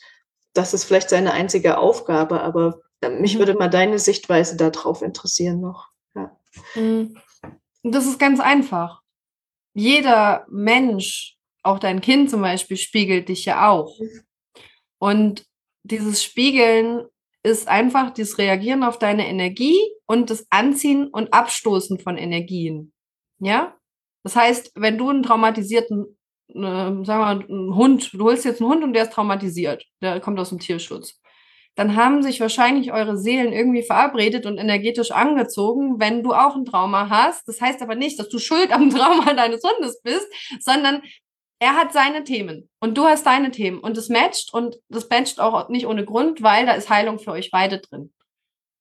das 0.53 0.73
ist 0.73 0.85
vielleicht 0.85 1.11
seine 1.11 1.33
einzige 1.33 1.77
Aufgabe, 1.77 2.41
aber 2.41 2.81
mich 3.07 3.35
mhm. 3.35 3.39
würde 3.39 3.53
mal 3.53 3.69
deine 3.69 3.99
Sichtweise 3.99 4.57
darauf 4.57 5.01
interessieren 5.01 5.61
noch. 5.61 5.89
Ja. 6.15 6.37
Mhm. 6.75 7.17
Das 7.83 8.05
ist 8.05 8.19
ganz 8.19 8.39
einfach. 8.39 9.01
Jeder 9.73 10.45
Mensch, 10.49 11.37
auch 11.63 11.79
dein 11.79 12.01
Kind 12.01 12.29
zum 12.29 12.41
Beispiel, 12.41 12.77
spiegelt 12.77 13.29
dich 13.29 13.45
ja 13.45 13.69
auch. 13.69 13.97
Mhm. 13.99 14.23
Und 14.97 15.45
dieses 15.83 16.23
Spiegeln 16.23 17.05
ist 17.41 17.69
einfach 17.69 18.13
das 18.13 18.37
Reagieren 18.37 18.83
auf 18.83 18.99
deine 18.99 19.27
Energie 19.27 19.79
und 20.05 20.29
das 20.29 20.45
Anziehen 20.49 21.07
und 21.07 21.33
Abstoßen 21.33 21.99
von 21.99 22.17
Energien. 22.17 22.91
Ja? 23.39 23.77
Das 24.23 24.35
heißt, 24.35 24.73
wenn 24.75 24.97
du 24.97 25.09
einen 25.09 25.23
traumatisierten, 25.23 26.17
äh, 26.49 26.53
sagen 26.53 27.05
wir 27.05 27.17
mal, 27.17 27.45
einen 27.45 27.75
Hund, 27.75 28.11
du 28.13 28.25
holst 28.25 28.43
jetzt 28.43 28.61
einen 28.61 28.69
Hund 28.69 28.83
und 28.83 28.91
der 28.91 29.03
ist 29.03 29.13
traumatisiert, 29.13 29.85
der 30.01 30.19
kommt 30.19 30.37
aus 30.37 30.49
dem 30.49 30.59
Tierschutz 30.59 31.21
dann 31.75 31.95
haben 31.95 32.21
sich 32.23 32.39
wahrscheinlich 32.41 32.91
eure 32.91 33.17
Seelen 33.17 33.53
irgendwie 33.53 33.83
verabredet 33.83 34.45
und 34.45 34.57
energetisch 34.57 35.11
angezogen, 35.11 35.99
wenn 35.99 36.23
du 36.23 36.33
auch 36.33 36.55
ein 36.55 36.65
Trauma 36.65 37.09
hast. 37.09 37.47
Das 37.47 37.61
heißt 37.61 37.81
aber 37.81 37.95
nicht, 37.95 38.19
dass 38.19 38.29
du 38.29 38.39
schuld 38.39 38.71
am 38.71 38.89
Trauma 38.95 39.33
deines 39.33 39.63
Hundes 39.63 40.01
bist, 40.01 40.27
sondern 40.59 41.01
er 41.59 41.75
hat 41.75 41.91
seine 41.91 42.23
Themen 42.23 42.69
und 42.79 42.97
du 42.97 43.03
hast 43.03 43.25
deine 43.25 43.51
Themen 43.51 43.79
und 43.79 43.97
es 43.97 44.09
matcht 44.09 44.53
und 44.53 44.77
das 44.87 45.09
matcht 45.09 45.39
auch 45.39 45.69
nicht 45.69 45.85
ohne 45.85 46.05
Grund, 46.05 46.41
weil 46.41 46.65
da 46.65 46.73
ist 46.73 46.89
Heilung 46.89 47.19
für 47.19 47.31
euch 47.31 47.51
beide 47.51 47.79
drin. 47.79 48.13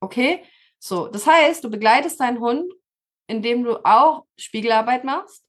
Okay? 0.00 0.44
So, 0.78 1.08
das 1.08 1.26
heißt, 1.26 1.64
du 1.64 1.70
begleitest 1.70 2.20
deinen 2.20 2.40
Hund, 2.40 2.72
indem 3.26 3.64
du 3.64 3.84
auch 3.84 4.24
Spiegelarbeit 4.36 5.04
machst, 5.04 5.44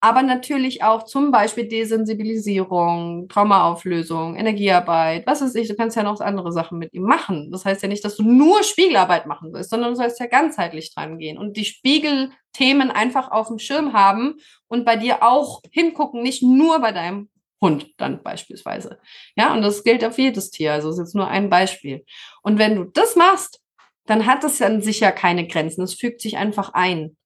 aber 0.00 0.22
natürlich 0.22 0.84
auch 0.84 1.04
zum 1.04 1.32
Beispiel 1.32 1.66
Desensibilisierung, 1.66 3.28
Traumaauflösung, 3.28 4.36
Energiearbeit, 4.36 5.26
was 5.26 5.42
weiß 5.42 5.54
ich, 5.56 5.66
du 5.66 5.74
kannst 5.74 5.96
ja 5.96 6.04
noch 6.04 6.20
andere 6.20 6.52
Sachen 6.52 6.78
mit 6.78 6.94
ihm 6.94 7.02
machen. 7.02 7.50
Das 7.50 7.64
heißt 7.64 7.82
ja 7.82 7.88
nicht, 7.88 8.04
dass 8.04 8.16
du 8.16 8.22
nur 8.22 8.62
Spiegelarbeit 8.62 9.26
machen 9.26 9.50
sollst, 9.50 9.70
sondern 9.70 9.90
du 9.90 9.96
sollst 9.96 10.20
ja 10.20 10.26
ganzheitlich 10.26 10.94
dran 10.94 11.18
gehen 11.18 11.36
und 11.36 11.56
die 11.56 11.64
Spiegelthemen 11.64 12.92
einfach 12.92 13.32
auf 13.32 13.48
dem 13.48 13.58
Schirm 13.58 13.92
haben 13.92 14.36
und 14.68 14.84
bei 14.84 14.96
dir 14.96 15.24
auch 15.24 15.62
hingucken, 15.70 16.22
nicht 16.22 16.42
nur 16.42 16.78
bei 16.78 16.92
deinem 16.92 17.28
Hund 17.60 17.88
dann 17.96 18.22
beispielsweise. 18.22 19.00
Ja, 19.36 19.52
und 19.52 19.62
das 19.62 19.82
gilt 19.82 20.04
auf 20.04 20.16
jedes 20.16 20.50
Tier. 20.50 20.74
Also 20.74 20.90
ist 20.90 20.98
jetzt 20.98 21.16
nur 21.16 21.26
ein 21.26 21.50
Beispiel. 21.50 22.04
Und 22.42 22.58
wenn 22.58 22.76
du 22.76 22.84
das 22.84 23.16
machst, 23.16 23.60
dann 24.06 24.26
hat 24.26 24.44
das 24.44 24.62
an 24.62 24.80
sich 24.80 25.00
ja 25.00 25.10
keine 25.10 25.46
Grenzen. 25.46 25.82
Es 25.82 25.94
fügt 25.94 26.20
sich 26.20 26.36
einfach 26.36 26.72
ein. 26.72 27.16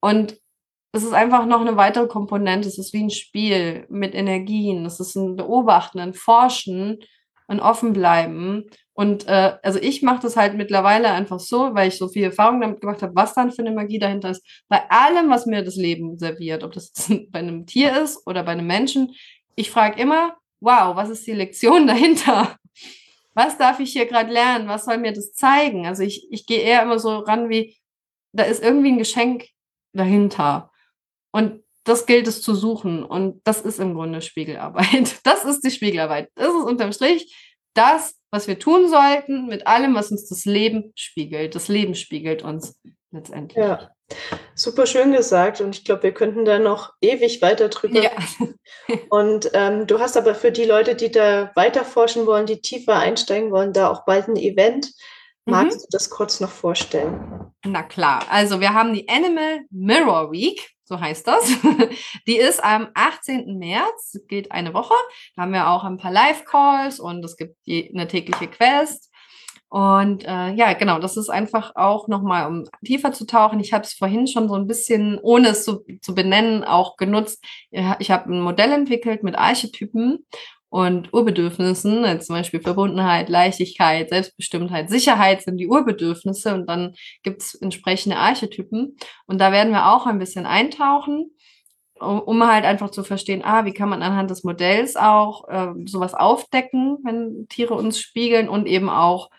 Und 0.00 0.38
es 0.96 1.04
ist 1.04 1.12
einfach 1.12 1.46
noch 1.46 1.60
eine 1.60 1.76
weitere 1.76 2.06
Komponente. 2.06 2.68
Es 2.68 2.78
ist 2.78 2.92
wie 2.92 3.04
ein 3.04 3.10
Spiel 3.10 3.86
mit 3.88 4.14
Energien. 4.14 4.86
Es 4.86 4.98
ist 4.98 5.14
ein 5.14 5.36
Beobachten, 5.36 6.00
ein 6.00 6.14
Forschen, 6.14 6.98
ein 7.48 7.60
Offenbleiben. 7.60 8.64
Und 8.94 9.28
äh, 9.28 9.58
also 9.62 9.78
ich 9.78 10.02
mache 10.02 10.22
das 10.22 10.36
halt 10.36 10.54
mittlerweile 10.54 11.10
einfach 11.10 11.38
so, 11.38 11.74
weil 11.74 11.88
ich 11.88 11.98
so 11.98 12.08
viel 12.08 12.24
Erfahrung 12.24 12.60
damit 12.60 12.80
gemacht 12.80 13.02
habe, 13.02 13.14
was 13.14 13.34
dann 13.34 13.52
für 13.52 13.62
eine 13.62 13.72
Magie 13.72 13.98
dahinter 13.98 14.30
ist. 14.30 14.42
Bei 14.68 14.90
allem, 14.90 15.28
was 15.28 15.46
mir 15.46 15.62
das 15.62 15.76
Leben 15.76 16.18
serviert, 16.18 16.64
ob 16.64 16.72
das 16.72 16.92
bei 17.30 17.38
einem 17.38 17.66
Tier 17.66 17.96
ist 18.02 18.26
oder 18.26 18.42
bei 18.42 18.52
einem 18.52 18.66
Menschen, 18.66 19.14
ich 19.54 19.70
frage 19.70 20.00
immer, 20.00 20.36
wow, 20.60 20.96
was 20.96 21.10
ist 21.10 21.26
die 21.26 21.32
Lektion 21.32 21.86
dahinter? 21.86 22.56
Was 23.34 23.58
darf 23.58 23.80
ich 23.80 23.92
hier 23.92 24.06
gerade 24.06 24.32
lernen? 24.32 24.68
Was 24.68 24.86
soll 24.86 24.96
mir 24.96 25.12
das 25.12 25.32
zeigen? 25.32 25.86
Also 25.86 26.02
ich, 26.02 26.26
ich 26.30 26.46
gehe 26.46 26.60
eher 26.60 26.82
immer 26.82 26.98
so 26.98 27.18
ran 27.18 27.50
wie, 27.50 27.76
da 28.32 28.44
ist 28.44 28.62
irgendwie 28.62 28.92
ein 28.92 28.98
Geschenk 28.98 29.44
dahinter. 29.92 30.70
Und 31.36 31.62
das 31.84 32.06
gilt 32.06 32.26
es 32.26 32.40
zu 32.40 32.54
suchen. 32.54 33.04
Und 33.04 33.42
das 33.44 33.60
ist 33.60 33.78
im 33.78 33.92
Grunde 33.92 34.22
Spiegelarbeit. 34.22 35.16
Das 35.22 35.44
ist 35.44 35.60
die 35.60 35.70
Spiegelarbeit. 35.70 36.30
Das 36.34 36.48
ist 36.48 36.64
unterm 36.64 36.92
Strich 36.92 37.36
das, 37.74 38.14
was 38.30 38.48
wir 38.48 38.58
tun 38.58 38.88
sollten 38.88 39.46
mit 39.46 39.66
allem, 39.66 39.94
was 39.94 40.10
uns 40.10 40.30
das 40.30 40.46
Leben 40.46 40.94
spiegelt. 40.96 41.54
Das 41.54 41.68
Leben 41.68 41.94
spiegelt 41.94 42.42
uns 42.42 42.80
letztendlich. 43.10 43.62
Ja, 43.62 43.90
super 44.54 44.86
schön 44.86 45.12
gesagt. 45.12 45.60
Und 45.60 45.76
ich 45.76 45.84
glaube, 45.84 46.04
wir 46.04 46.14
könnten 46.14 46.46
da 46.46 46.58
noch 46.58 46.94
ewig 47.02 47.42
weiter 47.42 47.68
drüber. 47.68 48.02
Ja. 48.02 48.12
Und 49.10 49.50
ähm, 49.52 49.86
du 49.86 50.00
hast 50.00 50.16
aber 50.16 50.34
für 50.34 50.52
die 50.52 50.64
Leute, 50.64 50.94
die 50.94 51.10
da 51.10 51.52
weiter 51.54 51.84
forschen 51.84 52.24
wollen, 52.24 52.46
die 52.46 52.62
tiefer 52.62 52.96
einsteigen 52.96 53.50
wollen, 53.50 53.74
da 53.74 53.90
auch 53.90 54.06
bald 54.06 54.28
ein 54.28 54.36
Event. 54.36 54.90
Magst 55.44 55.80
mhm. 55.80 55.82
du 55.82 55.86
das 55.90 56.08
kurz 56.08 56.40
noch 56.40 56.50
vorstellen? 56.50 57.52
Na 57.62 57.82
klar. 57.82 58.24
Also 58.30 58.60
wir 58.60 58.72
haben 58.72 58.94
die 58.94 59.06
Animal 59.06 59.60
Mirror 59.70 60.32
Week 60.32 60.75
so 60.86 61.00
heißt 61.00 61.26
das. 61.26 61.52
Die 62.26 62.36
ist 62.36 62.62
am 62.62 62.88
18. 62.94 63.58
März, 63.58 64.20
geht 64.28 64.52
eine 64.52 64.72
Woche. 64.72 64.94
Da 65.34 65.42
haben 65.42 65.52
wir 65.52 65.68
auch 65.68 65.84
ein 65.84 65.98
paar 65.98 66.12
Live-Calls 66.12 67.00
und 67.00 67.24
es 67.24 67.36
gibt 67.36 67.56
eine 67.66 68.08
tägliche 68.08 68.48
Quest. 68.48 69.12
Und 69.68 70.24
äh, 70.24 70.52
ja, 70.54 70.72
genau, 70.74 71.00
das 71.00 71.16
ist 71.16 71.28
einfach 71.28 71.72
auch 71.74 72.06
nochmal, 72.06 72.46
um 72.46 72.64
tiefer 72.84 73.12
zu 73.12 73.26
tauchen. 73.26 73.58
Ich 73.58 73.72
habe 73.72 73.82
es 73.82 73.94
vorhin 73.94 74.28
schon 74.28 74.48
so 74.48 74.54
ein 74.54 74.68
bisschen, 74.68 75.18
ohne 75.20 75.48
es 75.48 75.64
zu, 75.64 75.84
zu 76.00 76.14
benennen, 76.14 76.62
auch 76.62 76.96
genutzt. 76.96 77.44
Ich 77.98 78.10
habe 78.12 78.32
ein 78.32 78.40
Modell 78.40 78.70
entwickelt 78.70 79.24
mit 79.24 79.36
Archetypen 79.36 80.24
und 80.68 81.12
Urbedürfnissen, 81.12 82.04
als 82.04 82.26
zum 82.26 82.36
Beispiel 82.36 82.60
Verbundenheit, 82.60 83.28
Leichtigkeit, 83.28 84.08
Selbstbestimmtheit, 84.10 84.90
Sicherheit 84.90 85.42
sind 85.42 85.58
die 85.58 85.68
Urbedürfnisse 85.68 86.54
und 86.54 86.66
dann 86.66 86.94
gibt 87.22 87.42
es 87.42 87.54
entsprechende 87.54 88.16
Archetypen. 88.16 88.96
Und 89.26 89.40
da 89.40 89.52
werden 89.52 89.72
wir 89.72 89.86
auch 89.92 90.06
ein 90.06 90.18
bisschen 90.18 90.44
eintauchen, 90.44 91.30
um, 92.00 92.20
um, 92.20 92.46
halt 92.46 92.64
einfach 92.64 92.90
zu 92.90 93.04
verstehen, 93.04 93.42
ah, 93.44 93.64
wie 93.64 93.72
kann 93.72 93.88
man 93.88 94.02
anhand 94.02 94.30
des 94.30 94.44
Modells 94.44 94.96
auch 94.96 95.48
äh, 95.48 95.72
sowas 95.86 96.14
aufdecken, 96.14 96.98
wenn 97.04 97.46
Tiere 97.48 97.74
uns 97.74 98.00
spiegeln 98.00 98.48
und 98.48 98.66
eben 98.66 98.90
auch 98.90 99.30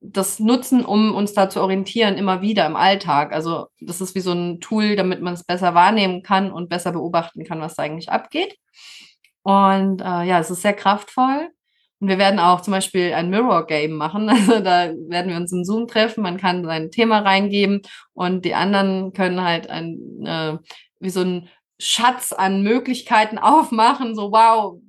das 0.00 0.38
nutzen, 0.38 0.84
um 0.84 1.14
uns 1.14 1.32
da 1.32 1.50
zu 1.50 1.60
orientieren, 1.60 2.16
immer 2.16 2.40
wieder 2.40 2.66
im 2.66 2.76
Alltag. 2.76 3.32
Also 3.32 3.66
das 3.80 4.00
ist 4.00 4.14
wie 4.14 4.20
so 4.20 4.32
ein 4.32 4.60
Tool, 4.60 4.94
damit 4.94 5.22
man 5.22 5.34
es 5.34 5.44
besser 5.44 5.74
wahrnehmen 5.74 6.22
kann 6.22 6.52
und 6.52 6.68
besser 6.68 6.92
beobachten 6.92 7.44
kann, 7.44 7.60
was 7.60 7.74
da 7.74 7.82
eigentlich 7.82 8.10
abgeht. 8.10 8.56
Und 9.42 10.00
äh, 10.00 10.24
ja, 10.24 10.38
es 10.40 10.50
ist 10.50 10.62
sehr 10.62 10.74
kraftvoll. 10.74 11.50
Und 12.00 12.08
wir 12.08 12.18
werden 12.18 12.38
auch 12.38 12.60
zum 12.60 12.72
Beispiel 12.72 13.12
ein 13.12 13.30
Mirror-Game 13.30 13.92
machen. 13.92 14.28
Also 14.30 14.60
da 14.60 14.92
werden 15.08 15.30
wir 15.30 15.36
uns 15.36 15.52
in 15.52 15.64
Zoom 15.64 15.86
treffen. 15.86 16.22
Man 16.22 16.36
kann 16.36 16.64
sein 16.64 16.90
Thema 16.90 17.20
reingeben 17.20 17.82
und 18.14 18.44
die 18.44 18.54
anderen 18.54 19.12
können 19.12 19.42
halt 19.42 19.68
ein, 19.68 19.98
äh, 20.24 20.58
wie 21.00 21.10
so 21.10 21.22
ein 21.22 21.48
Schatz 21.80 22.32
an 22.32 22.62
Möglichkeiten 22.62 23.38
aufmachen. 23.38 24.14
So, 24.14 24.32
wow, 24.32 24.80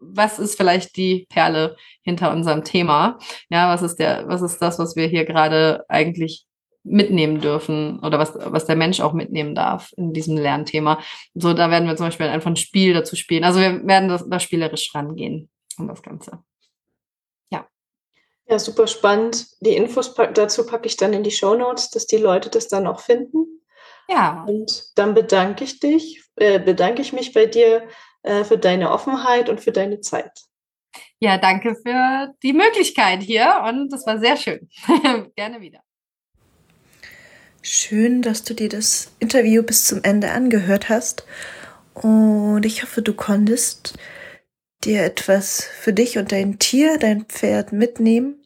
was 0.00 0.38
ist 0.38 0.56
vielleicht 0.56 0.96
die 0.96 1.26
Perle 1.28 1.76
hinter 2.02 2.32
unserem 2.32 2.64
Thema? 2.64 3.18
Ja, 3.50 3.68
was 3.72 3.82
ist 3.82 3.96
der, 3.96 4.28
was 4.28 4.42
ist 4.42 4.58
das, 4.58 4.78
was 4.78 4.96
wir 4.96 5.06
hier 5.06 5.24
gerade 5.24 5.84
eigentlich 5.88 6.47
mitnehmen 6.90 7.40
dürfen 7.40 8.00
oder 8.00 8.18
was, 8.18 8.32
was 8.34 8.66
der 8.66 8.76
Mensch 8.76 9.00
auch 9.00 9.12
mitnehmen 9.12 9.54
darf 9.54 9.92
in 9.96 10.12
diesem 10.12 10.36
Lernthema. 10.36 11.00
So, 11.34 11.52
da 11.52 11.70
werden 11.70 11.88
wir 11.88 11.96
zum 11.96 12.06
Beispiel 12.06 12.26
einfach 12.26 12.50
ein 12.50 12.56
Spiel 12.56 12.94
dazu 12.94 13.16
spielen. 13.16 13.44
Also 13.44 13.60
wir 13.60 13.86
werden 13.86 14.08
das, 14.08 14.28
da 14.28 14.40
spielerisch 14.40 14.94
rangehen 14.94 15.50
um 15.78 15.88
das 15.88 16.02
Ganze. 16.02 16.42
Ja. 17.50 17.66
Ja, 18.48 18.58
super 18.58 18.86
spannend. 18.86 19.46
Die 19.60 19.76
Infos 19.76 20.14
dazu 20.14 20.66
packe 20.66 20.86
ich 20.86 20.96
dann 20.96 21.12
in 21.12 21.22
die 21.22 21.30
Show 21.30 21.54
Notes, 21.54 21.90
dass 21.90 22.06
die 22.06 22.16
Leute 22.16 22.50
das 22.50 22.68
dann 22.68 22.86
auch 22.86 23.00
finden. 23.00 23.62
Ja. 24.08 24.44
Und 24.48 24.92
dann 24.96 25.14
bedanke 25.14 25.64
ich 25.64 25.80
dich, 25.80 26.22
äh, 26.36 26.58
bedanke 26.58 27.02
ich 27.02 27.12
mich 27.12 27.32
bei 27.32 27.46
dir 27.46 27.86
äh, 28.22 28.44
für 28.44 28.58
deine 28.58 28.90
Offenheit 28.90 29.48
und 29.48 29.60
für 29.60 29.72
deine 29.72 30.00
Zeit. 30.00 30.32
Ja, 31.20 31.36
danke 31.36 31.74
für 31.74 32.34
die 32.42 32.52
Möglichkeit 32.52 33.22
hier 33.22 33.62
und 33.68 33.92
das 33.92 34.06
war 34.06 34.18
sehr 34.18 34.36
schön. 34.36 34.68
Gerne 35.36 35.60
wieder. 35.60 35.80
Schön, 37.60 38.22
dass 38.22 38.44
du 38.44 38.54
dir 38.54 38.68
das 38.68 39.10
Interview 39.18 39.62
bis 39.62 39.84
zum 39.84 40.00
Ende 40.04 40.30
angehört 40.30 40.88
hast. 40.88 41.24
Und 41.92 42.64
ich 42.64 42.82
hoffe, 42.82 43.02
du 43.02 43.12
konntest 43.12 43.98
dir 44.84 45.02
etwas 45.02 45.64
für 45.64 45.92
dich 45.92 46.18
und 46.18 46.30
dein 46.30 46.58
Tier, 46.58 46.98
dein 46.98 47.24
Pferd 47.24 47.72
mitnehmen. 47.72 48.36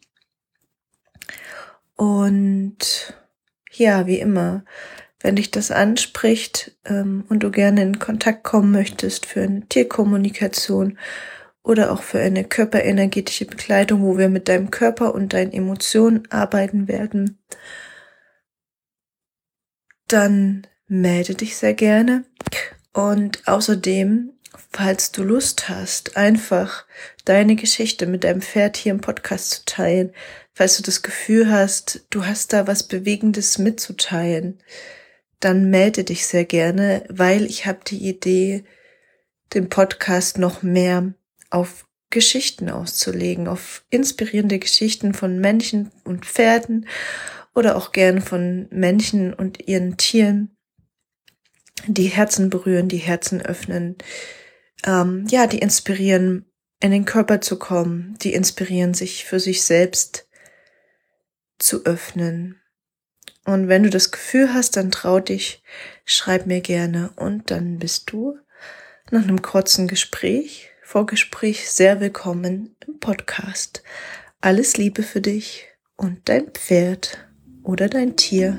Und 1.94 3.14
ja, 3.70 4.06
wie 4.06 4.18
immer, 4.18 4.64
wenn 5.20 5.36
dich 5.36 5.50
das 5.50 5.70
anspricht 5.70 6.76
ähm, 6.84 7.24
und 7.28 7.42
du 7.42 7.50
gerne 7.50 7.82
in 7.82 7.98
Kontakt 7.98 8.44
kommen 8.44 8.72
möchtest 8.72 9.26
für 9.26 9.42
eine 9.42 9.68
Tierkommunikation 9.68 10.98
oder 11.62 11.92
auch 11.92 12.02
für 12.02 12.18
eine 12.18 12.44
körperenergetische 12.44 13.44
Begleitung, 13.44 14.02
wo 14.02 14.18
wir 14.18 14.28
mit 14.28 14.48
deinem 14.48 14.70
Körper 14.70 15.14
und 15.14 15.32
deinen 15.32 15.52
Emotionen 15.52 16.24
arbeiten 16.30 16.88
werden, 16.88 17.38
dann 20.12 20.66
melde 20.88 21.34
dich 21.34 21.56
sehr 21.56 21.74
gerne. 21.74 22.24
Und 22.92 23.46
außerdem, 23.46 24.32
falls 24.70 25.12
du 25.12 25.22
Lust 25.22 25.68
hast, 25.68 26.16
einfach 26.16 26.84
deine 27.24 27.56
Geschichte 27.56 28.06
mit 28.06 28.24
deinem 28.24 28.42
Pferd 28.42 28.76
hier 28.76 28.92
im 28.92 29.00
Podcast 29.00 29.50
zu 29.50 29.64
teilen, 29.64 30.12
falls 30.52 30.76
du 30.76 30.82
das 30.82 31.02
Gefühl 31.02 31.50
hast, 31.50 32.04
du 32.10 32.26
hast 32.26 32.52
da 32.52 32.66
was 32.66 32.82
Bewegendes 32.82 33.58
mitzuteilen, 33.58 34.58
dann 35.40 35.70
melde 35.70 36.04
dich 36.04 36.26
sehr 36.26 36.44
gerne, 36.44 37.04
weil 37.08 37.46
ich 37.46 37.66
habe 37.66 37.80
die 37.86 38.08
Idee, 38.08 38.64
den 39.54 39.68
Podcast 39.68 40.38
noch 40.38 40.62
mehr 40.62 41.14
auf 41.50 41.86
Geschichten 42.10 42.68
auszulegen, 42.68 43.48
auf 43.48 43.84
inspirierende 43.90 44.58
Geschichten 44.58 45.14
von 45.14 45.38
Menschen 45.40 45.90
und 46.04 46.26
Pferden 46.26 46.86
oder 47.54 47.76
auch 47.76 47.92
gern 47.92 48.20
von 48.20 48.66
Menschen 48.70 49.34
und 49.34 49.68
ihren 49.68 49.96
Tieren, 49.96 50.56
die 51.86 52.06
Herzen 52.06 52.50
berühren, 52.50 52.88
die 52.88 52.98
Herzen 52.98 53.42
öffnen, 53.42 53.96
ähm, 54.84 55.26
ja, 55.28 55.46
die 55.46 55.58
inspirieren, 55.58 56.46
in 56.80 56.90
den 56.90 57.04
Körper 57.04 57.40
zu 57.40 57.58
kommen, 57.58 58.16
die 58.22 58.34
inspirieren, 58.34 58.94
sich 58.94 59.24
für 59.24 59.38
sich 59.38 59.62
selbst 59.62 60.28
zu 61.58 61.84
öffnen. 61.84 62.60
Und 63.44 63.68
wenn 63.68 63.82
du 63.82 63.90
das 63.90 64.10
Gefühl 64.10 64.52
hast, 64.52 64.76
dann 64.76 64.90
trau 64.90 65.20
dich, 65.20 65.62
schreib 66.04 66.46
mir 66.46 66.60
gerne 66.60 67.12
und 67.16 67.50
dann 67.50 67.78
bist 67.78 68.10
du 68.10 68.38
nach 69.10 69.22
einem 69.22 69.42
kurzen 69.42 69.88
Gespräch, 69.88 70.70
Vorgespräch 70.82 71.70
sehr 71.70 72.00
willkommen 72.00 72.76
im 72.86 72.98
Podcast. 72.98 73.82
Alles 74.40 74.76
Liebe 74.76 75.02
für 75.02 75.20
dich 75.20 75.66
und 75.96 76.28
dein 76.28 76.50
Pferd 76.50 77.31
oder 77.64 77.88
dein 77.88 78.16
Tier. 78.16 78.58